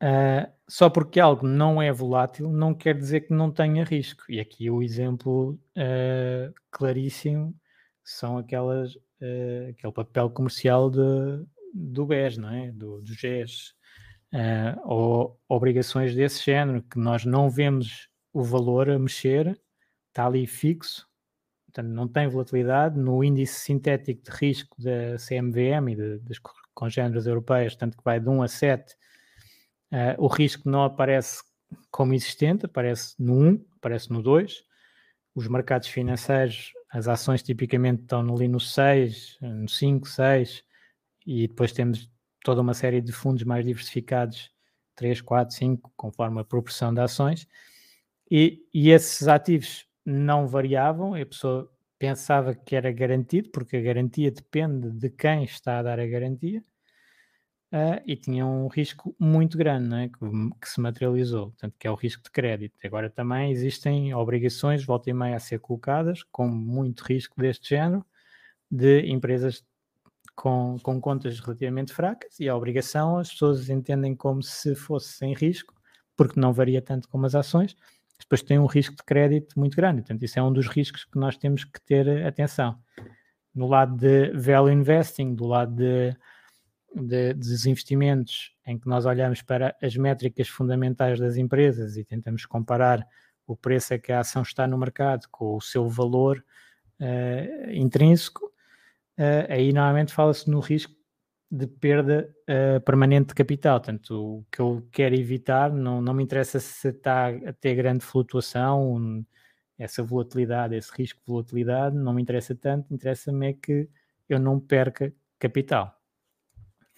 uh, 0.00 0.50
só 0.68 0.88
porque 0.88 1.18
algo 1.18 1.46
não 1.46 1.82
é 1.82 1.92
volátil 1.92 2.50
não 2.52 2.72
quer 2.72 2.96
dizer 2.96 3.22
que 3.22 3.34
não 3.34 3.50
tenha 3.50 3.84
risco. 3.84 4.22
E 4.28 4.38
aqui 4.38 4.70
o 4.70 4.82
exemplo 4.82 5.58
uh, 5.76 6.54
claríssimo 6.70 7.52
são 8.04 8.38
aquelas, 8.38 8.94
uh, 8.94 9.70
aquele 9.70 9.92
papel 9.92 10.30
comercial 10.30 10.88
de, 10.88 11.44
do 11.74 12.06
BES, 12.06 12.36
não 12.38 12.50
é? 12.50 12.70
do, 12.70 13.02
do 13.02 13.14
GES. 13.14 13.74
ou 14.84 15.40
obrigações 15.48 16.14
desse 16.14 16.44
género 16.44 16.82
que 16.84 17.00
nós 17.00 17.24
não 17.24 17.50
vemos 17.50 18.11
o 18.32 18.42
valor 18.42 18.90
a 18.90 18.98
mexer 18.98 19.60
está 20.08 20.26
ali 20.26 20.46
fixo, 20.46 21.08
portanto 21.66 21.88
não 21.88 22.08
tem 22.08 22.28
volatilidade. 22.28 22.98
No 22.98 23.22
índice 23.22 23.60
sintético 23.60 24.22
de 24.22 24.30
risco 24.30 24.76
da 24.80 25.16
CMVM 25.18 25.90
e 25.90 25.96
de, 25.96 26.18
das 26.20 26.38
congêneres 26.74 27.26
europeias, 27.26 27.76
tanto 27.76 27.96
que 27.96 28.04
vai 28.04 28.20
de 28.20 28.28
1 28.28 28.42
a 28.42 28.48
7, 28.48 28.92
uh, 28.92 28.96
eh, 29.92 30.16
o 30.18 30.26
risco 30.26 30.68
não 30.68 30.84
aparece 30.84 31.42
como 31.90 32.14
existente, 32.14 32.66
aparece 32.66 33.14
no 33.18 33.34
1, 33.34 33.64
aparece 33.76 34.10
no 34.10 34.22
2. 34.22 34.64
Os 35.34 35.48
mercados 35.48 35.88
financeiros, 35.88 36.72
as 36.90 37.08
ações 37.08 37.42
tipicamente 37.42 38.02
estão 38.02 38.20
ali 38.34 38.48
no 38.48 38.60
6, 38.60 39.38
no 39.40 39.68
5, 39.68 40.06
6, 40.06 40.64
e 41.26 41.48
depois 41.48 41.72
temos 41.72 42.10
toda 42.44 42.60
uma 42.60 42.74
série 42.74 43.00
de 43.00 43.12
fundos 43.12 43.44
mais 43.44 43.64
diversificados, 43.64 44.50
3, 44.94 45.20
4, 45.22 45.54
5, 45.54 45.92
conforme 45.96 46.40
a 46.40 46.44
proporção 46.44 46.92
de 46.92 47.00
ações. 47.00 47.46
E, 48.34 48.66
e 48.72 48.88
esses 48.88 49.28
ativos 49.28 49.86
não 50.06 50.46
variavam, 50.48 51.14
a 51.14 51.26
pessoa 51.26 51.70
pensava 51.98 52.54
que 52.54 52.74
era 52.74 52.90
garantido, 52.90 53.50
porque 53.50 53.76
a 53.76 53.80
garantia 53.82 54.30
depende 54.30 54.90
de 54.90 55.10
quem 55.10 55.44
está 55.44 55.78
a 55.78 55.82
dar 55.82 56.00
a 56.00 56.06
garantia, 56.06 56.64
uh, 57.74 58.00
e 58.06 58.16
tinha 58.16 58.46
um 58.46 58.68
risco 58.68 59.14
muito 59.20 59.58
grande 59.58 59.94
é? 59.96 60.08
que, 60.08 60.18
que, 60.58 60.66
se 60.66 60.80
materializou, 60.80 61.48
portanto, 61.48 61.74
que 61.78 61.86
é 61.86 61.90
o 61.90 61.94
risco 61.94 62.22
de 62.22 62.30
crédito. 62.30 62.74
Agora 62.82 63.10
também 63.10 63.52
existem 63.52 64.14
obrigações, 64.14 64.82
volta 64.82 65.10
e 65.10 65.12
meia, 65.12 65.36
a 65.36 65.38
ser 65.38 65.60
colocadas, 65.60 66.22
com 66.32 66.48
muito 66.48 67.02
risco 67.02 67.38
deste 67.38 67.68
género, 67.68 68.02
de 68.70 69.10
empresas 69.10 69.62
com, 70.34 70.78
com 70.82 70.98
contas 71.02 71.38
relativamente 71.38 71.92
fracas, 71.92 72.40
e 72.40 72.48
a 72.48 72.56
obrigação 72.56 73.18
as 73.18 73.30
pessoas 73.30 73.68
entendem 73.68 74.16
como 74.16 74.42
se 74.42 74.74
fosse 74.74 75.12
sem 75.12 75.34
risco, 75.34 75.74
porque 76.16 76.40
não 76.40 76.54
varia 76.54 76.80
tanto 76.80 77.10
como 77.10 77.26
as 77.26 77.34
ações, 77.34 77.76
depois 78.22 78.42
tem 78.42 78.58
um 78.58 78.66
risco 78.66 78.96
de 78.96 79.02
crédito 79.02 79.58
muito 79.58 79.76
grande. 79.76 80.02
Portanto, 80.02 80.22
isso 80.22 80.38
é 80.38 80.42
um 80.42 80.52
dos 80.52 80.66
riscos 80.68 81.04
que 81.04 81.18
nós 81.18 81.36
temos 81.36 81.64
que 81.64 81.80
ter 81.82 82.26
atenção. 82.26 82.78
No 83.54 83.66
lado 83.66 83.96
de 83.96 84.32
value 84.32 84.72
investing, 84.72 85.34
do 85.34 85.46
lado 85.46 85.74
de, 85.74 86.16
de, 86.94 87.34
dos 87.34 87.66
investimentos, 87.66 88.54
em 88.66 88.78
que 88.78 88.88
nós 88.88 89.04
olhamos 89.04 89.42
para 89.42 89.76
as 89.82 89.96
métricas 89.96 90.48
fundamentais 90.48 91.18
das 91.18 91.36
empresas 91.36 91.96
e 91.96 92.04
tentamos 92.04 92.46
comparar 92.46 93.06
o 93.46 93.56
preço 93.56 93.94
a 93.94 93.98
que 93.98 94.12
a 94.12 94.20
ação 94.20 94.42
está 94.42 94.66
no 94.66 94.78
mercado 94.78 95.26
com 95.30 95.56
o 95.56 95.60
seu 95.60 95.88
valor 95.88 96.42
uh, 97.00 97.70
intrínseco, 97.70 98.46
uh, 98.46 99.50
aí 99.50 99.72
normalmente 99.72 100.12
fala-se 100.12 100.48
no 100.48 100.60
risco 100.60 101.01
de 101.54 101.66
perda 101.66 102.34
uh, 102.48 102.80
permanente 102.80 103.28
de 103.28 103.34
capital. 103.34 103.78
Portanto, 103.78 104.38
o 104.38 104.46
que 104.50 104.58
eu 104.58 104.88
quero 104.90 105.14
evitar, 105.14 105.70
não, 105.70 106.00
não 106.00 106.14
me 106.14 106.22
interessa 106.22 106.58
se 106.58 106.88
está 106.88 107.28
a 107.28 107.52
ter 107.52 107.74
grande 107.74 108.02
flutuação, 108.02 109.22
essa 109.78 110.02
volatilidade, 110.02 110.74
esse 110.74 110.90
risco 110.96 111.20
de 111.20 111.26
volatilidade, 111.26 111.94
não 111.94 112.14
me 112.14 112.22
interessa 112.22 112.54
tanto, 112.54 112.94
interessa-me 112.94 113.50
é 113.50 113.52
que 113.52 113.86
eu 114.30 114.38
não 114.38 114.58
perca 114.58 115.12
capital. 115.38 115.94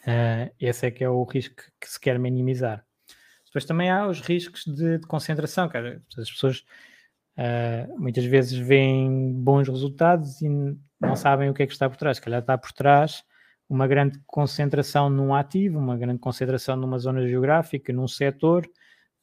Uh, 0.02 0.54
esse 0.60 0.86
é 0.86 0.90
que 0.92 1.02
é 1.02 1.08
o 1.08 1.24
risco 1.24 1.56
que 1.80 1.90
se 1.90 1.98
quer 1.98 2.16
minimizar. 2.16 2.86
Depois 3.46 3.64
também 3.64 3.90
há 3.90 4.06
os 4.06 4.20
riscos 4.20 4.64
de, 4.66 4.98
de 4.98 5.06
concentração, 5.08 5.68
cara. 5.68 6.00
As 6.16 6.30
pessoas 6.30 6.64
uh, 7.38 7.98
muitas 8.00 8.24
vezes 8.24 8.56
veem 8.56 9.32
bons 9.32 9.68
resultados 9.68 10.40
e 10.42 10.48
não 11.00 11.16
sabem 11.16 11.50
o 11.50 11.54
que 11.54 11.64
é 11.64 11.66
que 11.66 11.72
está 11.72 11.90
por 11.90 11.96
trás. 11.96 12.18
Se 12.18 12.22
calhar 12.22 12.40
está 12.40 12.56
por 12.56 12.70
trás 12.70 13.24
uma 13.74 13.88
grande 13.88 14.20
concentração 14.24 15.10
num 15.10 15.34
ativo, 15.34 15.80
uma 15.80 15.96
grande 15.96 16.20
concentração 16.20 16.76
numa 16.76 16.96
zona 16.96 17.26
geográfica, 17.26 17.92
num 17.92 18.06
setor, 18.06 18.64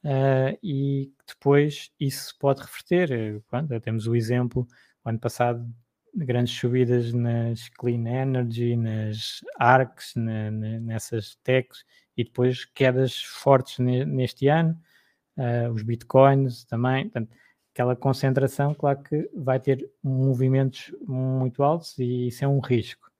uh, 0.03 0.57
e 0.61 1.09
depois 1.25 1.89
isso 1.97 2.35
pode 2.37 2.59
reverter. 2.59 3.41
Quando 3.47 3.79
temos 3.79 4.07
o 4.07 4.15
exemplo, 4.15 4.67
o 5.05 5.09
ano 5.09 5.19
passado 5.19 5.65
grandes 6.13 6.53
subidas 6.53 7.13
nas 7.13 7.69
clean 7.69 8.05
energy, 8.05 8.75
nas 8.75 9.39
ARCs, 9.57 10.13
na, 10.17 10.51
na, 10.51 10.79
nessas 10.81 11.35
techs, 11.43 11.85
e 12.17 12.25
depois 12.25 12.65
quedas 12.65 13.23
fortes 13.23 13.79
neste 13.79 14.49
ano, 14.49 14.77
uh, 15.37 15.71
os 15.71 15.81
bitcoins 15.81 16.65
também. 16.65 17.05
Portanto, 17.05 17.31
aquela 17.73 17.95
concentração, 17.95 18.73
claro 18.73 19.01
que 19.01 19.29
vai 19.33 19.61
ter 19.61 19.89
movimentos 20.03 20.93
muito 21.07 21.63
altos 21.63 21.97
e 21.97 22.27
isso 22.27 22.43
é 22.43 22.47
um 22.49 22.59
risco. 22.59 23.10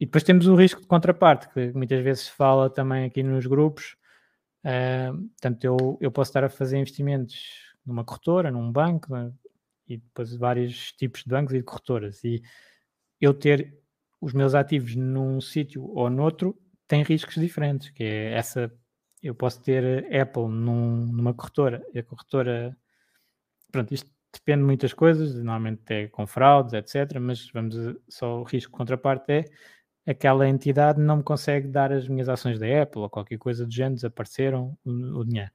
E 0.00 0.06
depois 0.06 0.24
temos 0.24 0.46
o 0.46 0.54
risco 0.54 0.80
de 0.80 0.86
contraparte, 0.86 1.48
que 1.48 1.72
muitas 1.72 2.02
vezes 2.02 2.24
se 2.24 2.30
fala 2.32 2.68
também 2.68 3.04
aqui 3.04 3.22
nos 3.22 3.46
grupos. 3.46 3.96
Uh, 4.64 5.28
portanto, 5.28 5.64
eu, 5.64 5.98
eu 6.00 6.10
posso 6.10 6.30
estar 6.30 6.44
a 6.44 6.48
fazer 6.48 6.78
investimentos 6.78 7.74
numa 7.84 8.04
corretora, 8.04 8.50
num 8.50 8.72
banco, 8.72 9.14
e 9.86 9.98
depois 9.98 10.34
vários 10.36 10.92
tipos 10.92 11.22
de 11.22 11.28
bancos 11.28 11.54
e 11.54 11.58
de 11.58 11.64
corretoras. 11.64 12.24
E 12.24 12.42
eu 13.20 13.34
ter 13.34 13.78
os 14.20 14.32
meus 14.32 14.54
ativos 14.54 14.96
num 14.96 15.40
sítio 15.40 15.84
ou 15.84 16.08
noutro 16.08 16.58
tem 16.86 17.02
riscos 17.02 17.34
diferentes, 17.34 17.90
que 17.90 18.02
é 18.02 18.32
essa, 18.34 18.72
eu 19.22 19.34
posso 19.34 19.62
ter 19.62 20.06
Apple 20.14 20.48
num, 20.48 21.06
numa 21.06 21.34
corretora, 21.34 21.84
e 21.92 21.98
a 21.98 22.02
corretora, 22.02 22.76
pronto, 23.70 23.92
isto 23.92 24.10
depende 24.32 24.60
de 24.60 24.66
muitas 24.66 24.92
coisas, 24.92 25.34
normalmente 25.34 25.82
é 25.88 26.08
com 26.08 26.26
fraudes, 26.26 26.74
etc, 26.74 27.18
mas 27.20 27.50
vamos, 27.50 27.74
só 28.08 28.40
o 28.40 28.44
risco 28.44 28.72
contraparte 28.72 29.32
é 29.32 29.44
aquela 30.06 30.48
entidade 30.48 31.00
não 31.00 31.18
me 31.18 31.22
consegue 31.22 31.68
dar 31.68 31.92
as 31.92 32.06
minhas 32.08 32.28
ações 32.28 32.58
da 32.58 32.82
Apple 32.82 33.02
ou 33.02 33.10
qualquer 33.10 33.38
coisa 33.38 33.64
do 33.64 33.72
género, 33.72 33.94
desapareceram 33.94 34.76
o, 34.84 35.24
dinheiro. 35.24 35.50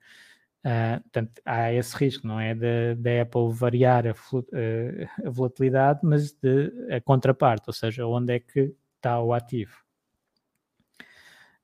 Uh, 0.66 1.02
portanto, 1.04 1.42
há 1.46 1.72
esse 1.72 1.96
risco, 1.96 2.28
não 2.28 2.40
é 2.40 2.54
da 2.54 3.22
Apple 3.22 3.54
variar 3.54 4.06
a, 4.08 4.12
uh, 4.12 5.26
a, 5.26 5.30
volatilidade, 5.30 6.00
mas 6.04 6.34
de 6.34 6.72
a 6.92 7.00
contraparte, 7.00 7.66
ou 7.68 7.74
seja, 7.74 8.06
onde 8.06 8.34
é 8.34 8.40
que 8.40 8.74
está 8.98 9.22
o 9.22 9.34
ativo. 9.34 9.78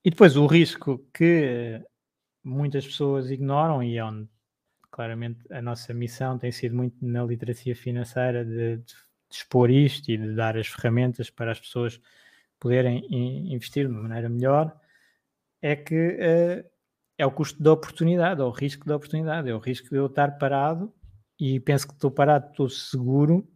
E 0.04 0.10
depois 0.10 0.38
o 0.38 0.46
risco 0.46 1.04
que 1.14 1.82
muitas 2.44 2.86
pessoas 2.86 3.32
ignoram 3.32 3.82
e 3.82 3.98
é 3.98 4.04
onde 4.04 4.30
claramente 4.92 5.40
a 5.52 5.62
nossa 5.62 5.94
missão 5.94 6.38
tem 6.38 6.52
sido 6.52 6.76
muito 6.76 6.96
na 7.04 7.24
literacia 7.24 7.76
financeira 7.76 8.46
de, 8.46 8.78
de, 8.78 8.84
de 8.86 8.96
expor 9.30 9.70
isto 9.70 10.10
e 10.10 10.18
de 10.18 10.34
dar 10.36 10.56
as 10.56 10.68
ferramentas 10.68 11.30
para 11.30 11.52
as 11.52 11.60
pessoas 11.60 12.00
poderem 12.66 13.06
investir 13.54 13.86
de 13.86 13.92
uma 13.92 14.02
maneira 14.02 14.28
melhor, 14.28 14.76
é 15.62 15.76
que 15.76 15.94
uh, 15.94 16.68
é 17.16 17.24
o 17.24 17.30
custo 17.30 17.62
da 17.62 17.72
oportunidade, 17.72 18.42
é 18.42 18.44
o 18.44 18.50
risco 18.50 18.88
da 18.88 18.96
oportunidade, 18.96 19.48
é 19.48 19.54
o 19.54 19.60
risco 19.60 19.88
de 19.90 19.98
eu 19.98 20.08
estar 20.08 20.40
parado 20.40 20.92
e 21.40 21.60
penso 21.60 21.88
que 21.88 21.94
estou 21.94 22.10
parado, 22.10 22.50
estou 22.50 22.68
seguro, 22.68 23.48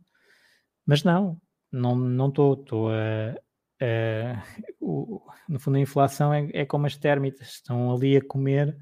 mas 0.85 1.03
não, 1.03 1.41
não, 1.71 1.95
não 1.95 2.27
estou, 2.27 2.53
estou 2.53 2.91
a, 2.91 3.35
a 3.81 4.43
o, 4.79 5.19
no 5.47 5.59
fundo 5.59 5.77
a 5.77 5.81
inflação 5.81 6.31
é, 6.31 6.47
é 6.53 6.63
como 6.63 6.85
as 6.85 6.95
térmitas, 6.95 7.47
estão 7.47 7.91
ali 7.91 8.15
a 8.15 8.23
comer 8.23 8.77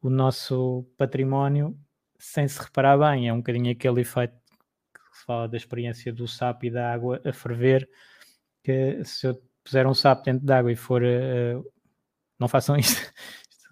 o 0.00 0.08
nosso 0.08 0.88
património 0.96 1.76
sem 2.16 2.46
se 2.46 2.62
reparar 2.62 2.96
bem, 2.96 3.26
é 3.28 3.32
um 3.32 3.38
bocadinho 3.38 3.72
aquele 3.72 4.02
efeito 4.02 4.36
que 4.94 5.18
se 5.18 5.24
fala 5.24 5.48
da 5.48 5.56
experiência 5.56 6.12
do 6.12 6.28
sapo 6.28 6.64
e 6.64 6.70
da 6.70 6.92
água 6.92 7.20
a 7.24 7.32
ferver, 7.32 7.88
que 8.62 9.02
se 9.04 9.26
eu 9.26 9.42
puser 9.64 9.86
um 9.86 9.94
sapo 9.94 10.22
dentro 10.22 10.44
d'água 10.44 10.70
e 10.70 10.76
for 10.76 11.02
uh, 11.02 11.72
não 12.38 12.48
façam 12.48 12.76
isso, 12.78 13.00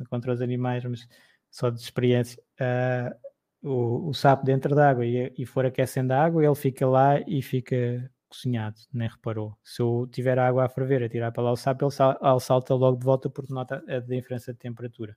contra 0.08 0.32
os 0.32 0.40
animais, 0.40 0.84
mas 0.84 1.06
só 1.50 1.70
de 1.70 1.80
experiência, 1.80 2.42
uh, 2.60 3.68
o, 3.68 4.08
o, 4.08 4.14
sapo 4.14 4.44
dentro 4.44 4.74
d'água 4.74 5.04
e, 5.06 5.32
e 5.38 5.46
for 5.46 5.66
aquecendo 5.66 6.12
a 6.12 6.24
água, 6.24 6.44
ele 6.44 6.54
fica 6.54 6.86
lá 6.86 7.20
e 7.26 7.42
fica 7.42 8.10
cozinhado, 8.28 8.80
nem 8.92 9.08
reparou. 9.08 9.56
Se 9.62 9.82
eu 9.82 10.08
tiver 10.10 10.38
a 10.38 10.48
água 10.48 10.64
a 10.64 10.68
ferver, 10.68 11.02
a 11.02 11.08
tirar 11.08 11.30
para 11.30 11.42
lá 11.42 11.52
o 11.52 11.56
sapo, 11.56 11.84
ele, 11.84 11.90
sal, 11.90 12.18
ele 12.20 12.40
salta 12.40 12.74
logo 12.74 12.98
de 12.98 13.04
volta 13.04 13.28
porque 13.28 13.52
nota 13.52 13.84
a 13.86 14.00
diferença 14.00 14.52
de 14.52 14.58
temperatura. 14.58 15.16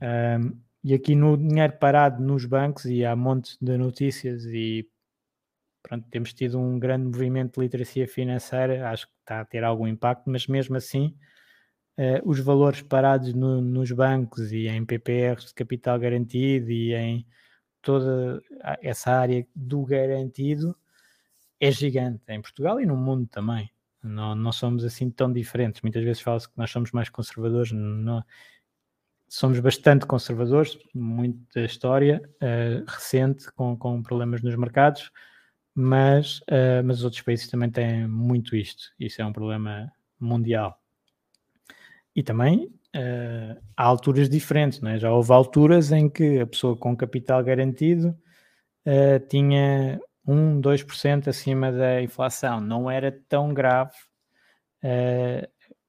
Um, 0.00 0.58
e 0.82 0.94
aqui 0.94 1.14
no 1.16 1.36
dinheiro 1.36 1.72
parado 1.78 2.22
nos 2.22 2.44
bancos, 2.44 2.84
e 2.84 3.04
há 3.04 3.16
montes 3.16 3.56
de 3.60 3.76
notícias, 3.76 4.44
e 4.44 4.88
pronto, 5.84 6.08
temos 6.10 6.32
tido 6.32 6.58
um 6.58 6.78
grande 6.78 7.04
movimento 7.04 7.60
de 7.60 7.60
literacia 7.60 8.08
financeira, 8.08 8.88
acho 8.88 9.06
que 9.06 9.12
está 9.20 9.40
a 9.40 9.44
ter 9.44 9.62
algum 9.62 9.86
impacto, 9.86 10.24
mas 10.30 10.46
mesmo 10.46 10.76
assim 10.76 11.14
uh, 11.98 12.28
os 12.28 12.40
valores 12.40 12.82
parados 12.82 13.34
no, 13.34 13.60
nos 13.60 13.92
bancos 13.92 14.50
e 14.50 14.66
em 14.66 14.84
PPRs 14.84 15.48
de 15.48 15.54
capital 15.54 15.98
garantido 15.98 16.70
e 16.70 16.94
em 16.94 17.26
toda 17.82 18.42
essa 18.80 19.12
área 19.12 19.46
do 19.54 19.84
garantido 19.84 20.74
é 21.60 21.70
gigante 21.70 22.22
em 22.28 22.40
Portugal 22.40 22.80
e 22.80 22.86
no 22.86 22.96
mundo 22.96 23.28
também. 23.28 23.70
Não, 24.02 24.34
não 24.34 24.52
somos 24.52 24.84
assim 24.84 25.10
tão 25.10 25.32
diferentes. 25.32 25.82
Muitas 25.82 26.02
vezes 26.02 26.22
fala-se 26.22 26.48
que 26.48 26.58
nós 26.58 26.70
somos 26.70 26.92
mais 26.92 27.08
conservadores. 27.08 27.72
Não, 27.72 28.22
somos 29.28 29.58
bastante 29.60 30.06
conservadores, 30.06 30.78
muita 30.94 31.60
história 31.60 32.22
uh, 32.36 32.84
recente 32.86 33.50
com, 33.52 33.76
com 33.76 34.02
problemas 34.02 34.42
nos 34.42 34.54
mercados, 34.56 35.10
mas, 35.74 36.38
uh, 36.42 36.84
mas 36.84 36.98
os 36.98 37.04
outros 37.04 37.22
países 37.22 37.48
também 37.48 37.70
têm 37.70 38.06
muito 38.06 38.54
isto. 38.54 38.92
Isso 38.98 39.20
é 39.20 39.26
um 39.26 39.32
problema 39.32 39.90
mundial. 40.18 40.80
E 42.14 42.22
também 42.22 42.66
uh, 42.94 43.60
há 43.76 43.84
alturas 43.84 44.28
diferentes, 44.28 44.80
é? 44.84 44.98
já 44.98 45.10
houve 45.10 45.32
alturas 45.32 45.90
em 45.90 46.08
que 46.08 46.38
a 46.38 46.46
pessoa 46.46 46.76
com 46.76 46.96
capital 46.96 47.42
garantido 47.42 48.16
uh, 48.86 49.26
tinha 49.28 50.00
1, 50.26 50.60
2% 50.60 51.28
acima 51.28 51.72
da 51.72 52.00
inflação. 52.00 52.60
Não 52.60 52.90
era 52.90 53.10
tão 53.28 53.52
grave 53.52 53.92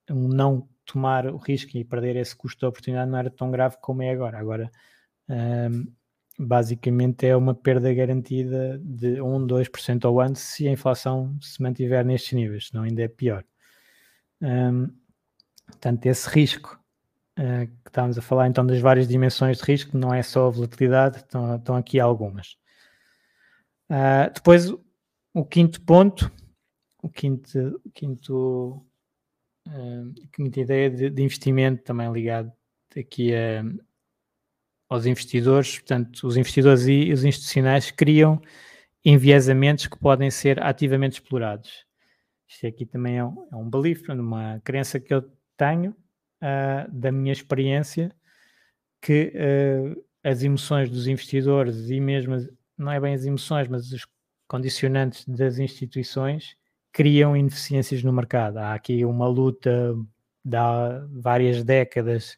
não 0.09 0.69
tomar 0.85 1.27
o 1.27 1.35
risco 1.35 1.75
e 1.75 1.83
perder 1.83 2.15
esse 2.15 2.33
custo 2.33 2.59
de 2.59 2.65
oportunidade 2.65 3.11
não 3.11 3.17
era 3.17 3.29
tão 3.29 3.51
grave 3.51 3.75
como 3.81 4.01
é 4.01 4.09
agora. 4.09 4.39
Agora, 4.39 4.71
basicamente, 6.37 7.25
é 7.25 7.35
uma 7.35 7.55
perda 7.55 7.93
garantida 7.93 8.79
de 8.83 9.21
1, 9.21 9.47
2% 9.47 10.05
ao 10.05 10.19
ano 10.19 10.35
se 10.35 10.67
a 10.67 10.71
inflação 10.71 11.37
se 11.41 11.61
mantiver 11.61 12.05
nestes 12.05 12.33
níveis, 12.33 12.67
senão 12.67 12.83
ainda 12.83 13.03
é 13.03 13.07
pior. 13.07 13.43
Um, 14.41 14.89
Portanto, 15.67 16.05
esse 16.05 16.29
risco 16.29 16.79
uh, 17.39 17.67
que 17.67 17.89
estamos 17.89 18.17
a 18.17 18.21
falar, 18.21 18.47
então, 18.47 18.65
das 18.65 18.79
várias 18.79 19.07
dimensões 19.07 19.57
de 19.57 19.63
risco, 19.63 19.97
não 19.97 20.13
é 20.13 20.21
só 20.21 20.47
a 20.47 20.49
volatilidade, 20.49 21.17
estão, 21.17 21.55
estão 21.55 21.75
aqui 21.75 21.99
algumas. 21.99 22.57
Uh, 23.89 24.31
depois, 24.33 24.71
o 25.33 25.45
quinto 25.45 25.81
ponto, 25.81 26.31
o 27.01 27.09
quinto, 27.09 27.81
o 27.83 27.91
quinto 27.91 28.85
uh, 29.67 30.13
quinta 30.31 30.59
ideia 30.59 30.89
de, 30.89 31.09
de, 31.09 31.23
investimento 31.23 31.83
também 31.83 32.11
ligado 32.11 32.51
aqui 32.97 33.33
a, 33.35 33.63
aos 34.95 35.05
investidores, 35.05 35.79
portanto, 35.79 36.25
os 36.25 36.37
investidores 36.37 36.87
e 36.87 37.11
os 37.11 37.23
institucionais 37.23 37.91
criam 37.91 38.41
enviesamentos 39.03 39.85
que 39.87 39.99
podem 39.99 40.31
ser 40.31 40.61
ativamente 40.63 41.21
explorados. 41.21 41.85
Isto 42.47 42.67
aqui 42.67 42.85
também 42.85 43.17
é 43.17 43.23
um, 43.23 43.47
é 43.51 43.55
um 43.55 43.69
belief, 43.69 44.07
uma 44.09 44.59
crença 44.63 44.99
que 44.99 45.13
eu 45.13 45.23
tenho 45.57 45.91
uh, 45.91 46.91
da 46.91 47.11
minha 47.11 47.33
experiência 47.33 48.11
que 49.01 49.31
uh, 49.35 50.03
as 50.23 50.41
emoções 50.41 50.89
dos 50.89 51.07
investidores 51.07 51.89
e 51.89 51.99
mesmo, 51.99 52.35
não 52.77 52.91
é 52.91 52.99
bem 52.99 53.13
as 53.13 53.25
emoções, 53.25 53.67
mas 53.67 53.91
os 53.91 54.07
condicionantes 54.47 55.25
das 55.27 55.59
instituições 55.59 56.55
criam 56.91 57.35
ineficiências 57.37 58.01
no 58.03 58.11
mercado. 58.11 58.57
Há 58.57 58.73
aqui 58.73 59.05
uma 59.05 59.27
luta 59.27 59.93
de 60.43 60.55
há 60.55 61.05
várias 61.11 61.63
décadas 61.63 62.37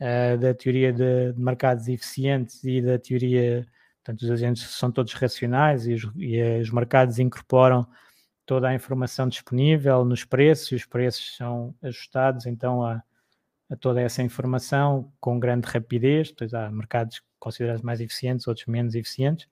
uh, 0.00 0.38
da 0.38 0.54
teoria 0.54 0.92
de, 0.92 1.32
de, 1.32 1.40
mercados 1.40 1.88
eficientes 1.88 2.62
e 2.64 2.80
da 2.80 2.98
teoria, 2.98 3.66
portanto, 4.02 4.22
os 4.22 4.30
agentes 4.30 4.62
são 4.70 4.90
todos 4.90 5.12
racionais 5.12 5.86
e 5.86 5.94
os, 5.94 6.10
e 6.16 6.60
os 6.60 6.70
mercados 6.70 7.18
incorporam 7.18 7.86
toda 8.46 8.68
a 8.68 8.74
informação 8.74 9.28
disponível 9.28 10.04
nos 10.04 10.24
preços, 10.24 10.72
e 10.72 10.74
os 10.74 10.86
preços 10.86 11.36
são 11.36 11.74
ajustados 11.82 12.46
então 12.46 12.82
a, 12.82 13.02
a 13.70 13.76
toda 13.76 14.00
essa 14.00 14.22
informação 14.22 15.12
com 15.20 15.38
grande 15.38 15.68
rapidez, 15.68 16.32
pois 16.32 16.54
há 16.54 16.70
mercados 16.70 17.20
considerados 17.38 17.82
mais 17.82 18.00
eficientes, 18.00 18.46
outros 18.48 18.66
menos 18.66 18.94
eficientes. 18.94 19.46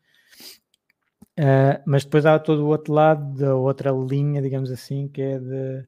Uh, 1.38 1.76
mas 1.84 2.05
depois 2.05 2.24
há 2.24 2.38
todo 2.38 2.64
o 2.64 2.68
outro 2.68 2.94
lado 2.94 3.34
da 3.38 3.55
outra 3.55 3.90
linha, 3.90 4.40
digamos 4.40 4.70
assim, 4.70 5.07
que 5.07 5.20
é 5.20 5.38
de 5.38 5.86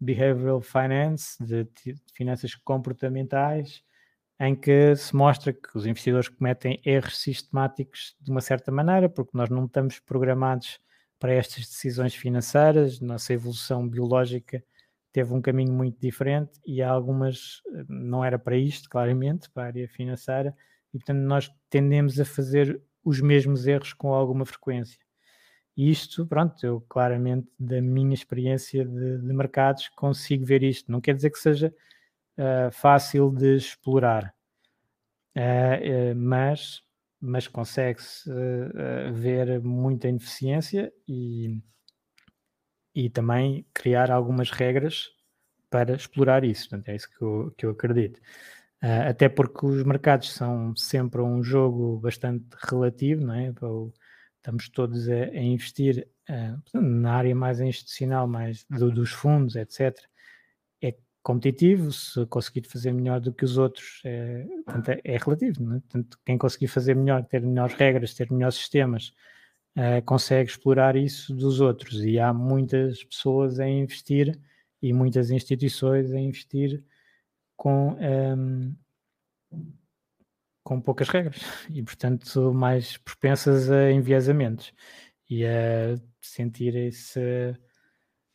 behavioral 0.00 0.60
finance, 0.60 1.42
de, 1.44 1.64
de 1.64 1.96
finanças 2.14 2.54
comportamentais, 2.54 3.82
em 4.38 4.56
que 4.56 4.96
se 4.96 5.14
mostra 5.14 5.52
que 5.52 5.76
os 5.76 5.86
investidores 5.86 6.28
cometem 6.28 6.80
erros 6.84 7.18
sistemáticos 7.18 8.16
de 8.20 8.30
uma 8.30 8.40
certa 8.40 8.72
maneira, 8.72 9.08
porque 9.08 9.36
nós 9.36 9.50
não 9.50 9.66
estamos 9.66 9.98
programados 9.98 10.80
para 11.18 11.34
estas 11.34 11.66
decisões 11.66 12.14
financeiras, 12.14 13.00
nossa 13.00 13.34
evolução 13.34 13.86
biológica 13.86 14.64
teve 15.12 15.34
um 15.34 15.42
caminho 15.42 15.72
muito 15.72 16.00
diferente 16.00 16.52
e 16.64 16.80
há 16.82 16.90
algumas, 16.90 17.60
não 17.88 18.24
era 18.24 18.38
para 18.38 18.56
isto, 18.56 18.88
claramente, 18.88 19.50
para 19.50 19.64
a 19.64 19.66
área 19.66 19.88
financeira, 19.88 20.54
e 20.94 20.98
portanto 20.98 21.18
nós 21.18 21.52
tendemos 21.68 22.18
a 22.18 22.24
fazer 22.24 22.80
os 23.04 23.20
mesmos 23.20 23.66
erros 23.66 23.92
com 23.92 24.14
alguma 24.14 24.46
frequência. 24.46 24.98
Isto, 25.88 26.26
pronto, 26.26 26.64
eu 26.64 26.80
claramente 26.82 27.48
da 27.58 27.80
minha 27.80 28.12
experiência 28.12 28.84
de, 28.84 29.18
de 29.18 29.32
mercados 29.32 29.88
consigo 29.88 30.44
ver 30.44 30.62
isto. 30.62 30.90
Não 30.90 31.00
quer 31.00 31.14
dizer 31.14 31.30
que 31.30 31.38
seja 31.38 31.74
uh, 32.36 32.70
fácil 32.72 33.30
de 33.30 33.56
explorar, 33.56 34.34
uh, 35.36 36.12
uh, 36.12 36.16
mas, 36.16 36.82
mas 37.20 37.48
consegue-se 37.48 38.30
ver 39.14 39.60
muita 39.62 40.08
ineficiência 40.08 40.92
e, 41.08 41.62
e 42.94 43.08
também 43.08 43.66
criar 43.72 44.10
algumas 44.10 44.50
regras 44.50 45.08
para 45.70 45.94
explorar 45.94 46.44
isso. 46.44 46.68
Portanto, 46.68 46.88
é 46.88 46.96
isso 46.96 47.08
que 47.10 47.22
eu, 47.22 47.54
que 47.56 47.66
eu 47.66 47.70
acredito. 47.70 48.20
até 49.08 49.28
porque 49.28 49.64
os 49.66 49.84
mercados 49.84 50.32
são 50.32 50.74
sempre 50.76 51.20
um 51.22 51.42
jogo 51.42 51.98
bastante 52.00 52.46
relativo, 52.68 53.24
não 53.24 53.34
é? 53.34 53.52
Estamos 54.40 54.68
todos 54.70 55.08
a, 55.08 55.14
a 55.14 55.42
investir 55.42 56.08
uh, 56.28 56.80
na 56.80 57.12
área 57.12 57.34
mais 57.34 57.60
institucional, 57.60 58.26
mais 58.26 58.64
do, 58.68 58.90
dos 58.90 59.12
fundos, 59.12 59.54
etc. 59.54 59.96
É 60.82 60.94
competitivo, 61.22 61.92
se 61.92 62.24
conseguir 62.26 62.66
fazer 62.66 62.92
melhor 62.92 63.20
do 63.20 63.32
que 63.32 63.44
os 63.44 63.58
outros, 63.58 64.00
é, 64.04 64.46
portanto, 64.64 64.88
é, 64.88 65.00
é 65.04 65.16
relativo. 65.18 65.62
Né? 65.62 65.80
Portanto, 65.80 66.18
quem 66.24 66.38
conseguir 66.38 66.68
fazer 66.68 66.96
melhor, 66.96 67.24
ter 67.24 67.42
melhores 67.42 67.74
regras, 67.74 68.14
ter 68.14 68.30
melhores 68.32 68.56
sistemas, 68.56 69.12
uh, 69.76 70.02
consegue 70.04 70.50
explorar 70.50 70.96
isso 70.96 71.34
dos 71.34 71.60
outros. 71.60 72.02
E 72.02 72.18
há 72.18 72.32
muitas 72.32 73.04
pessoas 73.04 73.60
a 73.60 73.68
investir 73.68 74.38
e 74.82 74.92
muitas 74.92 75.30
instituições 75.30 76.12
a 76.12 76.18
investir 76.18 76.82
com. 77.56 77.96
Um, 78.00 78.74
com 80.62 80.80
poucas 80.80 81.08
regras 81.08 81.40
e, 81.70 81.82
portanto, 81.82 82.52
mais 82.52 82.96
propensas 82.98 83.70
a 83.70 83.90
enviesamentos 83.90 84.72
e 85.28 85.44
a 85.44 85.96
sentirem-se 86.20 87.20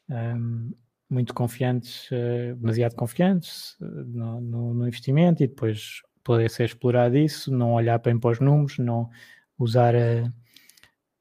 um, 0.09 0.71
muito 1.09 1.34
confiantes, 1.34 2.09
uh, 2.11 2.55
demasiado 2.55 2.95
confiantes 2.95 3.76
uh, 3.80 3.86
no, 3.86 4.41
no, 4.41 4.73
no, 4.73 4.88
investimento 4.88 5.43
e 5.43 5.47
depois 5.47 6.01
poder 6.23 6.49
ser 6.49 6.65
explorado 6.65 7.17
isso, 7.17 7.51
não 7.51 7.73
olhar 7.73 7.99
bem 7.99 8.17
para 8.17 8.32
os 8.32 8.39
números, 8.39 8.80
não 8.80 9.09
usar 9.57 9.93
uh, 9.95 10.34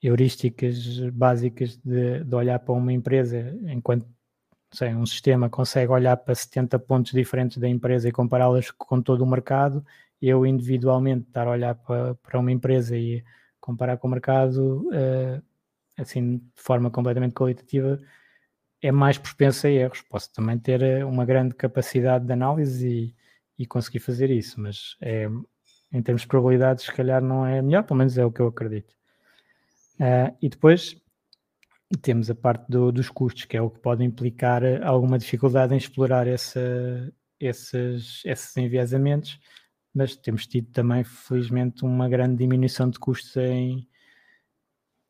heurísticas 0.03 0.99
básicas 1.11 1.77
de, 1.79 2.25
de, 2.25 2.35
olhar 2.35 2.59
para 2.59 2.75
uma 2.75 2.93
empresa 2.93 3.57
enquanto 3.67 4.07
sei, 4.73 4.95
um 4.95 5.07
sistema 5.07 5.49
consegue 5.49 5.93
olhar 5.93 6.17
para 6.17 6.35
70 6.35 6.79
pontos 6.81 7.13
diferentes 7.13 7.59
da 7.59 7.69
empresa 7.69 8.09
e 8.09 8.13
compará-las 8.13 8.71
com 8.71 9.01
todo 9.01 9.23
o 9.23 9.27
mercado 9.27 9.85
eu 10.29 10.47
individualmente 10.47 11.27
estar 11.29 11.47
a 11.47 11.51
olhar 11.51 11.75
para, 11.75 12.14
para 12.16 12.39
uma 12.39 12.53
empresa 12.53 12.97
e 12.97 13.22
comparar 13.61 13.97
com 13.97 14.09
o 14.09 14.11
mercado, 14.11 14.89
uh, 14.89 15.43
assim, 15.99 16.39
de 16.39 16.62
forma 16.62 16.91
completamente 16.91 17.35
qualitativa, 17.35 18.01
é 18.83 18.93
mais 18.93 19.16
propenso 19.16 19.66
a 19.66 19.70
erros. 19.70 20.03
Posso 20.03 20.33
também 20.33 20.59
ter 20.59 20.83
eh, 20.83 21.05
uma 21.05 21.25
grande 21.25 21.55
capacidade 21.55 22.27
de 22.27 22.33
análise 22.33 22.87
e, 22.87 23.14
e 23.59 23.66
conseguir 23.66 24.01
fazer 24.01 24.31
isso, 24.31 24.61
mas 24.61 24.97
é, 25.01 25.29
em 25.93 26.03
termos 26.03 26.22
de 26.22 26.29
probabilidades, 26.29 26.85
se 26.85 26.93
calhar 26.93 27.22
não 27.22 27.47
é 27.47 27.62
melhor, 27.62 27.85
pelo 27.85 27.99
menos 27.99 28.18
é 28.18 28.25
o 28.25 28.31
que 28.31 28.41
eu 28.41 28.49
acredito. 28.49 28.95
Uh, 29.95 30.37
e 30.43 30.49
depois 30.49 31.01
temos 32.03 32.29
a 32.31 32.35
parte 32.35 32.66
do, 32.68 32.93
dos 32.93 33.09
custos, 33.09 33.45
que 33.45 33.57
é 33.57 33.62
o 33.62 33.70
que 33.70 33.79
pode 33.79 34.05
implicar 34.05 34.62
alguma 34.83 35.18
dificuldade 35.18 35.72
em 35.72 35.79
explorar 35.79 36.27
essa, 36.27 36.61
esses, 37.41 38.22
esses 38.25 38.57
enviesamentos 38.57 39.39
mas 39.95 40.17
temos 40.17 40.47
tido 40.47 40.71
também, 40.73 41.05
felizmente, 41.05 41.85
uma 41.85 42.09
grande 42.09 42.37
diminuição 42.37 42.91
de 42.91 42.99
custos 42.99 43.37
em, 43.37 43.89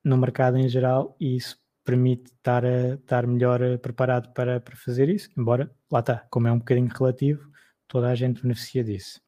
no 0.04 0.18
mercado 0.18 0.58
em 0.58 0.68
geral 0.68 1.16
e 1.18 1.36
isso 1.36 1.58
permite 1.84 2.32
estar, 2.32 2.64
a, 2.64 2.94
estar 2.94 3.26
melhor 3.26 3.62
eh, 3.62 3.76
preparado 3.76 4.32
para, 4.32 4.60
para 4.60 4.76
fazer 4.76 5.08
isso, 5.08 5.30
embora, 5.36 5.70
lá 5.90 6.00
está, 6.00 6.26
como 6.30 6.48
é 6.48 6.52
um 6.52 6.58
bocadinho 6.58 6.88
relativo, 6.88 7.50
toda 7.86 8.08
a 8.08 8.14
gente 8.14 8.42
beneficia 8.42 8.82
disso. 8.82 9.20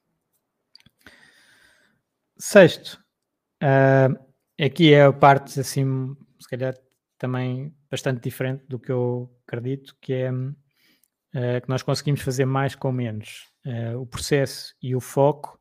Sexto, 2.38 3.02
uh, 3.62 4.18
aqui 4.62 4.92
é 4.92 5.04
a 5.04 5.12
parte 5.12 5.58
assim, 5.60 6.14
se 6.38 6.48
calhar 6.48 6.74
também 7.18 7.74
bastante 7.90 8.22
diferente 8.22 8.64
do 8.66 8.78
que 8.78 8.92
eu 8.92 9.34
acredito, 9.46 9.96
que 10.00 10.12
é 10.12 10.30
uh, 10.30 11.60
que 11.62 11.68
nós 11.68 11.82
conseguimos 11.82 12.20
fazer 12.20 12.44
mais 12.44 12.74
com 12.74 12.92
menos 12.92 13.46
uh, 13.66 14.00
o 14.00 14.06
processo 14.06 14.74
e 14.80 14.94
o 14.94 15.00
foco 15.00 15.60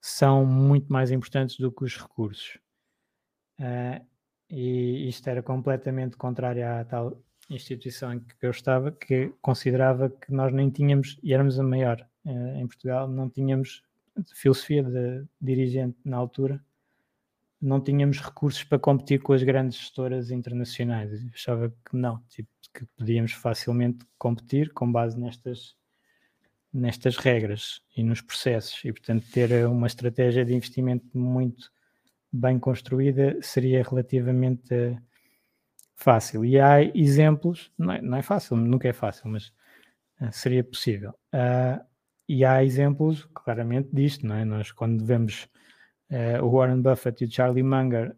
são 0.00 0.46
muito 0.46 0.90
mais 0.90 1.10
importantes 1.10 1.58
do 1.58 1.70
que 1.70 1.84
os 1.84 1.96
recursos. 1.96 2.58
Uh, 3.58 4.04
e 4.48 5.08
isto 5.08 5.28
era 5.28 5.42
completamente 5.42 6.16
contrário 6.16 6.66
à 6.66 6.84
tal 6.84 7.22
instituição 7.48 8.14
em 8.14 8.20
que 8.20 8.34
eu 8.42 8.50
estava, 8.50 8.92
que 8.92 9.32
considerava 9.42 10.08
que 10.08 10.32
nós 10.32 10.52
nem 10.52 10.70
tínhamos, 10.70 11.18
e 11.22 11.34
éramos 11.34 11.58
a 11.58 11.62
maior 11.62 12.06
uh, 12.24 12.56
em 12.56 12.66
Portugal, 12.66 13.08
não 13.08 13.28
tínhamos 13.28 13.82
filosofia 14.34 14.82
de 14.82 15.24
dirigente 15.40 15.98
na 16.04 16.16
altura, 16.16 16.64
não 17.60 17.80
tínhamos 17.80 18.20
recursos 18.20 18.64
para 18.64 18.78
competir 18.78 19.20
com 19.20 19.32
as 19.32 19.42
grandes 19.42 19.78
gestoras 19.78 20.30
internacionais. 20.30 21.12
Eu 21.12 21.30
achava 21.34 21.68
que 21.68 21.96
não, 21.96 22.18
tipo, 22.28 22.48
que 22.72 22.86
podíamos 22.96 23.32
facilmente 23.32 24.06
competir 24.16 24.72
com 24.72 24.90
base 24.90 25.18
nestas 25.18 25.76
nestas 26.72 27.16
regras 27.16 27.82
e 27.96 28.02
nos 28.02 28.20
processos. 28.20 28.84
E 28.84 28.92
portanto 28.92 29.26
ter 29.32 29.66
uma 29.66 29.86
estratégia 29.86 30.44
de 30.44 30.54
investimento 30.54 31.06
muito 31.16 31.70
bem 32.32 32.58
construída 32.58 33.36
seria 33.42 33.82
relativamente 33.82 34.96
fácil. 35.96 36.44
E 36.44 36.58
há 36.58 36.82
exemplos 36.82 37.70
não 37.76 37.92
é, 37.92 38.00
não 38.00 38.16
é 38.16 38.22
fácil, 38.22 38.56
nunca 38.56 38.88
é 38.88 38.92
fácil 38.92 39.28
mas 39.28 39.48
uh, 40.20 40.32
seria 40.32 40.64
possível. 40.64 41.10
Uh, 41.34 41.84
e 42.28 42.44
há 42.44 42.64
exemplos 42.64 43.24
claramente 43.34 43.90
disto, 43.92 44.26
não 44.26 44.36
é? 44.36 44.44
nós 44.44 44.70
quando 44.72 45.04
vemos 45.04 45.48
uh, 46.10 46.44
o 46.44 46.50
Warren 46.50 46.80
Buffett 46.80 47.24
e 47.24 47.26
o 47.26 47.30
Charlie 47.30 47.62
Munger 47.62 48.16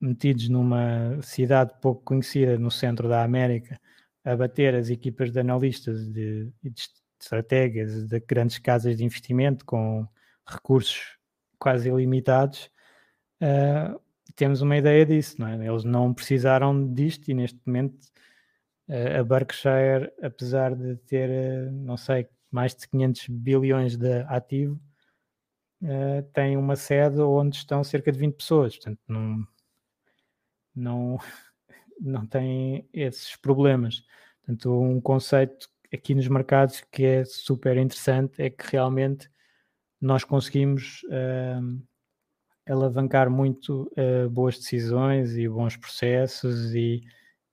metidos 0.00 0.48
numa 0.48 1.22
cidade 1.22 1.72
pouco 1.80 2.02
conhecida 2.02 2.58
no 2.58 2.70
centro 2.70 3.08
da 3.08 3.22
América 3.22 3.80
a 4.24 4.36
bater 4.36 4.74
as 4.74 4.90
equipas 4.90 5.30
de 5.30 5.40
analistas 5.40 6.08
de, 6.08 6.52
de 6.62 6.70
estratégias 7.22 8.04
de 8.06 8.20
grandes 8.20 8.58
casas 8.58 8.96
de 8.96 9.04
investimento 9.04 9.64
com 9.64 10.06
recursos 10.46 11.16
quase 11.58 11.88
ilimitados, 11.88 12.68
uh, 13.40 14.00
temos 14.34 14.60
uma 14.60 14.76
ideia 14.76 15.06
disso, 15.06 15.36
não 15.40 15.46
é? 15.46 15.66
Eles 15.66 15.84
não 15.84 16.12
precisaram 16.12 16.92
disto 16.92 17.30
e 17.30 17.34
neste 17.34 17.60
momento 17.64 17.96
uh, 18.88 19.20
a 19.20 19.24
Berkshire, 19.24 20.12
apesar 20.20 20.74
de 20.74 20.96
ter, 20.96 21.30
uh, 21.30 21.72
não 21.72 21.96
sei, 21.96 22.28
mais 22.50 22.74
de 22.74 22.88
500 22.88 23.28
bilhões 23.28 23.96
de 23.96 24.22
ativo, 24.22 24.78
tem 26.32 26.56
uma 26.56 26.76
sede 26.76 27.20
onde 27.20 27.56
estão 27.56 27.82
cerca 27.82 28.12
de 28.12 28.18
20 28.18 28.36
pessoas, 28.36 28.76
portanto 28.76 29.00
não, 29.08 29.44
não, 30.72 31.18
não 32.00 32.24
tem 32.24 32.88
esses 32.92 33.34
problemas. 33.34 34.04
Portanto, 34.44 34.80
um 34.80 35.00
conceito 35.00 35.68
aqui 35.92 36.14
nos 36.14 36.28
mercados 36.28 36.82
que 36.90 37.04
é 37.04 37.24
super 37.24 37.76
interessante 37.76 38.42
é 38.42 38.50
que 38.50 38.64
realmente 38.72 39.30
nós 40.00 40.24
conseguimos 40.24 41.02
uh, 41.04 41.82
alavancar 42.66 43.30
muito 43.30 43.90
uh, 43.96 44.28
boas 44.30 44.58
decisões 44.58 45.36
e 45.36 45.48
bons 45.48 45.76
processos 45.76 46.74
e, 46.74 47.02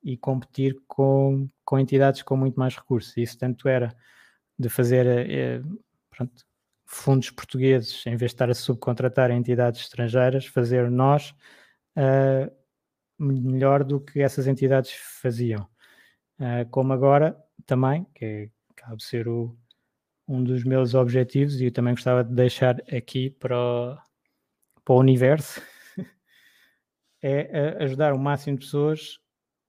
e 0.04 0.18
competir 0.18 0.76
com, 0.88 1.50
com 1.66 1.80
entidades 1.80 2.24
com 2.24 2.38
muito 2.38 2.60
mais 2.60 2.76
recursos. 2.76 3.16
Isso 3.18 3.38
tanto 3.38 3.68
era 3.68 3.96
de 4.58 4.70
fazer 4.70 5.06
uh, 5.06 5.80
pronto, 6.10 6.46
fundos 6.86 7.30
portugueses, 7.30 8.04
em 8.08 8.16
vez 8.16 8.32
de 8.32 8.36
estar 8.36 8.50
a 8.50 8.54
subcontratar 8.56 9.30
entidades 9.30 9.82
estrangeiras, 9.82 10.48
fazer 10.48 10.90
nós 10.90 11.36
uh, 11.96 12.52
melhor 13.20 13.84
do 13.84 14.00
que 14.00 14.22
essas 14.22 14.48
entidades 14.48 14.92
faziam. 15.22 15.68
Uh, 16.40 16.68
como 16.72 16.94
agora 16.94 17.38
também, 17.66 18.06
que 18.16 18.26
é, 18.26 18.50
cabe 18.76 19.04
ser 19.04 19.28
o, 19.28 19.58
um 20.28 20.44
dos 20.44 20.64
meus 20.64 20.94
objetivos, 20.94 21.60
e 21.60 21.66
eu 21.66 21.72
também 21.72 21.94
gostava 21.94 22.24
de 22.24 22.34
deixar 22.34 22.80
aqui 22.94 23.30
para 23.30 23.58
o, 23.58 23.98
para 24.86 24.96
o 24.96 25.00
universo, 25.00 25.62
é 27.22 27.84
ajudar 27.84 28.14
o 28.14 28.20
máximo 28.20 28.58
de 28.58 28.66
pessoas 28.66 29.20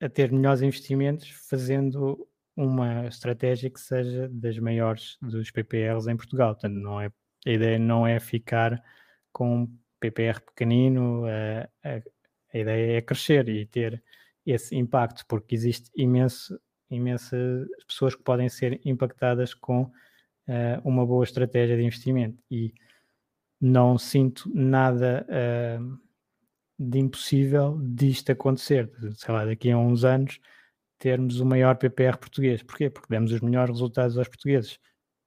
a 0.01 0.09
ter 0.09 0.31
melhores 0.31 0.62
investimentos 0.62 1.29
fazendo 1.49 2.27
uma 2.57 3.07
estratégia 3.07 3.71
que 3.71 3.81
seja 3.81 4.29
das 4.29 4.59
maiores 4.59 5.16
dos 5.21 5.51
PPRs 5.51 6.07
em 6.07 6.16
Portugal. 6.16 6.55
Portanto, 6.55 6.75
não 6.75 7.01
é, 7.01 7.11
a 7.47 7.51
ideia 7.51 7.79
não 7.79 8.07
é 8.07 8.21
ficar 8.21 8.83
com 9.33 9.62
um 9.62 9.79
PPR 9.99 10.41
pequenino, 10.41 11.25
a, 11.27 11.89
a, 11.89 12.03
a 12.55 12.59
ideia 12.59 12.99
é 12.99 13.03
crescer 13.03 13.49
e 13.49 13.66
ter 13.66 14.03
esse 14.45 14.76
impacto, 14.76 15.24
porque 15.26 15.55
existe 15.55 15.91
imenso 15.97 16.59
imensas 16.91 17.68
pessoas 17.86 18.14
que 18.14 18.22
podem 18.22 18.49
ser 18.49 18.80
impactadas 18.84 19.55
com 19.55 19.82
uh, 19.82 19.93
uma 20.84 21.07
boa 21.07 21.24
estratégia 21.24 21.76
de 21.76 21.82
investimento. 21.84 22.43
E 22.51 22.74
não 23.61 23.97
sinto 23.99 24.51
nada 24.53 25.26
uh, 25.28 25.99
de 26.78 26.99
impossível 26.99 27.78
disto 27.82 28.32
acontecer. 28.32 28.91
Sei 29.14 29.32
lá, 29.32 29.45
daqui 29.45 29.70
a 29.70 29.78
uns 29.78 30.05
anos 30.05 30.41
termos 30.99 31.41
o 31.41 31.47
maior 31.47 31.76
PPR 31.76 32.18
português. 32.18 32.62
Porquê? 32.62 32.91
Porque 32.91 33.09
demos 33.09 33.32
os 33.32 33.41
melhores 33.41 33.70
resultados 33.70 34.18
aos 34.18 34.28
portugueses. 34.28 34.78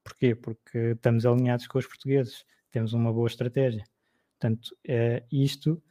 Porquê? 0.03 0.35
Porque 0.35 0.77
estamos 0.77 1.25
alinhados 1.25 1.65
com 1.67 1.79
os 1.79 1.87
portugueses, 1.87 2.45
temos 2.71 2.93
uma 2.93 3.11
boa 3.13 3.27
estratégia. 3.27 3.83
Portanto, 4.37 4.75
é, 4.85 5.23
isto 5.31 5.81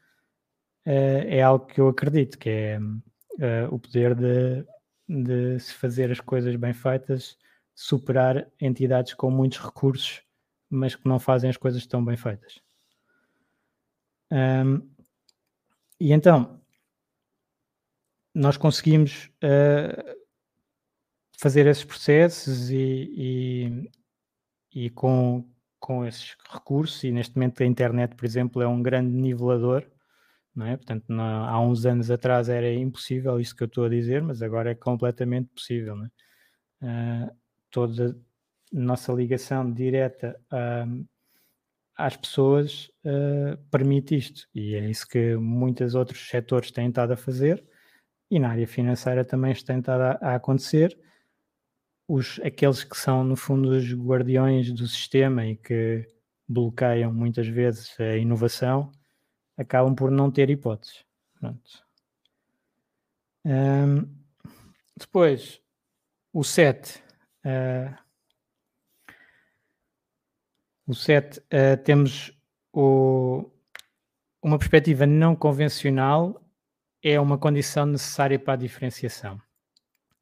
é 0.85 1.41
algo 1.41 1.65
que 1.65 1.81
eu 1.81 1.89
acredito, 1.89 2.37
que 2.37 2.51
é, 2.51 2.79
é 3.39 3.67
o 3.71 3.79
poder 3.79 4.15
de, 4.15 4.65
de 5.09 5.59
se 5.61 5.75
fazer 5.75 6.11
as 6.11 6.21
coisas 6.21 6.55
bem 6.57 6.73
feitas, 6.73 7.37
superar 7.75 8.47
entidades 8.61 9.15
com 9.15 9.31
muitos 9.31 9.59
recursos, 9.59 10.23
mas 10.69 10.95
que 10.95 11.09
não 11.09 11.19
fazem 11.19 11.51
as 11.51 11.57
coisas 11.57 11.87
tão 11.87 12.05
bem 12.05 12.17
feitas. 12.17 12.61
Um, 14.31 14.89
e 16.01 16.13
então, 16.13 16.61
nós 18.35 18.57
conseguimos 18.57 19.31
uh, 19.45 20.17
fazer 21.39 21.67
esses 21.67 21.85
processos 21.85 22.71
e, 22.71 23.91
e, 24.75 24.85
e, 24.87 24.91
com, 24.91 25.47
com 25.79 26.07
esses 26.07 26.37
recursos, 26.51 27.05
e 27.05 27.11
neste 27.11 27.37
momento 27.37 27.63
a 27.63 27.67
internet, 27.67 28.15
por 28.15 28.25
exemplo, 28.25 28.63
é 28.63 28.67
um 28.67 28.83
grande 28.83 29.13
nivelador, 29.13 29.85
não 30.55 30.67
é? 30.67 30.77
Portanto, 30.77 31.05
não, 31.09 31.45
há 31.45 31.61
uns 31.61 31.87
anos 31.87 32.11
atrás 32.11 32.49
era 32.49 32.73
impossível 32.73 33.41
isso 33.41 33.57
que 33.57 33.63
eu 33.63 33.67
estou 33.67 33.85
a 33.85 33.89
dizer, 33.89 34.23
mas 34.23 34.43
agora 34.43 34.71
é 34.71 34.75
completamente 34.75 35.49
possível, 35.55 35.97
não 35.97 36.05
é? 36.05 36.11
Uh, 36.85 37.37
toda 37.71 38.17
nossa 38.73 39.13
ligação 39.13 39.73
direta 39.73 40.39
uh, 40.53 41.07
às 41.97 42.17
pessoas 42.17 42.91
uh, 43.05 43.57
permite 43.71 44.17
isto, 44.17 44.49
e 44.55 44.75
é 44.75 44.91
isso 44.91 45.07
que 45.07 45.37
muitos 45.37 45.95
outros 45.95 46.29
setores 46.29 46.71
têm 46.71 46.89
estado 46.89 47.13
a 47.13 47.17
fazer, 47.17 47.65
e 48.31 48.39
na 48.39 48.51
área 48.51 48.67
financeira 48.67 49.25
também 49.25 49.53
está 49.53 49.75
a, 49.75 50.33
a 50.33 50.35
acontecer. 50.35 50.99
Os, 52.09 52.41
aqueles 52.41 52.83
que 52.83 52.97
são, 52.97 53.23
no 53.23 53.37
fundo, 53.37 53.71
os 53.71 53.95
guardiões 53.95 54.73
do 54.73 54.87
sistema 54.89 55.47
e 55.47 55.57
que 55.57 56.07
bloqueiam 56.49 57.13
muitas 57.13 57.47
vezes 57.47 57.95
a 58.01 58.17
inovação, 58.17 58.91
acabam 59.57 59.95
por 59.95 60.11
não 60.11 60.31
ter 60.31 60.51
hipóteses. 60.51 61.05
Um, 63.45 64.09
depois, 64.97 65.61
o 66.33 66.45
7. 66.45 67.03
Uh, 67.45 67.97
o 70.87 70.95
7, 70.95 71.39
uh, 71.41 71.83
temos 71.85 72.33
o, 72.73 73.51
uma 74.43 74.59
perspectiva 74.59 75.07
não 75.07 75.35
convencional 75.35 76.41
é 77.03 77.19
uma 77.21 77.37
condição 77.37 77.85
necessária 77.85 78.39
para 78.39 78.55
a 78.55 78.57
diferenciação. 78.57 79.41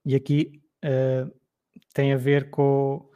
E 0.05 0.15
aqui 0.15 0.63
uh, 0.85 1.31
tem 1.93 2.13
a 2.13 2.17
ver 2.17 2.51
com, 2.51 3.10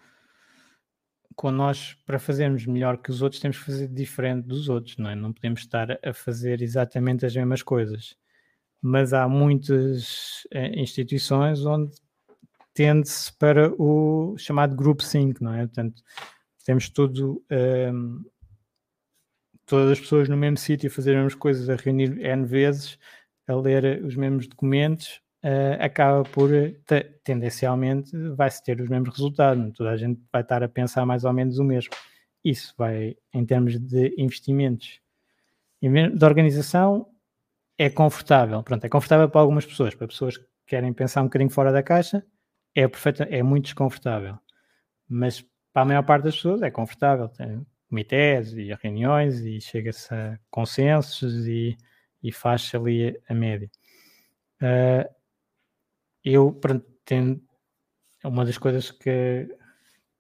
com 1.37 1.51
nós, 1.51 1.95
para 2.07 2.19
fazermos 2.19 2.67
melhor 2.67 2.99
que 2.99 3.11
os 3.11 3.23
outros, 3.23 3.41
temos 3.41 3.59
que 3.59 3.65
fazer 3.65 3.89
diferente 3.89 4.47
dos 4.47 4.69
outros, 4.69 4.97
não 4.97 5.11
é? 5.11 5.15
Não 5.15 5.33
podemos 5.33 5.61
estar 5.61 5.99
a 6.03 6.13
fazer 6.13 6.63
exatamente 6.63 7.27
as 7.27 7.35
mesmas 7.35 7.63
coisas. 7.63 8.17
Mas 8.81 9.13
há 9.13 9.29
muitas 9.29 10.45
uh, 10.55 10.79
instituições 10.79 11.65
onde 11.65 11.93
tende-se 12.75 13.33
para 13.39 13.73
o 13.81 14.37
chamado 14.37 14.75
Group 14.77 15.01
Sync, 15.01 15.43
não 15.43 15.55
é? 15.55 15.67
Portanto, 15.67 16.03
temos 16.65 16.89
tudo. 16.89 17.43
Um, 17.51 18.23
eh, 18.25 18.31
todas 19.67 19.93
as 19.93 20.01
pessoas 20.01 20.29
no 20.29 20.37
mesmo 20.37 20.59
sítio 20.59 20.89
a 20.89 20.93
fazer 20.93 21.13
as 21.13 21.17
mesmas 21.17 21.35
coisas, 21.35 21.71
a 21.71 21.77
reunir 21.77 22.19
N 22.21 22.45
vezes, 22.45 22.99
a 23.47 23.55
ler 23.55 24.05
os 24.05 24.17
mesmos 24.17 24.47
documentos, 24.47 25.21
uh, 25.45 25.77
acaba 25.81 26.25
por, 26.25 26.51
tendencialmente, 27.23 28.17
vai-se 28.31 28.65
ter 28.65 28.81
os 28.81 28.89
mesmos 28.89 29.11
resultados. 29.11 29.73
Toda 29.77 29.91
a 29.91 29.97
gente 29.97 30.21
vai 30.33 30.43
estar 30.43 30.63
a 30.63 30.69
pensar 30.69 31.07
mais 31.07 31.25
ou 31.25 31.33
menos 31.33 31.59
o 31.59 31.65
mesmo. 31.65 31.93
Isso 32.45 32.75
vai, 32.77 33.17
em 33.33 33.47
termos 33.47 33.79
de 33.79 34.15
investimentos 34.19 35.01
de 35.81 36.25
organização, 36.25 37.07
é 37.79 37.89
confortável. 37.91 38.63
Pronto, 38.63 38.85
é 38.85 38.89
confortável 38.89 39.29
para 39.29 39.41
algumas 39.41 39.67
pessoas, 39.67 39.95
para 39.95 40.09
pessoas 40.09 40.37
que 40.39 40.47
querem 40.67 40.93
pensar 40.93 41.21
um 41.21 41.25
bocadinho 41.25 41.51
fora 41.51 41.71
da 41.71 41.83
caixa, 41.83 42.25
é, 42.75 42.89
perfeita, 42.89 43.25
é 43.25 43.43
muito 43.43 43.67
desconfortável. 43.67 44.39
Mas 45.09 45.45
para 45.73 45.83
a 45.83 45.85
maior 45.85 46.03
parte 46.03 46.25
das 46.25 46.37
pessoas 46.37 46.63
é 46.63 46.71
confortável. 46.71 47.29
Tem 47.29 47.65
comitês 47.89 48.53
e 48.55 48.73
reuniões 48.83 49.41
e 49.41 49.61
chega-se 49.61 50.13
a 50.13 50.39
consensos 50.51 51.47
e 51.47 51.77
e 52.25 52.33
faz 52.33 52.75
ali 52.75 53.21
a 53.29 53.35
média. 53.35 53.71
Uh, 54.57 55.14
eu 56.25 56.53
pretendo, 56.53 57.41
uma 58.25 58.45
das 58.45 58.59
coisas 58.59 58.91
que, 58.91 59.49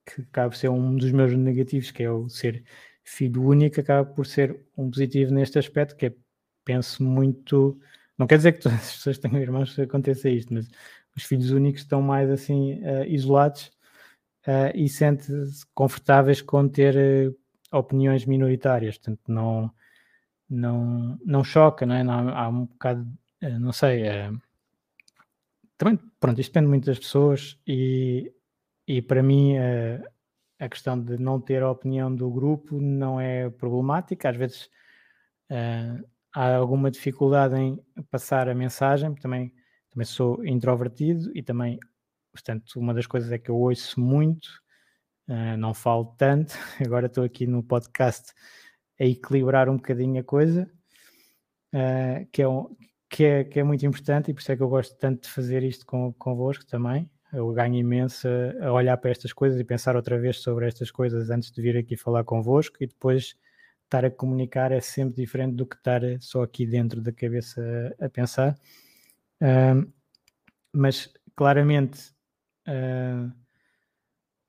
que 0.06 0.22
por 0.32 0.54
ser 0.54 0.68
um 0.68 0.96
dos 0.96 1.10
meus 1.12 1.34
negativos, 1.34 1.90
que 1.90 2.02
é 2.02 2.10
o 2.10 2.28
ser 2.28 2.64
filho 3.04 3.42
único, 3.42 3.80
acaba 3.80 4.08
por 4.08 4.26
ser 4.26 4.64
um 4.76 4.90
positivo 4.90 5.32
neste 5.32 5.58
aspecto, 5.58 5.96
que 5.96 6.06
é, 6.06 6.14
penso 6.64 7.02
muito, 7.02 7.78
não 8.18 8.26
quer 8.26 8.36
dizer 8.38 8.52
que 8.52 8.60
todas 8.60 8.78
as 8.78 8.92
pessoas 8.96 9.18
tenham 9.18 9.40
irmãos 9.40 9.74
que 9.74 9.82
aconteça 9.82 10.28
isto, 10.28 10.52
mas 10.52 10.68
os 11.16 11.24
filhos 11.24 11.50
únicos 11.50 11.82
estão 11.82 12.02
mais 12.02 12.30
assim 12.30 12.74
uh, 12.82 13.04
isolados 13.06 13.66
uh, 14.46 14.74
e 14.74 14.88
sentem-se 14.88 15.64
confortáveis 15.74 16.42
com 16.42 16.68
ter 16.68 16.96
uh, 16.96 17.36
opiniões 17.76 18.26
minoritárias, 18.26 18.98
portanto 18.98 19.20
não 19.28 19.72
não, 20.48 21.18
não 21.24 21.42
choca, 21.42 21.86
não 21.86 21.94
é? 21.94 22.04
Não, 22.04 22.28
há 22.28 22.48
um 22.48 22.66
bocado, 22.66 23.06
não 23.60 23.72
sei, 23.72 24.02
é, 24.02 24.30
também, 25.76 25.98
pronto, 26.20 26.40
isto 26.40 26.50
depende 26.50 26.68
muito 26.68 26.86
das 26.86 26.98
pessoas 26.98 27.58
e, 27.66 28.32
e 28.86 29.02
para 29.02 29.22
mim 29.22 29.56
é, 29.56 30.02
a 30.58 30.68
questão 30.68 31.00
de 31.00 31.18
não 31.18 31.40
ter 31.40 31.62
a 31.62 31.70
opinião 31.70 32.14
do 32.14 32.30
grupo 32.30 32.80
não 32.80 33.20
é 33.20 33.50
problemática, 33.50 34.30
às 34.30 34.36
vezes 34.36 34.70
é, 35.50 36.00
há 36.34 36.56
alguma 36.56 36.90
dificuldade 36.90 37.56
em 37.56 37.78
passar 38.10 38.48
a 38.48 38.54
mensagem, 38.54 39.14
também, 39.14 39.52
também 39.90 40.06
sou 40.06 40.44
introvertido 40.44 41.30
e 41.36 41.42
também, 41.42 41.78
portanto, 42.32 42.78
uma 42.78 42.94
das 42.94 43.06
coisas 43.06 43.30
é 43.32 43.38
que 43.38 43.50
eu 43.50 43.56
ouço 43.56 44.00
muito, 44.00 44.48
não 45.58 45.72
falo 45.72 46.14
tanto, 46.18 46.54
agora 46.84 47.06
estou 47.06 47.24
aqui 47.24 47.46
no 47.46 47.62
podcast 47.62 48.32
a 49.00 49.04
equilibrar 49.04 49.68
um 49.68 49.76
bocadinho 49.76 50.20
a 50.20 50.24
coisa, 50.24 50.70
uh, 51.74 52.26
que, 52.30 52.42
é 52.42 52.48
um, 52.48 52.74
que, 53.14 53.24
é, 53.24 53.44
que 53.44 53.60
é 53.60 53.62
muito 53.62 53.86
importante 53.86 54.28
e 54.28 54.34
por 54.34 54.40
isso 54.40 54.50
é 54.50 54.56
que 54.56 54.62
eu 54.62 54.68
gosto 54.68 54.96
tanto 54.98 55.22
de 55.22 55.30
fazer 55.30 55.62
isto 55.62 55.86
com, 55.86 56.12
convosco 56.14 56.66
também. 56.66 57.08
Eu 57.32 57.52
ganho 57.52 57.76
imenso 57.76 58.26
a 58.60 58.72
olhar 58.72 58.96
para 58.96 59.12
estas 59.12 59.32
coisas 59.32 59.58
e 59.60 59.62
pensar 59.62 59.94
outra 59.94 60.18
vez 60.18 60.40
sobre 60.40 60.66
estas 60.66 60.90
coisas 60.90 61.30
antes 61.30 61.52
de 61.52 61.62
vir 61.62 61.76
aqui 61.76 61.96
falar 61.96 62.24
convosco 62.24 62.76
e 62.80 62.88
depois 62.88 63.36
estar 63.84 64.04
a 64.04 64.10
comunicar 64.10 64.72
é 64.72 64.80
sempre 64.80 65.14
diferente 65.14 65.54
do 65.54 65.64
que 65.64 65.76
estar 65.76 66.00
só 66.18 66.42
aqui 66.42 66.66
dentro 66.66 67.00
da 67.00 67.12
cabeça 67.12 67.62
a, 68.00 68.08
pensar. 68.08 68.56
Uh, 69.40 69.88
mas 70.72 71.08
claramente 71.36 72.10
uh, 72.66 73.32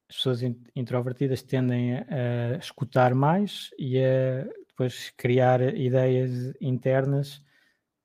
as 0.10 0.16
pessoas 0.16 0.42
introvertidas 0.76 1.44
tendem 1.44 1.98
a, 1.98 2.58
escutar 2.60 3.14
mais 3.14 3.70
e 3.78 4.00
a 4.00 4.44
depois 4.68 5.12
criar 5.16 5.62
ideias 5.62 6.52
internas 6.60 7.46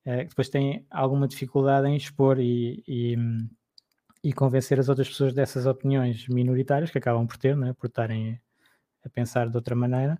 que 0.02 0.28
depois 0.28 0.48
têm 0.48 0.86
alguma 0.90 1.28
dificuldade 1.28 1.86
em 1.86 1.96
expor 1.96 2.40
e, 2.40 2.82
e, 2.88 3.16
e, 4.24 4.32
convencer 4.32 4.80
as 4.80 4.88
outras 4.88 5.08
pessoas 5.08 5.34
dessas 5.34 5.66
opiniões 5.66 6.26
minoritárias 6.26 6.90
que 6.90 6.98
acabam 6.98 7.26
por 7.26 7.36
ter, 7.36 7.56
né, 7.56 7.74
por 7.74 7.86
estarem 7.86 8.40
a 9.04 9.08
pensar 9.08 9.48
de 9.48 9.56
outra 9.56 9.74
maneira. 9.74 10.18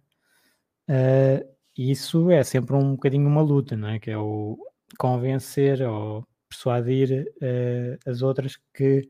Uh, 0.89 1.47
isso 1.77 2.31
é 2.31 2.43
sempre 2.43 2.75
um 2.75 2.93
bocadinho 2.93 3.27
uma 3.27 3.43
luta, 3.43 3.77
não 3.77 3.89
é? 3.89 3.99
que 3.99 4.11
é 4.11 4.19
o 4.19 4.59
convencer 4.99 5.83
ou 5.83 6.27
persuadir 6.49 7.33
uh, 7.37 8.11
as 8.11 8.23
outras 8.23 8.59
que 8.75 9.09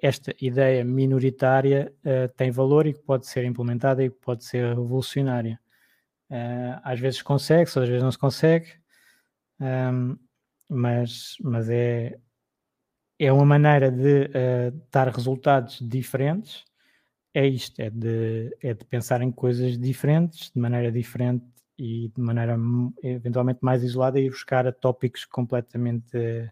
esta 0.00 0.32
ideia 0.40 0.84
minoritária 0.84 1.92
uh, 2.04 2.32
tem 2.36 2.50
valor 2.50 2.86
e 2.86 2.92
que 2.92 3.00
pode 3.00 3.26
ser 3.26 3.44
implementada 3.44 4.04
e 4.04 4.10
que 4.10 4.16
pode 4.20 4.44
ser 4.44 4.68
revolucionária. 4.68 5.58
Às 6.82 6.98
vezes 6.98 7.22
consegue, 7.22 7.70
às 7.70 7.88
vezes 7.88 8.02
não 8.02 8.10
se 8.10 8.18
consegue, 8.18 8.66
um, 9.60 10.16
mas, 10.68 11.36
mas 11.40 11.68
é, 11.68 12.18
é 13.18 13.32
uma 13.32 13.44
maneira 13.44 13.90
de 13.90 14.24
uh, 14.24 14.86
dar 14.90 15.08
resultados 15.08 15.78
diferentes. 15.80 16.64
É 17.34 17.46
isto, 17.46 17.78
é 17.80 17.90
de, 17.90 18.56
é 18.62 18.74
de 18.74 18.84
pensar 18.84 19.20
em 19.22 19.30
coisas 19.30 19.78
diferentes, 19.78 20.50
de 20.50 20.60
maneira 20.60 20.90
diferente 20.90 21.44
e 21.78 22.08
de 22.08 22.20
maneira 22.20 22.56
eventualmente 23.02 23.60
mais 23.62 23.82
isolada 23.82 24.18
e 24.18 24.30
buscar 24.30 24.72
tópicos 24.72 25.26
completamente 25.26 26.50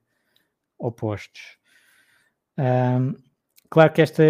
opostos. 0.79 1.59
Um, 2.59 3.15
Claro 3.75 3.93
que 3.93 4.03
esta, 4.03 4.23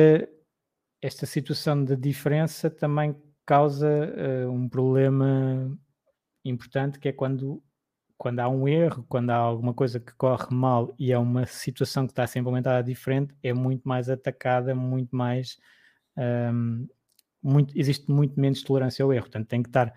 esta 1.03 1.27
situação 1.27 1.85
de 1.85 1.95
diferença 1.97 2.70
também 2.70 3.14
causa 3.45 3.87
uh, 3.87 4.51
um 4.51 4.66
problema 4.70 5.70
importante, 6.43 6.99
que 6.99 7.11
é 7.11 7.12
quando 7.12 7.62
quando 8.17 8.41
há 8.41 8.49
um 8.49 8.69
erro, 8.69 9.05
quando 9.09 9.31
há 9.31 9.37
alguma 9.37 9.75
coisa 9.75 10.01
que 10.01 10.15
corre 10.15 10.47
mal 10.51 10.95
e 10.99 11.12
é 11.12 11.19
uma 11.19 11.47
situação 11.47 12.07
que 12.07 12.12
está 12.12 12.25
a 12.25 12.27
ser 12.27 12.39
implementada 12.39 12.83
diferente, 12.83 13.35
é 13.43 13.53
muito 13.53 13.87
mais 13.89 14.09
atacada, 14.09 14.75
muito 14.75 15.15
mais. 15.15 15.59
Um, 16.17 16.87
muito, 17.43 17.77
existe 17.77 18.11
muito 18.11 18.41
menos 18.41 18.62
tolerância 18.62 19.05
ao 19.05 19.12
erro. 19.12 19.25
Portanto, 19.25 19.49
tem 19.49 19.62
que 19.62 19.69
estar. 19.69 19.89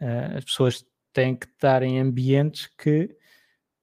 Uh, 0.00 0.36
as 0.36 0.44
pessoas 0.44 0.84
têm 1.12 1.34
que 1.34 1.46
estar 1.46 1.82
em 1.82 1.98
ambientes 1.98 2.68
que 2.78 3.16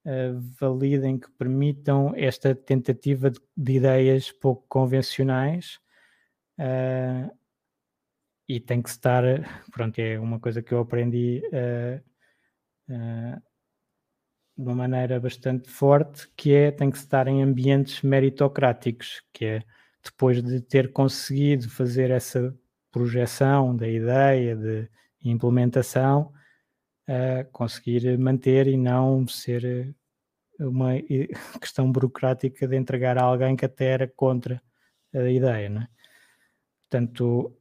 uh, 0.06 0.40
validem, 0.58 1.18
que 1.18 1.30
permitam 1.32 2.12
esta 2.16 2.54
tentativa 2.54 3.30
de, 3.30 3.40
de 3.56 3.72
ideias 3.72 4.32
pouco 4.32 4.64
convencionais. 4.68 5.78
Uh, 6.58 7.30
e 8.48 8.60
tem 8.60 8.80
que 8.80 8.88
estar, 8.88 9.22
pronto, 9.72 9.98
é 9.98 10.18
uma 10.18 10.38
coisa 10.38 10.62
que 10.62 10.72
eu 10.72 10.78
aprendi 10.78 11.42
uh, 11.52 12.94
uh, 12.94 13.42
de 14.56 14.62
uma 14.62 14.74
maneira 14.74 15.20
bastante 15.20 15.68
forte, 15.68 16.28
que 16.36 16.54
é 16.54 16.70
tem 16.70 16.90
que 16.90 16.96
estar 16.96 17.28
em 17.28 17.42
ambientes 17.42 18.02
meritocráticos, 18.02 19.22
que 19.32 19.44
é 19.44 19.62
depois 20.02 20.42
de 20.42 20.60
ter 20.60 20.92
conseguido 20.92 21.68
fazer 21.68 22.10
essa 22.10 22.56
projeção 22.90 23.76
da 23.76 23.88
ideia 23.88 24.56
de 24.56 24.88
implementação, 25.22 26.32
uh, 27.08 27.50
conseguir 27.52 28.16
manter 28.18 28.66
e 28.68 28.76
não 28.76 29.26
ser 29.28 29.94
uma 30.58 30.92
questão 31.60 31.90
burocrática 31.90 32.66
de 32.66 32.76
entregar 32.76 33.18
a 33.18 33.24
alguém 33.24 33.56
que 33.56 33.64
até 33.64 33.86
era 33.86 34.08
contra 34.08 34.62
a 35.14 35.30
ideia, 35.30 35.68
não 35.68 35.82
é? 35.82 35.88
Portanto, 36.82 37.54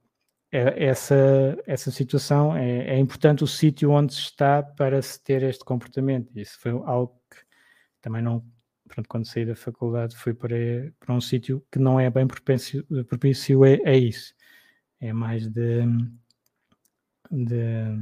essa, 0.52 1.58
essa 1.66 1.92
situação 1.92 2.56
é, 2.56 2.96
é 2.96 2.98
importante 2.98 3.44
o 3.44 3.48
sítio 3.48 3.92
onde 3.92 4.14
se 4.14 4.22
está 4.22 4.64
para 4.64 5.02
se 5.02 5.22
ter 5.22 5.44
este 5.44 5.64
comportamento. 5.66 6.32
Isso 6.38 6.58
foi 6.60 6.72
algo 6.72 7.20
que 7.30 7.38
também 8.02 8.22
não, 8.22 8.46
pronto, 8.88 9.08
quando 9.10 9.28
saí 9.28 9.46
da 9.46 9.56
faculdade 9.56 10.16
fui 10.16 10.34
para, 10.34 10.56
para 11.00 11.14
um 11.14 11.22
sítio 11.22 11.66
que 11.72 11.80
não 11.80 12.00
é 12.00 12.10
bem 12.10 12.28
propício, 12.28 12.86
propício 13.06 13.64
a, 13.64 13.68
a 13.90 13.96
isso. 13.96 14.34
É 15.00 15.12
mais 15.12 15.48
de, 15.48 15.82
de 17.32 17.98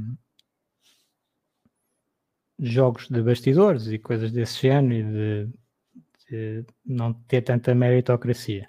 jogos 2.58 3.08
de 3.08 3.20
bastidores 3.22 3.88
e 3.88 3.98
coisas 3.98 4.30
desse 4.30 4.62
género 4.62 4.94
e 4.94 5.02
de, 5.02 6.62
de 6.62 6.66
não 6.84 7.12
ter 7.12 7.42
tanta 7.42 7.74
meritocracia. 7.74 8.68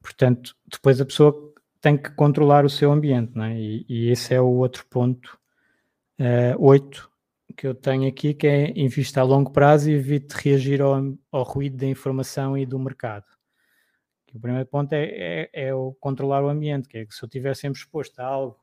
Portanto, 0.00 0.56
depois 0.70 1.00
a 1.00 1.04
pessoa 1.04 1.47
tem 1.80 1.96
que 1.96 2.10
controlar 2.10 2.64
o 2.64 2.70
seu 2.70 2.92
ambiente, 2.92 3.32
não 3.34 3.44
é? 3.44 3.58
E, 3.58 3.86
e 3.88 4.10
esse 4.10 4.34
é 4.34 4.40
o 4.40 4.46
outro 4.46 4.86
ponto, 4.86 5.38
uh, 6.20 6.56
oito, 6.58 7.10
que 7.56 7.66
eu 7.66 7.74
tenho 7.74 8.08
aqui, 8.08 8.34
que 8.34 8.46
é 8.46 8.70
invista 8.78 9.20
a 9.20 9.24
longo 9.24 9.50
prazo 9.50 9.90
e 9.90 9.94
evite 9.94 10.34
reagir 10.34 10.80
ao, 10.80 10.94
ao 11.32 11.42
ruído 11.42 11.76
da 11.76 11.86
informação 11.86 12.56
e 12.56 12.64
do 12.64 12.78
mercado. 12.78 13.26
O 14.34 14.38
primeiro 14.38 14.68
ponto 14.68 14.92
é, 14.92 15.04
é, 15.04 15.50
é, 15.52 15.74
o 15.74 15.92
controlar 15.98 16.44
o 16.44 16.48
ambiente, 16.48 16.88
que 16.88 16.98
é 16.98 17.06
que 17.06 17.14
se 17.14 17.22
eu 17.24 17.26
estiver 17.26 17.56
sempre 17.56 17.80
exposto 17.80 18.20
a 18.20 18.24
algo 18.24 18.58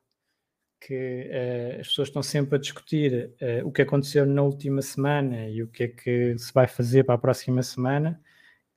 que 0.80 1.30
uh, 1.30 1.82
as 1.82 1.88
pessoas 1.88 2.10
estão 2.10 2.22
sempre 2.24 2.56
a 2.56 2.60
discutir 2.60 3.34
uh, 3.42 3.68
o 3.68 3.72
que 3.72 3.82
aconteceu 3.82 4.26
na 4.26 4.44
última 4.44 4.82
semana 4.82 5.50
e 5.50 5.64
o 5.64 5.68
que 5.68 5.84
é 5.84 5.88
que 5.88 6.38
se 6.38 6.54
vai 6.54 6.68
fazer 6.68 7.04
para 7.04 7.16
a 7.16 7.18
próxima 7.18 7.64
semana, 7.64 8.22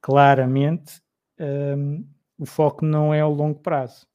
claramente 0.01 1.01
um, 1.39 2.05
o 2.39 2.47
foco 2.47 2.85
não 2.85 3.13
é 3.13 3.25
o 3.25 3.31
longo 3.31 3.61
prazo. 3.61 4.08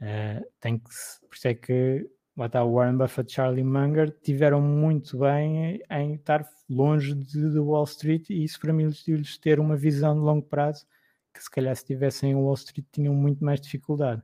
Uh, 0.00 0.46
tem 0.60 0.78
que, 0.78 0.88
por 1.28 1.34
isso 1.34 1.48
é 1.48 1.54
que 1.54 2.08
o 2.36 2.72
Warren 2.72 2.96
Buffett, 2.96 3.32
Charlie 3.32 3.64
Munger 3.64 4.16
tiveram 4.22 4.60
muito 4.60 5.18
bem 5.18 5.82
em 5.90 6.14
estar 6.14 6.48
longe 6.70 7.12
de, 7.14 7.50
de 7.50 7.58
Wall 7.58 7.82
Street 7.84 8.30
e 8.30 8.44
isso 8.44 8.60
para 8.60 8.72
mim 8.72 8.88
lhes 9.08 9.38
ter 9.38 9.58
uma 9.58 9.76
visão 9.76 10.14
de 10.14 10.20
longo 10.20 10.46
prazo 10.46 10.86
que 11.34 11.42
se 11.42 11.50
calhar 11.50 11.74
se 11.74 11.84
tivessem 11.84 12.30
em 12.30 12.34
Wall 12.36 12.54
Street 12.54 12.86
tinham 12.92 13.12
muito 13.12 13.44
mais 13.44 13.60
dificuldade. 13.60 14.22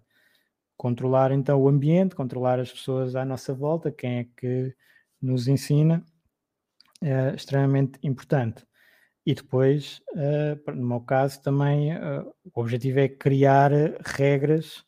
Controlar 0.76 1.32
então 1.32 1.60
o 1.60 1.68
ambiente, 1.68 2.14
controlar 2.14 2.60
as 2.60 2.72
pessoas 2.72 3.16
à 3.16 3.24
nossa 3.24 3.52
volta, 3.52 3.90
quem 3.90 4.18
é 4.18 4.26
que 4.36 4.74
nos 5.20 5.48
ensina, 5.48 6.04
é 7.02 7.34
extremamente 7.34 7.98
importante. 8.02 8.64
E 9.26 9.34
depois, 9.34 10.00
uh, 10.12 10.72
no 10.72 10.86
meu 10.86 11.00
caso, 11.00 11.42
também 11.42 11.92
o 12.44 12.60
objetivo 12.60 13.00
é 13.00 13.08
criar 13.08 13.70
regras 14.04 14.84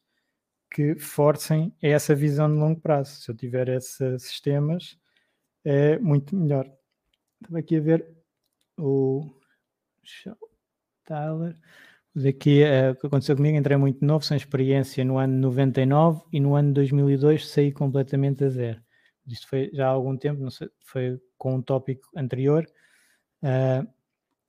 que 0.71 0.97
forcem 0.99 1.75
essa 1.81 2.15
visão 2.15 2.51
de 2.53 2.59
longo 2.59 2.81
prazo. 2.81 3.21
Se 3.21 3.31
eu 3.31 3.37
tiver 3.37 3.69
esses 3.69 4.23
sistemas, 4.23 4.99
é 5.65 5.99
muito 5.99 6.37
melhor. 6.37 6.71
Estava 7.41 7.59
aqui 7.59 7.77
a 7.77 7.81
ver 7.81 8.17
o 8.79 9.31
Tyler. 11.05 11.55
Daqui, 12.15 12.63
uh, 12.63 12.93
o 12.93 12.97
que 12.97 13.07
aconteceu 13.07 13.37
comigo, 13.37 13.59
entrei 13.59 13.77
muito 13.77 14.05
novo, 14.05 14.25
sem 14.25 14.37
experiência 14.37 15.05
no 15.05 15.19
ano 15.19 15.37
99 15.39 16.23
e 16.33 16.41
no 16.41 16.55
ano 16.55 16.73
2002 16.73 17.47
saí 17.49 17.71
completamente 17.73 18.45
a 18.45 18.49
zero. 18.49 18.81
Isto 19.27 19.49
foi 19.49 19.71
já 19.73 19.87
há 19.87 19.91
algum 19.91 20.17
tempo, 20.17 20.41
não 20.41 20.51
sei, 20.51 20.71
foi 20.81 21.21
com 21.37 21.57
um 21.57 21.63
tópico 21.63 22.09
anterior, 22.17 22.67
uh, 23.43 23.87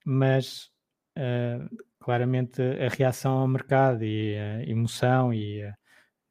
mas 0.05 0.71
uh, 1.17 1.77
claramente 1.99 2.61
a 2.61 2.87
reação 2.87 3.39
ao 3.39 3.47
mercado 3.47 4.05
e 4.05 4.37
a 4.37 4.63
emoção 4.63 5.33
e 5.33 5.63
a, 5.63 5.77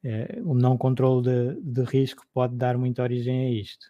é, 0.03 0.39
o 0.43 0.53
não 0.53 0.77
controle 0.77 1.23
de, 1.23 1.61
de, 1.61 1.83
risco 1.83 2.25
pode 2.33 2.55
dar 2.55 2.77
muita 2.77 3.01
origem 3.03 3.47
a 3.47 3.49
isto. 3.49 3.87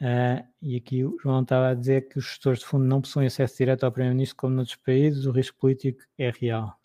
Uh, 0.00 0.46
e 0.60 0.76
aqui 0.76 1.04
o 1.04 1.16
João 1.22 1.42
estava 1.42 1.70
a 1.70 1.74
dizer 1.74 2.08
que 2.08 2.18
os 2.18 2.24
gestores 2.24 2.60
de 2.60 2.66
fundo 2.66 2.84
não 2.84 3.00
possuem 3.00 3.26
acesso 3.26 3.56
direto 3.56 3.84
ao 3.84 3.92
Primeiro-Ministro 3.92 4.36
como 4.36 4.54
noutros 4.54 4.76
países, 4.76 5.26
o 5.26 5.30
risco 5.30 5.56
político 5.58 6.02
é 6.18 6.30
real. 6.30 6.78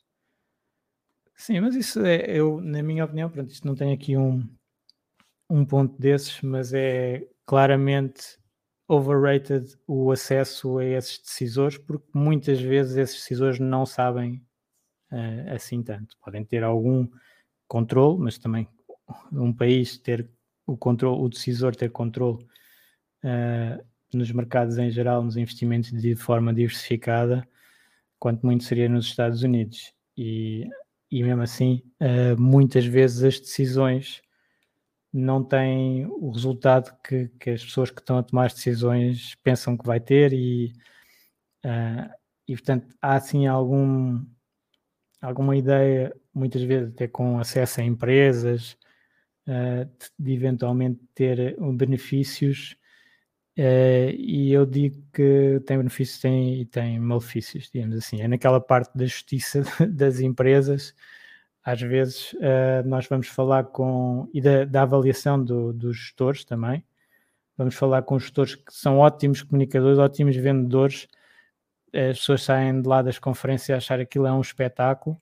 Sim, 1.35 1.61
mas 1.61 1.75
isso 1.75 2.05
é, 2.05 2.25
eu, 2.27 2.59
na 2.61 2.83
minha 2.83 3.05
opinião, 3.05 3.29
pronto, 3.29 3.49
isto 3.49 3.65
não 3.65 3.75
tem 3.75 3.93
aqui 3.93 4.17
um, 4.17 4.45
um 5.49 5.65
ponto 5.65 5.97
desses, 5.99 6.41
mas 6.41 6.73
é 6.73 7.27
claramente 7.45 8.37
overrated 8.87 9.77
o 9.87 10.11
acesso 10.11 10.79
a 10.79 10.85
esses 10.85 11.19
decisores, 11.19 11.77
porque 11.77 12.07
muitas 12.13 12.59
vezes 12.59 12.97
esses 12.97 13.15
decisores 13.17 13.59
não 13.59 13.85
sabem 13.85 14.43
uh, 15.11 15.53
assim 15.53 15.81
tanto. 15.81 16.17
Podem 16.19 16.43
ter 16.43 16.63
algum 16.63 17.07
controle, 17.69 18.19
mas 18.19 18.37
também 18.37 18.67
um 19.31 19.53
país 19.53 19.97
ter 19.97 20.29
o 20.65 20.75
controle, 20.75 21.21
o 21.21 21.29
decisor 21.29 21.75
ter 21.75 21.91
controle 21.91 22.43
uh, 23.23 23.85
nos 24.13 24.31
mercados 24.31 24.77
em 24.77 24.89
geral, 24.89 25.23
nos 25.23 25.37
investimentos 25.37 25.91
de 25.91 26.15
forma 26.15 26.53
diversificada, 26.53 27.47
quanto 28.19 28.45
muito 28.45 28.63
seria 28.63 28.89
nos 28.89 29.05
Estados 29.05 29.43
Unidos. 29.43 29.93
E, 30.17 30.67
e 31.11 31.23
mesmo 31.23 31.43
assim, 31.43 31.83
uh, 32.01 32.39
muitas 32.41 32.85
vezes 32.85 33.23
as 33.23 33.39
decisões 33.39 34.21
não 35.13 35.43
têm 35.43 36.05
o 36.07 36.31
resultado 36.31 36.91
que, 37.03 37.29
que, 37.39 37.51
as 37.51 37.63
pessoas 37.63 37.89
que 37.89 38.01
estão 38.01 38.17
a 38.17 38.23
tomar 38.23 38.47
as 38.47 38.53
decisões 38.53 39.35
pensam 39.43 39.77
que 39.77 39.85
vai 39.85 39.99
ter 39.99 40.33
e, 40.33 40.73
uh, 41.65 42.09
e 42.47 42.55
portanto 42.55 42.87
há 43.01 43.15
assim 43.15 43.47
algum 43.47 44.23
alguma 45.21 45.55
ideia, 45.57 46.15
muitas 46.39 46.61
vezes 46.63 46.89
até 46.93 47.07
com 47.07 47.39
acesso 47.39 47.81
a 47.81 47.83
empresas, 47.83 48.77
uh, 49.47 49.89
de, 50.17 50.33
eventualmente 50.33 50.99
ter 51.13 51.57
benefícios, 51.73 52.77
uh, 53.57 54.11
e 54.17 54.51
eu 54.51 54.65
digo 54.65 55.03
que 55.13 55.61
tem 55.65 55.77
benefícios 55.77 56.19
tem, 56.19 56.61
e 56.61 56.65
tem 56.65 56.99
malefícios, 56.99 57.69
digamos 57.71 57.97
assim. 57.97 58.21
É 58.21 58.27
naquela 58.27 58.61
parte 58.61 58.97
da 58.97 59.05
justiça 59.05 59.63
das 59.89 60.19
empresas, 60.19 60.95
às 61.63 61.81
vezes 61.81 62.33
nós 62.85 63.05
vamos 63.07 63.27
falar 63.27 63.65
com, 63.65 64.27
e 64.33 64.41
da, 64.41 64.65
da 64.65 64.83
avaliação 64.83 65.43
do, 65.43 65.73
dos 65.73 65.97
gestores 65.97 66.45
também, 66.45 66.83
vamos 67.57 67.75
falar 67.75 68.01
com 68.03 68.17
gestores 68.17 68.55
que 68.55 68.73
são 68.73 68.97
ótimos 68.99 69.43
comunicadores, 69.43 69.99
ótimos 69.99 70.35
vendedores, 70.35 71.07
as 71.93 72.19
pessoas 72.19 72.43
saem 72.43 72.81
de 72.81 72.87
lá 72.87 73.01
das 73.01 73.19
conferências 73.19 73.71
a 73.71 73.77
achar 73.77 73.99
aquilo 73.99 74.25
é 74.25 74.31
um 74.31 74.41
espetáculo 74.41 75.19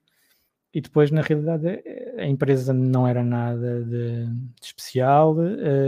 e 0.77 0.81
depois 0.81 1.09
na 1.09 1.23
realidade 1.23 1.81
a 2.19 2.25
empresa 2.27 2.71
não 2.71 3.07
era 3.07 3.23
nada 3.23 3.83
de, 3.83 4.27
de, 4.27 4.61
especial, 4.61 5.35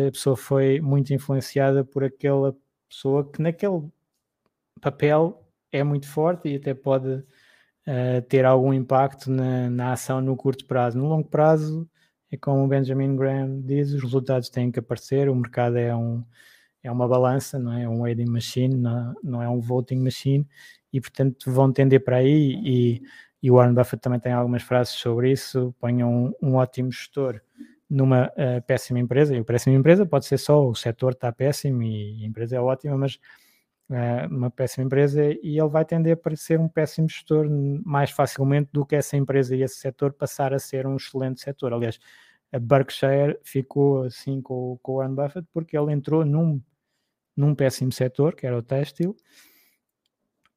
a 0.08 0.12
pessoa 0.12 0.36
foi 0.36 0.82
muito 0.82 1.14
influenciada 1.14 1.86
por 1.86 2.04
aquela 2.04 2.58
pessoa 2.90 3.24
que 3.32 3.40
naquele 3.40 3.88
papel 4.82 5.48
é 5.72 5.84
muito 5.84 6.08
forte 6.08 6.50
e 6.50 6.56
até 6.56 6.74
pode 6.74 7.08
uh, 7.08 8.22
ter 8.28 8.46
algum 8.46 8.74
impacto 8.74 9.30
na, 9.30 9.70
na 9.70 9.94
ação 9.94 10.22
no 10.22 10.36
curto 10.36 10.66
prazo. 10.66 10.98
No 10.98 11.08
longo 11.08 11.30
prazo, 11.30 11.88
é 12.32 12.36
como 12.36 12.64
o 12.64 12.68
Benjamin 12.68 13.16
Graham 13.16 13.62
diz, 13.62 13.94
os 13.94 14.02
resultados 14.02 14.50
têm 14.50 14.72
que 14.72 14.80
aparecer, 14.80 15.30
o 15.30 15.36
mercado 15.36 15.78
é 15.78 15.96
um, 15.96 16.26
é 16.82 16.92
uma 16.92 17.08
balança, 17.08 17.60
não 17.60 17.74
é? 17.74 17.84
é 17.84 17.88
um 17.88 18.02
weighing 18.02 18.26
machine, 18.28 18.74
não, 18.74 19.16
não 19.24 19.44
é 19.44 19.48
um 19.48 19.60
voting 19.60 20.00
machine, 20.00 20.48
e 20.92 21.00
portanto 21.00 21.52
vão 21.52 21.72
tender 21.72 22.04
para 22.04 22.18
aí 22.18 22.60
e, 22.66 23.02
e 23.42 23.50
o 23.50 23.56
Warren 23.56 23.74
Buffett 23.74 24.02
também 24.02 24.20
tem 24.20 24.34
algumas 24.34 24.64
frases 24.64 24.94
sobre 24.94 25.32
isso, 25.32 25.74
ponham 25.80 26.34
um, 26.42 26.50
um 26.50 26.56
ótimo 26.56 26.92
gestor 26.92 27.42
numa 27.90 28.28
uh, 28.28 28.62
péssima 28.68 29.00
empresa, 29.00 29.36
e 29.36 29.40
a 29.40 29.44
péssima 29.44 29.76
empresa 29.76 30.06
pode 30.06 30.26
ser 30.26 30.38
só 30.38 30.68
o 30.68 30.76
setor 30.76 31.14
está 31.14 31.32
péssimo 31.32 31.82
e 31.82 32.24
a 32.24 32.28
empresa 32.28 32.58
é 32.58 32.60
ótima, 32.60 32.98
mas 32.98 33.16
uh, 33.90 34.28
uma 34.30 34.52
péssima 34.52 34.86
empresa 34.86 35.24
e 35.26 35.60
ele 35.60 35.70
vai 35.70 35.84
tender 35.86 36.18
para 36.18 36.36
ser 36.36 36.60
um 36.60 36.68
péssimo 36.68 37.10
gestor 37.10 37.48
mais 37.84 38.12
facilmente 38.12 38.70
do 38.72 38.86
que 38.86 38.96
essa 38.96 39.18
empresa 39.18 39.56
e 39.56 39.64
esse 39.64 39.76
setor 39.76 40.14
passar 40.14 40.54
a 40.54 40.60
ser 40.60 40.86
um 40.86 40.98
excelente 40.98 41.42
setor. 41.42 41.74
Aliás, 41.74 42.00
a 42.52 42.60
Berkshire 42.60 43.40
ficou 43.44 44.04
assim 44.04 44.42
com, 44.42 44.78
com 44.82 44.94
o 44.94 44.98
Warren 44.98 45.16
Buffett 45.16 45.48
porque 45.54 45.78
ele 45.78 45.92
entrou 45.92 46.26
num, 46.26 46.62
num 47.36 47.56
péssimo 47.56 47.92
setor, 47.92 48.36
que 48.36 48.46
era 48.46 48.58
o 48.58 48.62
têxtil, 48.62 49.16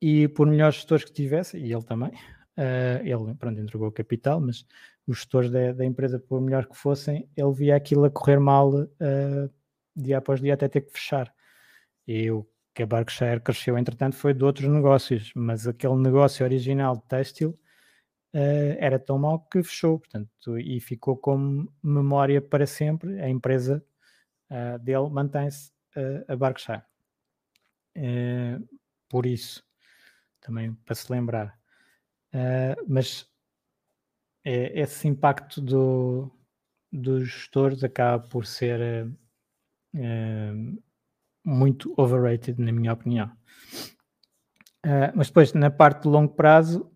e 0.00 0.26
por 0.28 0.46
melhores 0.46 0.76
gestores 0.76 1.04
que 1.04 1.12
tivesse, 1.12 1.56
e 1.56 1.72
ele 1.72 1.84
também, 1.84 2.10
uh, 2.56 3.02
ele 3.04 3.34
pronto, 3.34 3.60
entregou 3.60 3.88
o 3.88 3.92
capital, 3.92 4.40
mas 4.40 4.66
os 5.06 5.18
gestores 5.18 5.50
da, 5.50 5.72
da, 5.72 5.84
empresa, 5.84 6.18
por 6.18 6.40
melhor 6.40 6.66
que 6.66 6.76
fossem, 6.76 7.28
ele 7.36 7.52
via 7.52 7.76
aquilo 7.76 8.04
a 8.04 8.10
correr 8.10 8.38
mal 8.38 8.70
uh, 8.70 9.50
dia 9.94 10.18
após 10.18 10.40
dia 10.40 10.54
até 10.54 10.68
ter 10.68 10.82
que 10.82 10.92
fechar. 10.92 11.32
E 12.06 12.30
o 12.30 12.46
que 12.74 12.82
a 12.82 12.86
Berkshire 12.86 13.40
cresceu, 13.40 13.76
entretanto, 13.76 14.16
foi 14.16 14.34
de 14.34 14.44
outros 14.44 14.68
negócios, 14.68 15.32
mas 15.34 15.66
aquele 15.66 15.96
negócio 15.96 16.44
original 16.44 16.96
de 16.96 17.02
têxtil 17.04 17.50
uh, 18.34 18.76
era 18.78 18.98
tão 18.98 19.18
mau 19.18 19.40
que 19.40 19.62
fechou, 19.62 19.98
portanto, 19.98 20.58
e 20.58 20.80
ficou 20.80 21.16
como 21.16 21.72
memória 21.82 22.40
para 22.40 22.66
sempre. 22.66 23.20
A 23.20 23.28
empresa 23.28 23.84
dele 24.82 25.08
mantém-se 25.08 25.72
a 26.28 26.36
Berkshire. 26.36 26.82
por 29.08 29.24
isso, 29.24 29.64
também 30.42 30.74
para 30.74 30.94
se 30.94 31.10
lembrar. 31.10 31.61
Uh, 32.34 32.84
mas 32.88 33.28
é, 34.44 34.80
esse 34.80 35.06
impacto 35.06 35.60
do, 35.60 36.30
dos 36.90 37.28
gestores 37.28 37.84
acaba 37.84 38.26
por 38.26 38.46
ser 38.46 39.06
uh, 39.94 40.82
muito 41.44 41.94
overrated, 41.96 42.60
na 42.60 42.72
minha 42.72 42.92
opinião. 42.92 43.30
Uh, 44.84 45.12
mas 45.14 45.28
depois, 45.28 45.52
na 45.52 45.70
parte 45.70 46.02
de 46.02 46.08
longo 46.08 46.34
prazo, 46.34 46.90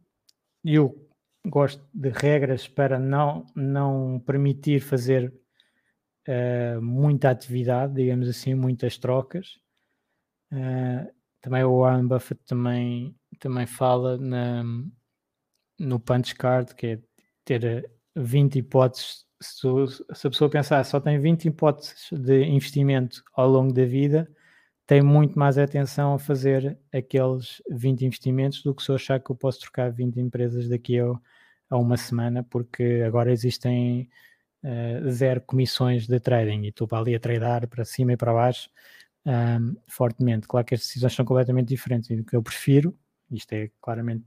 eu 0.65 1.09
gosto 1.47 1.85
de 1.95 2.09
regras 2.09 2.67
para 2.67 2.99
não, 2.99 3.47
não 3.55 4.21
permitir 4.27 4.81
fazer 4.81 5.33
uh, 6.29 6.83
muita 6.83 7.31
atividade, 7.31 7.95
digamos 7.95 8.29
assim, 8.29 8.55
muitas 8.55 8.99
trocas. 8.99 9.59
Uh, 10.53 11.15
também 11.41 11.63
o 11.63 11.81
Warren 11.81 12.09
Buffett 12.09 12.43
também 12.45 13.15
também 13.39 13.67
fala 13.67 14.17
na, 14.17 14.65
no 15.79 16.01
punch 16.01 16.35
card, 16.35 16.75
que 16.75 16.87
é 16.87 16.99
ter 17.45 17.91
20 18.15 18.57
hipóteses. 18.59 19.25
Se, 19.41 19.69
se 20.15 20.27
a 20.27 20.31
pessoa 20.31 20.51
pensar 20.51 20.85
só 20.85 20.99
tem 20.99 21.19
20 21.19 21.47
hipóteses 21.47 22.09
de 22.11 22.45
investimento 22.45 23.23
ao 23.35 23.49
longo 23.49 23.73
da 23.73 23.85
vida, 23.85 24.29
tem 24.87 25.03
muito 25.03 25.39
mais 25.39 25.59
atenção 25.59 26.15
a 26.15 26.19
fazer 26.19 26.79
aqueles 26.93 27.61
20 27.71 28.07
investimentos 28.07 28.63
do 28.63 28.75
que 28.75 28.83
se 28.83 28.91
eu 28.91 28.95
achar 28.95 29.21
que 29.21 29.31
eu 29.31 29.37
posso 29.37 29.61
trocar 29.61 29.93
20 29.93 30.19
empresas 30.21 30.69
daqui 30.69 30.99
a, 31.01 31.07
a 31.71 31.77
uma 31.77 31.97
semana, 31.97 32.43
porque 32.45 33.03
agora 33.07 33.33
existem 33.33 34.09
uh, 34.65 35.11
zero 35.11 35.43
comissões 35.43 36.07
de 36.07 36.21
trading 36.21 36.63
e 36.65 36.69
estou 36.69 36.89
ali 36.93 37.15
a 37.15 37.21
tradar 37.21 37.67
para 37.67 37.85
cima 37.85 38.13
e 38.13 38.17
para 38.17 38.33
baixo 38.33 38.71
um, 39.27 39.77
fortemente. 39.89 40.47
Claro 40.49 40.67
que 40.67 40.75
as 40.75 40.81
decisões 40.81 41.13
são 41.15 41.25
completamente 41.25 41.69
diferentes 41.69 42.09
e 42.11 42.21
o 42.21 42.25
que 42.25 42.37
eu 42.37 42.43
prefiro 42.43 42.97
isto 43.31 43.53
é 43.53 43.71
claramente 43.81 44.25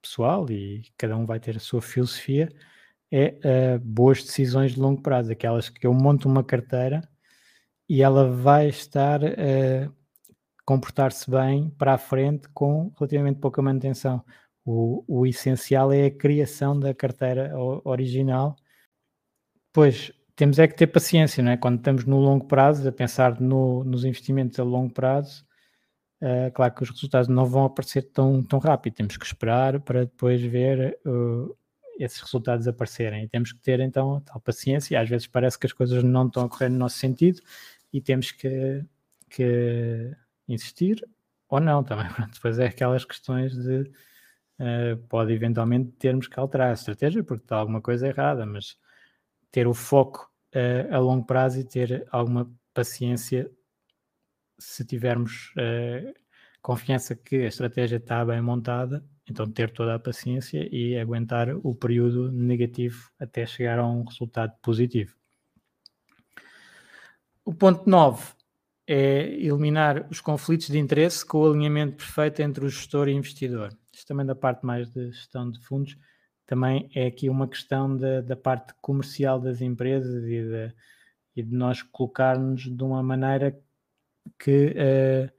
pessoal 0.00 0.50
e 0.50 0.82
cada 0.96 1.16
um 1.16 1.26
vai 1.26 1.40
ter 1.40 1.56
a 1.56 1.60
sua 1.60 1.82
filosofia, 1.82 2.48
é 3.10 3.36
uh, 3.76 3.78
boas 3.80 4.22
decisões 4.22 4.72
de 4.74 4.80
longo 4.80 5.02
prazo, 5.02 5.32
aquelas 5.32 5.68
que 5.68 5.86
eu 5.86 5.92
monto 5.92 6.28
uma 6.28 6.44
carteira 6.44 7.08
e 7.88 8.02
ela 8.02 8.30
vai 8.30 8.68
estar 8.68 9.24
a 9.24 9.28
uh, 9.28 9.94
comportar-se 10.64 11.28
bem 11.30 11.70
para 11.70 11.94
a 11.94 11.98
frente 11.98 12.48
com 12.50 12.92
relativamente 12.98 13.40
pouca 13.40 13.60
manutenção. 13.60 14.24
O, 14.64 15.04
o 15.08 15.26
essencial 15.26 15.92
é 15.92 16.06
a 16.06 16.10
criação 16.10 16.78
da 16.78 16.94
carteira 16.94 17.52
original. 17.84 18.54
Pois 19.72 20.12
temos 20.36 20.58
é 20.58 20.68
que 20.68 20.76
ter 20.76 20.86
paciência, 20.86 21.42
não 21.42 21.52
é? 21.52 21.56
Quando 21.56 21.78
estamos 21.78 22.04
no 22.04 22.18
longo 22.18 22.46
prazo, 22.46 22.88
a 22.88 22.92
pensar 22.92 23.40
no, 23.40 23.84
nos 23.84 24.04
investimentos 24.04 24.58
a 24.58 24.62
longo 24.62 24.92
prazo, 24.92 25.44
Uh, 26.20 26.52
claro 26.52 26.74
que 26.74 26.82
os 26.82 26.90
resultados 26.90 27.28
não 27.28 27.46
vão 27.46 27.64
aparecer 27.64 28.02
tão, 28.02 28.42
tão 28.42 28.58
rápido, 28.58 28.94
temos 28.94 29.16
que 29.16 29.24
esperar 29.24 29.80
para 29.80 30.00
depois 30.00 30.42
ver 30.42 30.98
uh, 31.06 31.56
esses 31.98 32.20
resultados 32.20 32.68
aparecerem. 32.68 33.24
E 33.24 33.28
temos 33.28 33.52
que 33.52 33.60
ter 33.60 33.80
então 33.80 34.20
tal 34.20 34.38
paciência. 34.40 35.00
Às 35.00 35.08
vezes 35.08 35.26
parece 35.26 35.58
que 35.58 35.66
as 35.66 35.72
coisas 35.72 36.02
não 36.04 36.26
estão 36.26 36.44
a 36.44 36.48
correr 36.48 36.68
no 36.68 36.78
nosso 36.78 36.98
sentido 36.98 37.40
e 37.92 38.02
temos 38.02 38.32
que, 38.32 38.84
que 39.30 40.14
insistir 40.46 41.02
ou 41.48 41.58
não 41.58 41.82
também. 41.82 42.08
Pronto, 42.12 42.34
depois 42.34 42.58
é 42.58 42.66
aquelas 42.66 43.04
questões 43.04 43.56
de 43.56 43.80
uh, 44.60 44.96
pode 45.08 45.32
eventualmente 45.32 45.92
termos 45.92 46.28
que 46.28 46.38
alterar 46.38 46.68
a 46.70 46.74
estratégia 46.74 47.24
porque 47.24 47.44
está 47.44 47.56
alguma 47.56 47.80
coisa 47.80 48.06
errada, 48.06 48.44
mas 48.44 48.76
ter 49.50 49.66
o 49.66 49.74
foco 49.74 50.30
a 50.90 50.98
longo 50.98 51.24
prazo 51.24 51.60
e 51.60 51.64
ter 51.64 52.04
alguma 52.10 52.50
paciência 52.74 53.48
se 54.60 54.84
tivermos 54.84 55.52
uh, 55.56 56.14
confiança 56.62 57.16
que 57.16 57.36
a 57.36 57.48
estratégia 57.48 57.96
está 57.96 58.24
bem 58.24 58.40
montada, 58.40 59.04
então 59.28 59.50
ter 59.50 59.72
toda 59.72 59.94
a 59.94 59.98
paciência 59.98 60.68
e 60.70 60.96
aguentar 60.98 61.48
o 61.64 61.74
período 61.74 62.30
negativo 62.30 63.10
até 63.18 63.46
chegar 63.46 63.78
a 63.78 63.86
um 63.86 64.04
resultado 64.04 64.52
positivo. 64.62 65.14
O 67.44 67.54
ponto 67.54 67.88
9 67.88 68.34
é 68.86 69.22
eliminar 69.34 70.06
os 70.10 70.20
conflitos 70.20 70.66
de 70.66 70.78
interesse 70.78 71.24
com 71.24 71.38
o 71.38 71.50
alinhamento 71.50 71.96
perfeito 71.96 72.42
entre 72.42 72.64
o 72.64 72.68
gestor 72.68 73.08
e 73.08 73.14
o 73.14 73.18
investidor. 73.18 73.72
Isto 73.92 74.08
também 74.08 74.26
da 74.26 74.34
parte 74.34 74.66
mais 74.66 74.90
de 74.90 75.10
gestão 75.12 75.50
de 75.50 75.60
fundos, 75.60 75.96
também 76.44 76.90
é 76.94 77.06
aqui 77.06 77.30
uma 77.30 77.46
questão 77.46 77.96
da, 77.96 78.20
da 78.20 78.34
parte 78.34 78.74
comercial 78.80 79.40
das 79.40 79.60
empresas 79.60 80.24
e 80.24 80.42
de, 80.42 80.74
e 81.36 81.42
de 81.44 81.54
nós 81.54 81.82
colocarmos 81.82 82.62
de 82.62 82.82
uma 82.82 83.02
maneira 83.02 83.56
que 84.38 84.74
uh, 84.76 85.32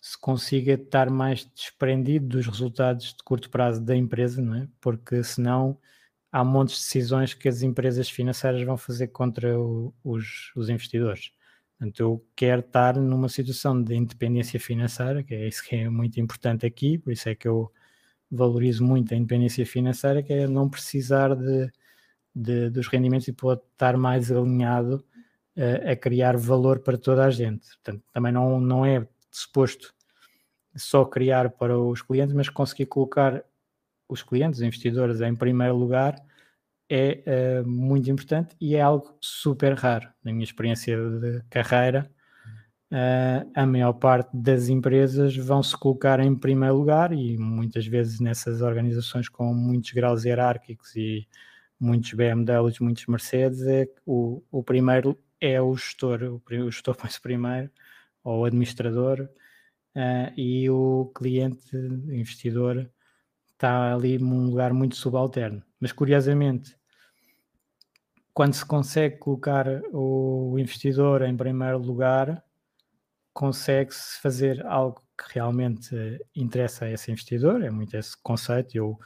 se 0.00 0.18
consiga 0.18 0.74
estar 0.74 1.10
mais 1.10 1.44
desprendido 1.54 2.26
dos 2.26 2.46
resultados 2.46 3.14
de 3.14 3.22
curto 3.24 3.48
prazo 3.50 3.80
da 3.80 3.96
empresa, 3.96 4.42
não 4.42 4.56
é? 4.56 4.68
Porque 4.80 5.22
senão 5.22 5.78
há 6.32 6.44
montes 6.44 6.76
de 6.76 6.82
decisões 6.82 7.34
que 7.34 7.48
as 7.48 7.62
empresas 7.62 8.10
financeiras 8.10 8.62
vão 8.62 8.76
fazer 8.76 9.08
contra 9.08 9.58
o, 9.58 9.94
os, 10.02 10.52
os 10.56 10.68
investidores. 10.68 11.30
Portanto, 11.78 12.00
eu 12.00 12.26
quero 12.34 12.60
estar 12.60 12.96
numa 12.96 13.28
situação 13.28 13.82
de 13.82 13.94
independência 13.94 14.58
financeira, 14.58 15.22
que 15.22 15.34
é 15.34 15.48
isso 15.48 15.64
que 15.64 15.76
é 15.76 15.88
muito 15.88 16.18
importante 16.20 16.64
aqui, 16.66 16.98
por 16.98 17.12
isso 17.12 17.28
é 17.28 17.34
que 17.34 17.46
eu 17.46 17.72
valorizo 18.30 18.84
muito 18.84 19.12
a 19.12 19.16
independência 19.16 19.66
financeira, 19.66 20.22
que 20.22 20.32
é 20.32 20.46
não 20.48 20.68
precisar 20.68 21.34
de, 21.36 21.70
de 22.34 22.70
dos 22.70 22.88
rendimentos 22.88 23.28
e 23.28 23.32
poder 23.32 23.62
estar 23.72 23.96
mais 23.96 24.32
alinhado 24.32 25.04
a, 25.56 25.96
criar 25.96 26.36
valor 26.36 26.80
para 26.80 26.96
toda 26.96 27.24
a 27.24 27.30
gente. 27.30 27.66
Portanto, 27.68 28.02
também 28.12 28.32
não, 28.32 28.60
não 28.60 28.84
é 28.84 29.06
suposto 29.30 29.94
só 30.74 31.04
criar 31.04 31.50
para 31.50 31.78
os 31.78 32.02
clientes, 32.02 32.34
mas 32.34 32.48
conseguir 32.48 32.86
colocar 32.86 33.44
os 34.08 34.22
clientes, 34.22 34.60
os 34.60 34.66
investidores 34.66 35.20
em 35.20 35.34
primeiro 35.34 35.76
lugar 35.76 36.16
é 36.88 37.62
uh, 37.62 37.68
muito 37.68 38.10
importante 38.10 38.54
e 38.60 38.74
é 38.76 38.80
algo 38.80 39.16
super 39.20 39.74
raro. 39.74 40.08
Na 40.22 40.32
minha 40.32 40.44
experiência 40.44 40.96
de 40.96 41.42
carreira, 41.48 42.10
uh, 42.90 43.50
a 43.54 43.66
maior 43.66 43.94
parte 43.94 44.30
das 44.34 44.68
empresas 44.68 45.34
vão 45.36 45.62
se 45.62 45.76
colocar 45.76 46.20
em 46.20 46.34
primeiro 46.34 46.76
lugar 46.76 47.12
e 47.12 47.38
muitas 47.38 47.86
vezes 47.86 48.20
nessas 48.20 48.60
organizações 48.60 49.28
com 49.28 49.54
muitos 49.54 49.92
graus 49.92 50.24
hierárquicos 50.24 50.94
e 50.94 51.26
muitos 51.80 52.12
BMWs, 52.12 52.78
muitos 52.78 53.06
Mercedes, 53.06 53.62
é 53.62 53.88
o, 54.06 54.42
o 54.50 54.62
primeiro 54.62 55.18
é 55.42 55.60
o 55.60 55.74
gestor, 55.74 56.22
o, 56.22 56.70
gestor 56.70 56.96
põe-se 56.96 57.20
primeiro, 57.20 57.68
ou 58.22 58.40
o 58.40 58.44
administrador, 58.44 59.28
uh, 59.96 60.32
e 60.36 60.70
o 60.70 61.12
cliente, 61.14 61.76
investidor, 61.76 62.88
está 63.50 63.92
ali 63.92 64.18
num 64.18 64.46
lugar 64.46 64.72
muito 64.72 64.94
subalterno. 64.94 65.60
Mas 65.80 65.90
curiosamente, 65.90 66.76
quando 68.32 68.54
se 68.54 68.64
consegue 68.64 69.18
colocar 69.18 69.66
o 69.92 70.56
investidor 70.58 71.22
em 71.22 71.36
primeiro 71.36 71.78
lugar, 71.78 72.42
consegue-se 73.32 74.20
fazer 74.20 74.64
algo 74.66 75.02
que 75.18 75.34
realmente 75.34 75.94
interessa 76.34 76.84
a 76.84 76.90
esse 76.90 77.10
investidor, 77.10 77.62
é 77.62 77.70
muito 77.70 77.96
esse 77.96 78.16
conceito. 78.22 78.76
Eu, 78.76 78.98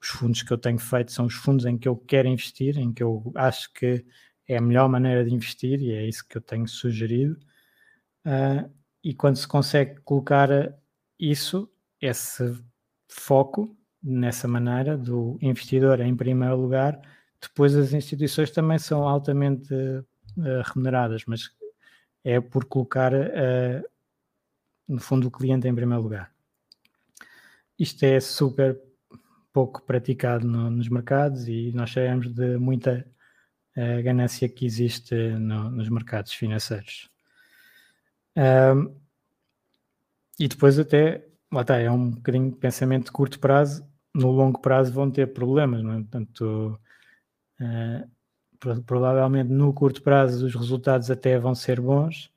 os 0.00 0.08
fundos 0.08 0.42
que 0.42 0.52
eu 0.52 0.58
tenho 0.58 0.78
feito 0.78 1.12
são 1.12 1.26
os 1.26 1.34
fundos 1.34 1.64
em 1.64 1.78
que 1.78 1.88
eu 1.88 1.96
quero 1.96 2.28
investir, 2.28 2.78
em 2.78 2.92
que 2.92 3.02
eu 3.02 3.32
acho 3.34 3.72
que 3.72 4.04
é 4.48 4.56
a 4.56 4.60
melhor 4.60 4.88
maneira 4.88 5.24
de 5.24 5.34
investir 5.34 5.80
e 5.80 5.92
é 5.92 6.06
isso 6.06 6.26
que 6.26 6.38
eu 6.38 6.40
tenho 6.40 6.66
sugerido. 6.66 7.38
Uh, 8.24 8.68
e 9.04 9.14
quando 9.14 9.36
se 9.36 9.46
consegue 9.46 10.00
colocar 10.00 10.48
isso, 11.18 11.70
esse 12.00 12.56
foco 13.08 13.76
nessa 14.02 14.48
maneira 14.48 14.96
do 14.96 15.38
investidor 15.42 16.00
em 16.00 16.16
primeiro 16.16 16.56
lugar, 16.56 17.00
depois 17.40 17.76
as 17.76 17.92
instituições 17.92 18.50
também 18.50 18.78
são 18.78 19.06
altamente 19.06 19.72
uh, 19.74 20.62
remuneradas, 20.64 21.24
mas 21.26 21.50
é 22.24 22.40
por 22.40 22.64
colocar, 22.64 23.12
uh, 23.12 23.84
no 24.88 25.00
fundo, 25.00 25.28
o 25.28 25.30
cliente 25.30 25.68
em 25.68 25.74
primeiro 25.74 26.02
lugar. 26.02 26.32
Isto 27.78 28.04
é 28.04 28.18
super 28.18 28.80
pouco 29.52 29.82
praticado 29.82 30.46
no, 30.46 30.70
nos 30.70 30.88
mercados 30.88 31.46
e 31.48 31.70
nós 31.72 31.92
sabemos 31.92 32.32
de 32.32 32.56
muita 32.56 33.06
uh, 33.78 34.02
ganância 34.02 34.48
que 34.48 34.66
existe 34.66 35.14
no, 35.14 35.70
nos 35.70 35.88
mercados 35.88 36.32
financeiros. 36.32 37.08
Um, 38.36 38.94
e 40.38 40.46
depois 40.46 40.78
até, 40.78 41.24
lá 41.52 41.62
está, 41.62 41.78
é 41.78 41.90
um 41.90 42.10
bocadinho 42.10 42.50
de 42.50 42.56
pensamento 42.56 43.06
de 43.06 43.12
curto 43.12 43.38
prazo, 43.38 43.86
no 44.14 44.30
longo 44.30 44.60
prazo 44.60 44.92
vão 44.92 45.10
ter 45.10 45.32
problemas, 45.32 45.82
não 45.82 45.92
é? 45.92 45.96
Portanto, 45.98 46.80
uh, 47.60 48.82
provavelmente 48.84 49.50
no 49.50 49.72
curto 49.72 50.02
prazo 50.02 50.46
os 50.46 50.54
resultados 50.54 51.10
até 51.10 51.38
vão 51.38 51.54
ser 51.54 51.80
bons 51.80 52.30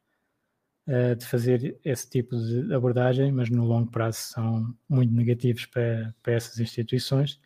uh, 0.88 1.16
de 1.16 1.26
fazer 1.26 1.80
esse 1.84 2.10
tipo 2.10 2.36
de 2.38 2.74
abordagem, 2.74 3.32
mas 3.32 3.50
no 3.50 3.66
longo 3.66 3.90
prazo 3.90 4.20
são 4.20 4.76
muito 4.90 5.14
negativos 5.14 5.66
para, 5.66 6.14
para 6.22 6.34
essas 6.34 6.60
instituições. 6.60 7.40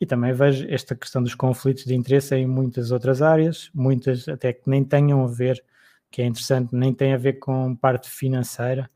E 0.00 0.06
também 0.06 0.32
vejo 0.32 0.66
esta 0.68 0.94
questão 0.94 1.22
dos 1.22 1.34
conflitos 1.34 1.84
de 1.84 1.94
interesse 1.94 2.34
em 2.34 2.46
muitas 2.46 2.90
outras 2.90 3.22
áreas, 3.22 3.70
muitas 3.74 4.28
até 4.28 4.52
que 4.52 4.68
nem 4.68 4.84
tenham 4.84 5.22
a 5.24 5.26
ver, 5.26 5.64
que 6.10 6.22
é 6.22 6.26
interessante, 6.26 6.74
nem 6.74 6.92
tem 6.92 7.14
a 7.14 7.16
ver 7.18 7.34
com 7.34 7.74
parte 7.76 8.10
financeira. 8.10 8.90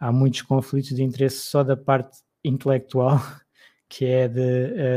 Há 0.00 0.12
muitos 0.12 0.42
conflitos 0.42 0.90
de 0.94 1.02
interesse 1.02 1.38
só 1.38 1.62
da 1.62 1.76
parte 1.76 2.18
intelectual 2.44 3.18
que 3.88 4.04
é 4.04 4.28
de 4.28 4.40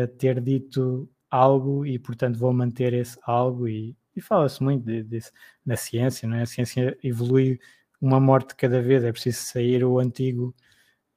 uh, 0.04 0.08
ter 0.18 0.42
dito 0.42 1.10
algo 1.30 1.86
e, 1.86 1.98
portanto, 1.98 2.38
vou 2.38 2.54
manter 2.54 2.94
esse 2.94 3.18
algo. 3.24 3.68
E, 3.68 3.96
e 4.16 4.22
fala-se 4.22 4.62
muito 4.62 4.84
de, 4.86 5.20
na 5.66 5.78
ciência, 5.78 6.28
não 6.28 6.38
é? 6.38 6.42
A 6.44 6.46
ciência 6.46 6.98
evolui 7.04 7.60
uma 8.02 8.20
morte 8.20 8.56
cada 8.56 8.82
vez, 8.82 9.04
é 9.04 9.12
preciso 9.12 9.40
sair 9.40 9.84
o 9.86 10.00
antigo 10.00 10.56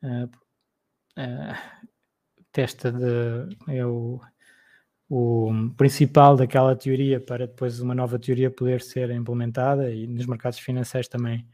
uh, 0.03 0.27
uh, 1.19 1.89
testa 2.55 2.91
de. 2.93 3.55
É 3.69 3.85
o, 3.85 4.21
o 5.11 5.51
principal 5.77 6.37
daquela 6.37 6.75
teoria 6.75 7.21
para 7.21 7.47
depois 7.47 7.81
uma 7.81 7.95
nova 7.95 8.19
teoria 8.19 8.51
poder 8.51 8.81
ser 8.81 9.11
implementada 9.11 9.91
e 9.91 10.07
nos 10.07 10.25
mercados 10.25 10.59
financeiros 10.59 11.09
também 11.09 11.47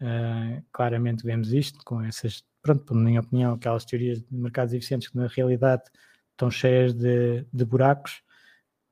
uh, 0.00 0.64
claramente 0.72 1.24
vemos 1.24 1.52
isto 1.52 1.78
com 1.84 2.00
essas 2.00 2.42
pronto, 2.62 2.84
por 2.84 2.96
minha 2.96 3.20
opinião, 3.20 3.54
aquelas 3.54 3.84
teorias 3.84 4.20
de 4.22 4.36
mercados 4.36 4.72
eficientes 4.74 5.08
que 5.08 5.16
na 5.16 5.26
realidade 5.26 5.84
estão 6.32 6.50
cheias 6.50 6.92
de, 6.92 7.46
de 7.52 7.64
buracos, 7.64 8.22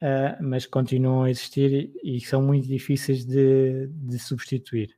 uh, 0.03 0.43
mas 0.43 0.67
continuam 0.67 1.25
a 1.25 1.31
existir 1.31 1.93
e, 2.03 2.17
e 2.17 2.21
são 2.21 2.43
muito 2.43 2.69
difíceis 2.69 3.25
de, 3.25 3.89
de 3.89 4.19
substituir. 4.19 4.97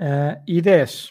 Uh, 0.00 0.42
e 0.46 0.60
10. 0.60 1.06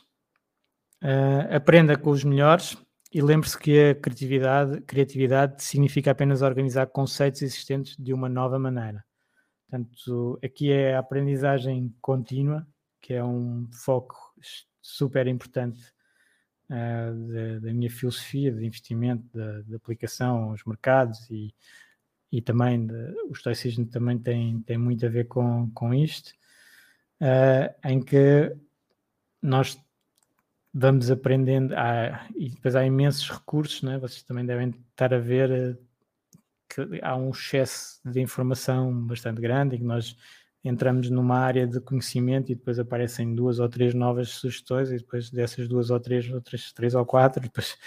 Uh, 1.04 1.56
aprenda 1.56 1.98
com 1.98 2.10
os 2.12 2.24
melhores 2.24 2.78
e 3.14 3.22
lembre-se 3.22 3.58
que 3.58 3.92
a 3.92 3.96
criatividade, 3.96 4.82
criatividade 4.82 5.64
significa 5.64 6.12
apenas 6.12 6.42
organizar 6.42 6.88
conceitos 6.88 7.44
existentes 7.44 7.96
de 7.96 8.12
uma 8.12 8.28
nova 8.28 8.58
maneira. 8.58 9.06
Portanto, 9.70 10.40
aqui 10.44 10.72
é 10.72 10.96
a 10.96 11.00
aprendizagem 11.00 11.94
contínua, 12.02 12.68
que 13.00 13.14
é 13.14 13.24
um 13.24 13.68
foco 13.72 14.16
super 14.82 15.28
importante 15.28 15.80
uh, 16.70 17.32
da, 17.32 17.68
da, 17.68 17.74
minha 17.74 17.90
filosofia 17.90 18.52
de 18.52 18.66
investimento, 18.66 19.26
de, 19.64 19.76
aplicação 19.76 20.50
aos 20.50 20.64
mercados 20.64 21.30
e, 21.30 21.54
e 22.32 22.42
também 22.42 22.88
de, 22.88 22.94
o 23.30 23.32
estoicismo 23.32 23.86
também 23.86 24.18
tem, 24.18 24.60
tem 24.62 24.78
muito 24.78 25.06
a 25.06 25.10
ver 25.10 25.28
com, 25.28 25.70
com 25.72 25.94
isto, 25.94 26.34
uh, 27.22 27.88
em 27.88 28.02
que 28.02 28.56
nós 29.42 29.80
vamos 30.74 31.12
aprendendo, 31.12 31.74
há, 31.76 32.28
e 32.36 32.50
depois 32.50 32.76
há 32.76 32.84
imensos 32.84 33.30
recursos, 33.30 33.84
né? 33.84 34.00
vocês 34.00 34.24
também 34.24 34.46
devem 34.46 34.74
estar 34.90 35.14
a 35.14 35.20
ver 35.20 35.52
eh, 35.52 35.78
que 36.68 37.00
há 37.04 37.16
um 37.16 37.30
excesso 37.30 38.00
de 38.04 38.20
informação 38.20 38.92
bastante 39.06 39.40
grande 39.40 39.76
e 39.76 39.80
que 39.80 39.86
nós 39.86 40.18
entramos 40.64 41.10
numa 41.10 41.38
área 41.38 41.68
de 41.68 41.80
conhecimento 41.80 42.52
e 42.52 42.56
depois 42.56 42.80
aparecem 42.80 43.36
duas 43.36 43.60
ou 43.60 43.70
três 43.70 43.94
novas 43.94 44.30
sugestões 44.30 44.90
e 44.90 44.98
depois 44.98 45.30
dessas 45.30 45.68
duas 45.68 45.92
ou 45.92 46.00
três, 46.00 46.28
outras 46.32 46.72
três 46.72 46.96
ou 46.96 47.06
quatro, 47.06 47.40
depois 47.44 47.78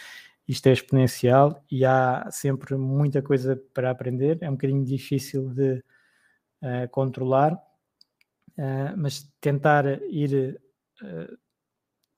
isto 0.46 0.68
é 0.68 0.72
exponencial 0.72 1.64
e 1.68 1.84
há 1.84 2.28
sempre 2.30 2.76
muita 2.76 3.20
coisa 3.20 3.60
para 3.74 3.90
aprender, 3.90 4.38
é 4.40 4.48
um 4.48 4.52
bocadinho 4.52 4.84
difícil 4.84 5.48
de 5.48 5.82
uh, 6.62 6.88
controlar, 6.92 7.52
uh, 7.52 8.94
mas 8.96 9.28
tentar 9.40 9.86
ir 10.04 10.60
uh, 11.02 11.36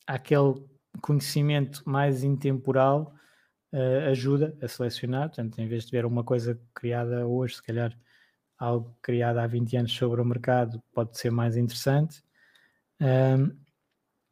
àquele 0.09 0.55
conhecimento 1.01 1.83
mais 1.87 2.25
intemporal 2.25 3.15
ajuda 4.11 4.57
a 4.63 4.67
selecionar, 4.67 5.29
portanto, 5.29 5.59
em 5.59 5.69
vez 5.69 5.85
de 5.85 5.91
ver 5.91 6.07
uma 6.07 6.25
coisa 6.25 6.59
criada 6.75 7.27
hoje, 7.27 7.57
se 7.57 7.63
calhar 7.63 7.97
algo 8.59 8.97
criado 9.03 9.39
há 9.39 9.47
20 9.47 9.77
anos 9.77 9.93
sobre 9.93 10.23
o 10.23 10.25
mercado 10.25 10.83
pode 10.95 11.19
ser 11.19 11.31
mais 11.31 11.55
interessante. 11.55 12.25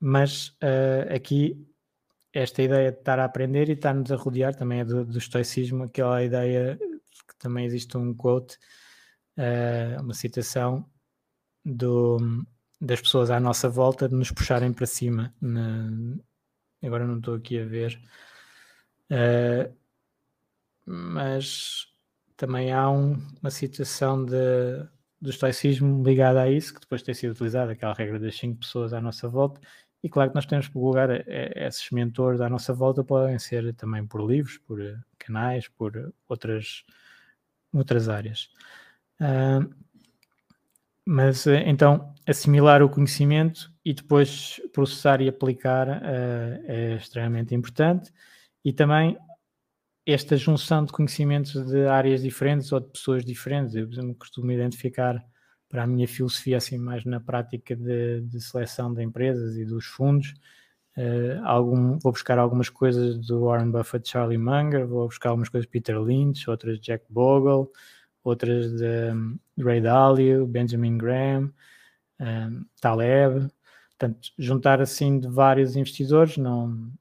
Mas 0.00 0.48
uh, 0.62 1.14
aqui 1.14 1.66
esta 2.32 2.62
ideia 2.62 2.92
de 2.92 2.98
estar 2.98 3.18
a 3.18 3.24
aprender 3.24 3.68
e 3.68 3.72
estar-nos 3.72 4.12
a 4.12 4.16
rodear 4.16 4.54
também 4.54 4.80
é 4.80 4.84
do, 4.84 5.04
do 5.06 5.18
estoicismo, 5.18 5.84
aquela 5.84 6.22
ideia 6.22 6.78
que 6.78 7.36
também 7.38 7.64
existe 7.64 7.96
um 7.96 8.14
quote, 8.14 8.58
uh, 9.38 10.02
uma 10.02 10.12
citação 10.12 10.84
do, 11.64 12.18
das 12.80 13.00
pessoas 13.00 13.30
à 13.30 13.40
nossa 13.40 13.68
volta 13.68 14.08
de 14.08 14.14
nos 14.14 14.30
puxarem 14.30 14.72
para 14.72 14.86
cima. 14.86 15.34
Na, 15.40 16.16
agora 16.82 17.06
não 17.06 17.18
estou 17.18 17.34
aqui 17.34 17.58
a 17.58 17.64
ver, 17.64 18.00
uh, 19.10 19.74
mas 20.84 21.86
também 22.36 22.72
há 22.72 22.88
um, 22.90 23.16
uma 23.40 23.50
situação 23.50 24.24
de, 24.24 24.34
do 25.20 25.30
estoicismo 25.30 26.02
ligada 26.04 26.42
a 26.42 26.50
isso, 26.50 26.74
que 26.74 26.80
depois 26.80 27.02
tem 27.02 27.14
sido 27.14 27.32
utilizada, 27.32 27.72
aquela 27.72 27.94
regra 27.94 28.18
das 28.18 28.36
cinco 28.36 28.60
pessoas 28.60 28.92
à 28.92 29.00
nossa 29.00 29.28
volta, 29.28 29.60
e 30.02 30.08
claro 30.08 30.30
que 30.30 30.36
nós 30.36 30.46
temos 30.46 30.68
que 30.68 30.78
lugar 30.78 31.08
esses 31.56 31.90
mentores 31.90 32.40
à 32.40 32.48
nossa 32.48 32.72
volta 32.72 33.02
podem 33.02 33.38
ser 33.38 33.74
também 33.74 34.06
por 34.06 34.24
livros, 34.24 34.58
por 34.58 34.80
eh, 34.80 34.96
canais, 35.18 35.66
por 35.66 36.12
outras, 36.28 36.84
outras 37.72 38.08
áreas. 38.08 38.50
Uh, 39.20 39.74
mas 41.06 41.46
eh, 41.46 41.62
então 41.66 42.12
assimilar 42.26 42.82
o 42.82 42.88
conhecimento 42.88 43.72
e 43.84 43.94
depois 43.94 44.60
processar 44.72 45.20
e 45.20 45.28
aplicar 45.28 45.86
uh, 45.88 46.64
é 46.64 46.96
extremamente 46.96 47.54
importante 47.54 48.12
e 48.64 48.72
também 48.72 49.16
esta 50.04 50.36
junção 50.36 50.84
de 50.84 50.92
conhecimentos 50.92 51.64
de 51.66 51.86
áreas 51.86 52.22
diferentes 52.22 52.70
ou 52.72 52.80
de 52.80 52.88
pessoas 52.88 53.24
diferentes. 53.24 53.74
Eu, 53.74 53.88
me 54.04 54.14
costumo 54.14 54.52
identificar 54.52 55.20
para 55.68 55.82
a 55.82 55.86
minha 55.86 56.06
filosofia 56.06 56.56
assim 56.56 56.78
mais 56.78 57.04
na 57.04 57.20
prática 57.20 57.74
de, 57.74 58.20
de 58.22 58.40
seleção 58.40 58.92
de 58.94 59.02
empresas 59.02 59.56
e 59.56 59.64
dos 59.64 59.86
fundos. 59.86 60.34
Uh, 60.96 61.44
algum, 61.44 61.98
vou 61.98 62.12
buscar 62.12 62.38
algumas 62.38 62.68
coisas 62.70 63.18
do 63.18 63.44
Warren 63.44 63.70
Buffett, 63.70 64.08
Charlie 64.08 64.38
Munger, 64.38 64.86
vou 64.86 65.06
buscar 65.06 65.30
algumas 65.30 65.48
coisas 65.48 65.66
de 65.66 65.70
Peter 65.70 66.00
Lynch, 66.00 66.48
outras 66.48 66.78
de 66.78 66.86
Jack 66.86 67.04
Bogle, 67.10 67.70
outras 68.28 68.72
de 68.72 69.12
um, 69.12 69.38
Ray 69.58 69.80
Dalio, 69.80 70.46
Benjamin 70.46 70.98
Graham, 70.98 71.52
um, 72.20 72.64
Taleb. 72.80 73.48
Portanto, 73.90 74.30
juntar 74.38 74.80
assim 74.80 75.20
de 75.20 75.28
vários 75.28 75.76
investidores 75.76 76.36
não, 76.36 76.92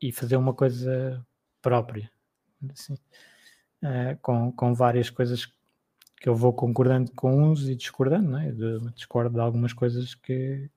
e 0.00 0.10
fazer 0.10 0.36
uma 0.36 0.54
coisa 0.54 1.24
própria 1.60 2.10
assim, 2.72 2.94
uh, 3.82 4.18
com, 4.20 4.50
com 4.52 4.74
várias 4.74 5.10
coisas 5.10 5.46
que 6.16 6.28
eu 6.28 6.34
vou 6.34 6.52
concordando 6.52 7.12
com 7.12 7.50
uns 7.50 7.68
e 7.68 7.76
discordando, 7.76 8.30
não 8.30 8.38
é? 8.38 8.48
Eu 8.50 8.80
discordo 8.90 9.34
de 9.34 9.40
algumas 9.40 9.72
coisas 9.72 10.14
que, 10.14 10.68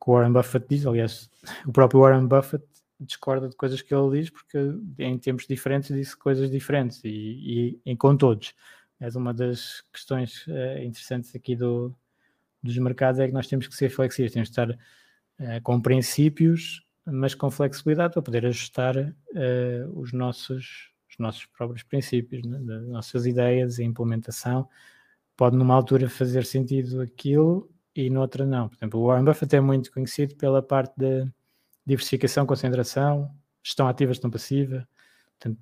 que 0.00 0.10
o 0.10 0.12
Warren 0.14 0.32
Buffett 0.32 0.66
diz, 0.68 0.86
aliás, 0.86 1.28
o 1.66 1.72
próprio 1.72 2.00
Warren 2.00 2.26
Buffett 2.26 2.64
discorda 2.98 3.48
de 3.48 3.56
coisas 3.56 3.82
que 3.82 3.94
ele 3.94 4.20
diz 4.20 4.30
porque 4.30 4.58
em 4.98 5.18
tempos 5.18 5.46
diferentes 5.46 5.94
disse 5.94 6.16
coisas 6.16 6.50
diferentes 6.50 7.02
e, 7.04 7.08
e, 7.08 7.80
e 7.84 7.96
com 7.96 8.16
todos. 8.16 8.54
É 9.02 9.18
uma 9.18 9.34
das 9.34 9.82
questões 9.92 10.46
uh, 10.46 10.78
interessantes 10.80 11.34
aqui 11.34 11.56
do, 11.56 11.92
dos 12.62 12.78
mercados 12.78 13.18
é 13.18 13.26
que 13.26 13.34
nós 13.34 13.48
temos 13.48 13.66
que 13.66 13.74
ser 13.74 13.90
flexíveis, 13.90 14.32
temos 14.32 14.48
que 14.48 14.52
estar 14.52 14.70
uh, 14.70 15.62
com 15.64 15.80
princípios, 15.80 16.86
mas 17.04 17.34
com 17.34 17.50
flexibilidade 17.50 18.12
para 18.12 18.22
poder 18.22 18.46
ajustar 18.46 18.96
uh, 18.96 20.00
os 20.00 20.12
nossos 20.12 20.92
os 21.10 21.18
nossos 21.18 21.44
próprios 21.46 21.82
princípios, 21.82 22.42
né? 22.44 22.58
das 22.60 22.88
nossas 22.88 23.26
ideias 23.26 23.78
e 23.78 23.84
implementação. 23.84 24.66
Pode 25.36 25.56
numa 25.56 25.74
altura 25.74 26.08
fazer 26.08 26.46
sentido 26.46 27.02
aquilo 27.02 27.70
e 27.94 28.08
noutra 28.08 28.46
não. 28.46 28.68
Por 28.68 28.76
exemplo, 28.76 29.00
o 29.00 29.06
Warren 29.08 29.24
Buffett 29.24 29.56
é 29.56 29.60
muito 29.60 29.92
conhecido 29.92 30.34
pela 30.36 30.62
parte 30.62 30.94
da 30.96 31.30
diversificação, 31.84 32.46
concentração, 32.46 33.30
gestão 33.62 33.88
ativa, 33.88 34.12
gestão 34.12 34.30
passiva. 34.30 34.88
Portanto, 35.38 35.60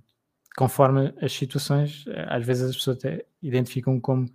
conforme 0.57 1.15
as 1.21 1.33
situações, 1.33 2.05
às 2.29 2.45
vezes 2.45 2.71
as 2.71 2.77
pessoas 2.77 2.99
até 2.99 3.25
identificam 3.43 4.01
como 4.01 4.29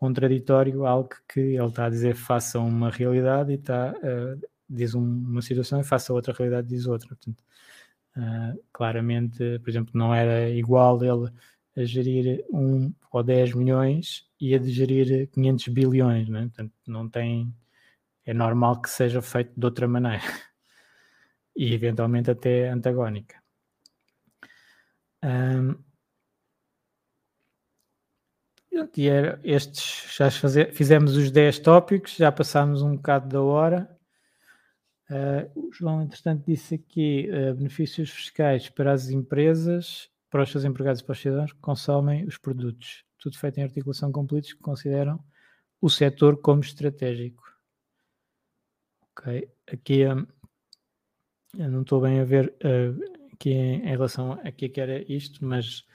contraditório 0.00 0.86
algo 0.86 1.10
que 1.28 1.40
ele 1.40 1.66
está 1.66 1.84
a 1.84 1.90
dizer 1.90 2.14
faça 2.14 2.58
uma 2.58 2.90
realidade 2.90 3.52
e 3.52 3.56
está, 3.56 3.92
uh, 3.92 4.48
diz 4.68 4.94
uma 4.94 5.42
situação 5.42 5.78
e 5.80 5.84
faça 5.84 6.12
outra 6.14 6.32
realidade 6.32 6.68
diz 6.68 6.86
outra. 6.86 7.08
Portanto, 7.08 7.44
uh, 8.16 8.58
claramente, 8.72 9.58
por 9.58 9.68
exemplo, 9.68 9.92
não 9.94 10.14
era 10.14 10.48
igual 10.48 11.02
ele 11.04 11.30
a 11.76 11.84
gerir 11.84 12.44
1 12.50 12.94
ou 13.12 13.22
10 13.22 13.54
milhões 13.54 14.26
e 14.40 14.54
a 14.54 14.58
de 14.58 14.70
gerir 14.70 15.28
500 15.28 15.68
bilhões, 15.68 16.28
né? 16.28 16.42
portanto 16.42 16.72
não 16.86 17.08
tem, 17.08 17.54
é 18.24 18.32
normal 18.34 18.80
que 18.80 18.90
seja 18.90 19.20
feito 19.22 19.52
de 19.54 19.64
outra 19.66 19.86
maneira 19.86 20.22
e 21.56 21.74
eventualmente 21.74 22.30
até 22.30 22.70
antagónica. 22.70 23.39
Um, 25.22 25.74
e 28.96 29.08
era 29.08 29.40
estes, 29.44 30.16
já 30.16 30.30
fazer, 30.30 30.72
fizemos 30.72 31.16
os 31.16 31.30
10 31.30 31.58
tópicos, 31.58 32.16
já 32.16 32.30
passámos 32.32 32.82
um 32.82 32.96
bocado 32.96 33.28
da 33.28 33.42
hora. 33.42 33.98
Uh, 35.10 35.68
o 35.68 35.72
João, 35.72 36.02
entretanto, 36.02 36.44
disse 36.46 36.76
aqui 36.76 37.28
uh, 37.30 37.54
benefícios 37.54 38.10
fiscais 38.10 38.68
para 38.68 38.92
as 38.92 39.10
empresas, 39.10 40.08
para 40.30 40.42
os 40.42 40.50
seus 40.50 40.64
empregados 40.64 41.00
e 41.00 41.04
para 41.04 41.12
os 41.12 41.20
cidadãos 41.20 41.52
que 41.52 41.58
consomem 41.58 42.24
os 42.24 42.38
produtos. 42.38 43.04
Tudo 43.18 43.36
feito 43.36 43.58
em 43.58 43.64
articulação 43.64 44.12
com 44.12 44.26
políticos 44.26 44.56
que 44.56 44.62
consideram 44.62 45.22
o 45.80 45.90
setor 45.90 46.40
como 46.40 46.60
estratégico. 46.60 47.42
Ok, 49.16 49.48
aqui 49.66 50.06
um, 50.06 50.26
eu 51.58 51.70
não 51.70 51.82
estou 51.82 52.00
bem 52.00 52.20
a 52.20 52.24
ver 52.24 52.54
uh, 52.64 53.19
aqui 53.40 53.52
em, 53.52 53.88
relação 53.88 54.32
a 54.32 54.52
que 54.52 54.78
era 54.78 55.00
isto, 55.10 55.42
mas 55.42 55.86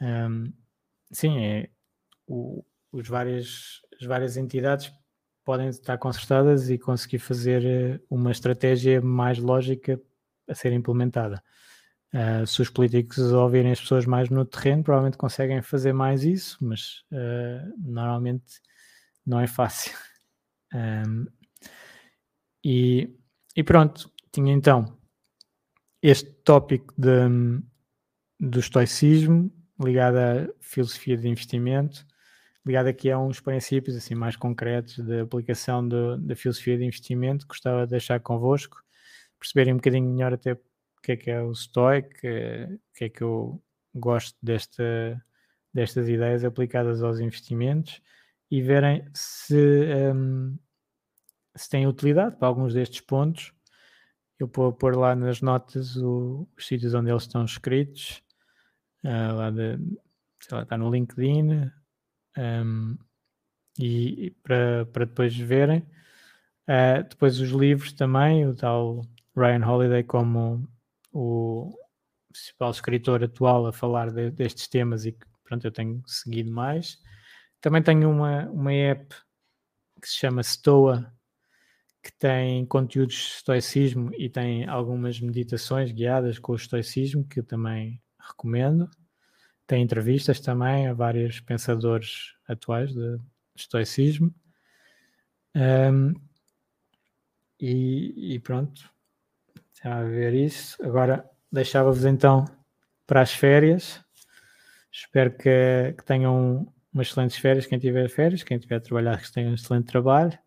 um, 0.00 0.50
sim, 1.12 1.38
é, 1.44 1.68
o, 2.26 2.64
os 2.90 3.06
várias, 3.06 3.82
as 4.00 4.06
várias 4.06 4.38
entidades 4.38 4.90
podem 5.44 5.68
estar 5.68 5.98
concertadas 5.98 6.70
e 6.70 6.78
conseguir 6.78 7.18
fazer 7.18 7.64
eh, 7.64 8.00
uma 8.10 8.30
estratégia 8.30 9.00
mais 9.00 9.38
lógica 9.38 10.00
a 10.46 10.54
ser 10.54 10.72
implementada. 10.72 11.42
Uh, 12.12 12.46
se 12.46 12.62
os 12.62 12.70
políticos 12.70 13.18
ouvirem 13.18 13.70
as 13.72 13.80
pessoas 13.80 14.06
mais 14.06 14.30
no 14.30 14.44
terreno, 14.44 14.82
provavelmente 14.82 15.18
conseguem 15.18 15.60
fazer 15.60 15.92
mais 15.92 16.24
isso, 16.24 16.56
mas 16.60 17.02
uh, 17.12 17.74
normalmente 17.78 18.60
não 19.26 19.40
é 19.40 19.46
fácil. 19.46 19.92
Um, 20.70 21.24
e, 22.62 23.08
e, 23.56 23.64
pronto, 23.64 24.12
tinha 24.30 24.52
então 24.52 24.97
este 26.02 26.30
tópico 26.44 26.94
de, 26.96 27.62
do 28.38 28.60
estoicismo 28.60 29.50
ligado 29.80 30.16
à 30.16 30.48
filosofia 30.60 31.16
de 31.16 31.28
investimento, 31.28 32.04
ligado 32.66 32.88
aqui 32.88 33.10
a 33.10 33.18
uns 33.18 33.40
princípios 33.40 33.96
assim 33.96 34.14
mais 34.14 34.36
concretos 34.36 34.98
da 34.98 35.22
aplicação 35.22 35.86
da 35.88 36.34
filosofia 36.34 36.76
de 36.76 36.84
investimento, 36.84 37.46
gostava 37.46 37.84
de 37.84 37.90
deixar 37.90 38.20
convosco, 38.20 38.82
perceberem 39.38 39.74
um 39.74 39.76
bocadinho 39.76 40.10
melhor 40.10 40.32
até 40.32 40.52
o 40.52 40.58
que 41.02 41.12
é 41.12 41.16
que 41.16 41.30
é 41.30 41.40
o 41.40 41.54
Stoic, 41.54 42.08
o 42.16 42.94
que 42.94 43.04
é 43.04 43.08
que 43.08 43.22
eu 43.22 43.62
gosto 43.94 44.36
desta, 44.42 45.22
destas 45.72 46.08
ideias 46.08 46.44
aplicadas 46.44 47.02
aos 47.02 47.20
investimentos 47.20 48.02
e 48.50 48.60
verem 48.60 49.04
se, 49.14 49.86
um, 50.14 50.58
se 51.54 51.70
tem 51.70 51.86
utilidade 51.86 52.36
para 52.36 52.48
alguns 52.48 52.74
destes 52.74 53.00
pontos 53.00 53.52
eu 54.38 54.50
vou 54.52 54.72
pôr 54.72 54.96
lá 54.96 55.14
nas 55.16 55.40
notas 55.42 55.96
o, 55.96 56.48
os 56.56 56.66
sítios 56.66 56.94
onde 56.94 57.10
eles 57.10 57.24
estão 57.24 57.44
escritos. 57.44 58.22
Uh, 59.04 59.34
lá 59.34 59.50
de, 59.50 59.78
sei 60.40 60.56
lá, 60.56 60.62
está 60.62 60.78
no 60.78 60.90
LinkedIn. 60.90 61.70
Um, 62.36 62.96
e, 63.78 64.26
e 64.26 64.30
para, 64.30 64.86
para 64.86 65.04
depois 65.04 65.36
verem. 65.36 65.80
Uh, 66.68 67.02
depois 67.08 67.40
os 67.40 67.50
livros 67.50 67.92
também, 67.92 68.46
o 68.46 68.54
tal 68.54 69.02
Ryan 69.36 69.66
Holiday 69.66 70.02
como 70.04 70.68
o 71.12 71.72
principal 72.32 72.70
escritor 72.70 73.24
atual 73.24 73.66
a 73.66 73.72
falar 73.72 74.10
de, 74.10 74.30
destes 74.30 74.68
temas 74.68 75.06
e 75.06 75.12
que 75.12 75.26
pronto, 75.44 75.66
eu 75.66 75.72
tenho 75.72 76.02
seguido 76.06 76.50
mais. 76.52 76.98
Também 77.60 77.82
tenho 77.82 78.10
uma, 78.10 78.46
uma 78.50 78.72
app 78.72 79.14
que 80.00 80.08
se 80.08 80.16
chama 80.16 80.42
Stoa, 80.42 81.12
que 82.02 82.12
tem 82.12 82.64
conteúdos 82.66 83.14
de 83.14 83.20
estoicismo 83.22 84.10
e 84.16 84.28
tem 84.28 84.66
algumas 84.66 85.20
meditações 85.20 85.92
guiadas 85.92 86.38
com 86.38 86.52
o 86.52 86.56
estoicismo, 86.56 87.26
que 87.26 87.40
eu 87.40 87.44
também 87.44 88.00
recomendo. 88.18 88.88
Tem 89.66 89.82
entrevistas 89.82 90.40
também 90.40 90.86
a 90.86 90.94
vários 90.94 91.40
pensadores 91.40 92.34
atuais 92.48 92.92
de 92.94 93.18
estoicismo. 93.54 94.34
Um, 95.54 96.14
e, 97.60 98.34
e, 98.34 98.38
pronto, 98.38 98.88
já 99.82 99.98
a 99.98 100.04
ver 100.04 100.32
isso. 100.32 100.82
Agora 100.82 101.28
deixava-vos 101.50 102.04
então 102.04 102.44
para 103.06 103.20
as 103.20 103.32
férias. 103.32 104.00
Espero 104.92 105.36
que, 105.36 105.94
que 105.98 106.04
tenham 106.04 106.72
umas 106.92 107.08
excelentes 107.08 107.36
férias. 107.36 107.66
Quem 107.66 107.78
tiver 107.78 108.08
férias, 108.08 108.42
quem 108.42 108.58
tiver 108.58 108.76
a 108.76 108.80
trabalhar, 108.80 109.20
que 109.20 109.32
tenha 109.32 109.50
um 109.50 109.54
excelente 109.54 109.86
trabalho 109.86 110.38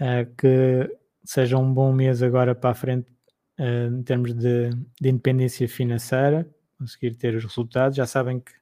uh, 0.00 0.34
que 0.36 0.98
seja 1.24 1.58
um 1.58 1.72
bom 1.72 1.92
mês 1.92 2.22
agora 2.22 2.54
para 2.54 2.70
a 2.70 2.74
frente 2.74 3.10
uh, 3.58 3.94
em 3.94 4.02
termos 4.02 4.34
de, 4.34 4.70
de, 5.00 5.08
independência 5.08 5.68
financeira, 5.68 6.48
conseguir 6.78 7.14
ter 7.14 7.34
os 7.34 7.44
resultados. 7.44 7.96
Já 7.96 8.06
sabem 8.06 8.40
que 8.40 8.52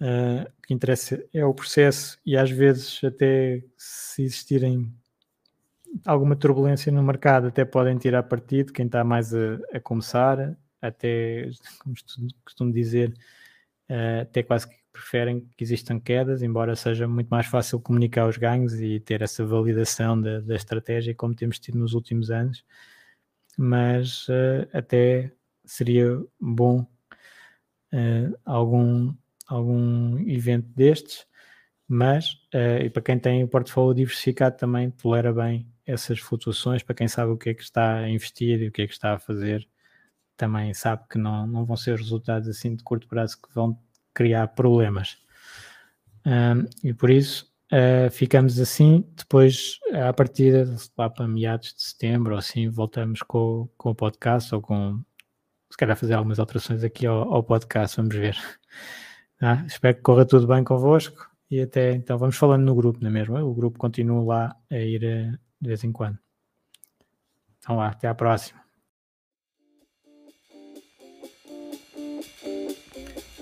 uh, 0.00 0.50
o 0.58 0.62
que 0.62 0.74
interessa 0.74 1.22
é 1.32 1.44
o 1.44 1.54
processo 1.54 2.18
e 2.24 2.36
às 2.36 2.50
vezes 2.50 3.00
até 3.04 3.62
se 3.76 4.22
existirem 4.22 4.92
alguma 6.04 6.36
turbulência 6.36 6.90
no 6.90 7.02
mercado, 7.02 7.48
até 7.48 7.64
podem 7.64 7.96
tirar 7.96 8.22
partido 8.24 8.72
quem 8.72 8.86
está 8.86 9.04
mais 9.04 9.34
a, 9.34 9.58
a 9.72 9.80
começar, 9.80 10.56
até, 10.80 11.48
como 11.78 11.94
costumo 12.44 12.70
dizer, 12.70 13.14
até 14.20 14.42
quase 14.42 14.68
que 14.68 14.76
preferem 14.96 15.48
que 15.56 15.62
existam 15.62 16.00
quedas, 16.00 16.42
embora 16.42 16.74
seja 16.74 17.06
muito 17.06 17.28
mais 17.28 17.46
fácil 17.46 17.78
comunicar 17.80 18.26
os 18.26 18.36
ganhos 18.36 18.74
e 18.80 18.98
ter 19.00 19.22
essa 19.22 19.44
validação 19.44 20.20
da, 20.20 20.40
da 20.40 20.56
estratégia 20.56 21.14
como 21.14 21.34
temos 21.34 21.58
tido 21.58 21.78
nos 21.78 21.94
últimos 21.94 22.30
anos, 22.30 22.64
mas 23.56 24.26
uh, 24.28 24.68
até 24.72 25.32
seria 25.64 26.18
bom 26.40 26.80
uh, 27.92 28.38
algum, 28.44 29.14
algum 29.46 30.18
evento 30.28 30.68
destes, 30.74 31.26
mas 31.88 32.32
uh, 32.54 32.82
e 32.84 32.90
para 32.90 33.02
quem 33.02 33.18
tem 33.18 33.44
o 33.44 33.48
portfólio 33.48 33.94
diversificado 33.94 34.56
também 34.56 34.90
tolera 34.90 35.32
bem 35.32 35.70
essas 35.86 36.18
flutuações, 36.18 36.82
para 36.82 36.94
quem 36.94 37.08
sabe 37.08 37.32
o 37.32 37.36
que 37.36 37.50
é 37.50 37.54
que 37.54 37.62
está 37.62 37.98
a 37.98 38.08
investir 38.08 38.60
e 38.62 38.68
o 38.68 38.72
que 38.72 38.82
é 38.82 38.86
que 38.86 38.92
está 38.92 39.14
a 39.14 39.18
fazer, 39.18 39.68
também 40.36 40.74
sabe 40.74 41.04
que 41.08 41.18
não, 41.18 41.46
não 41.46 41.64
vão 41.64 41.76
ser 41.76 41.96
resultados 41.96 42.48
assim 42.48 42.74
de 42.74 42.82
curto 42.82 43.08
prazo 43.08 43.40
que 43.40 43.54
vão 43.54 43.78
criar 44.16 44.48
problemas. 44.48 45.18
Um, 46.24 46.66
e 46.82 46.94
por 46.94 47.10
isso 47.10 47.46
uh, 47.70 48.10
ficamos 48.10 48.58
assim. 48.58 49.04
Depois, 49.14 49.78
a 49.92 50.12
partir 50.12 50.66
lá 50.96 51.10
para 51.10 51.28
meados 51.28 51.74
de 51.74 51.82
setembro 51.82 52.32
ou 52.32 52.38
assim, 52.38 52.68
voltamos 52.70 53.20
com, 53.22 53.68
com 53.76 53.90
o 53.90 53.94
podcast 53.94 54.54
ou 54.54 54.62
com 54.62 55.04
se 55.70 55.76
calhar 55.76 55.96
fazer 55.96 56.14
algumas 56.14 56.38
alterações 56.38 56.82
aqui 56.82 57.06
ao, 57.06 57.34
ao 57.34 57.44
podcast, 57.44 57.98
vamos 57.98 58.16
ver. 58.16 58.36
Ah, 59.40 59.62
espero 59.68 59.96
que 59.96 60.02
corra 60.02 60.24
tudo 60.24 60.46
bem 60.46 60.64
convosco 60.64 61.30
e 61.50 61.60
até 61.60 61.92
então 61.92 62.16
vamos 62.16 62.36
falando 62.36 62.64
no 62.64 62.74
grupo, 62.74 62.98
não 63.02 63.10
é 63.10 63.12
mesmo? 63.12 63.36
O 63.38 63.54
grupo 63.54 63.78
continua 63.78 64.24
lá 64.24 64.56
a 64.70 64.78
ir 64.78 65.02
uh, 65.04 65.38
de 65.60 65.68
vez 65.68 65.84
em 65.84 65.92
quando. 65.92 66.18
Então 67.58 67.76
lá, 67.76 67.88
até 67.88 68.08
à 68.08 68.14
próxima. 68.14 68.65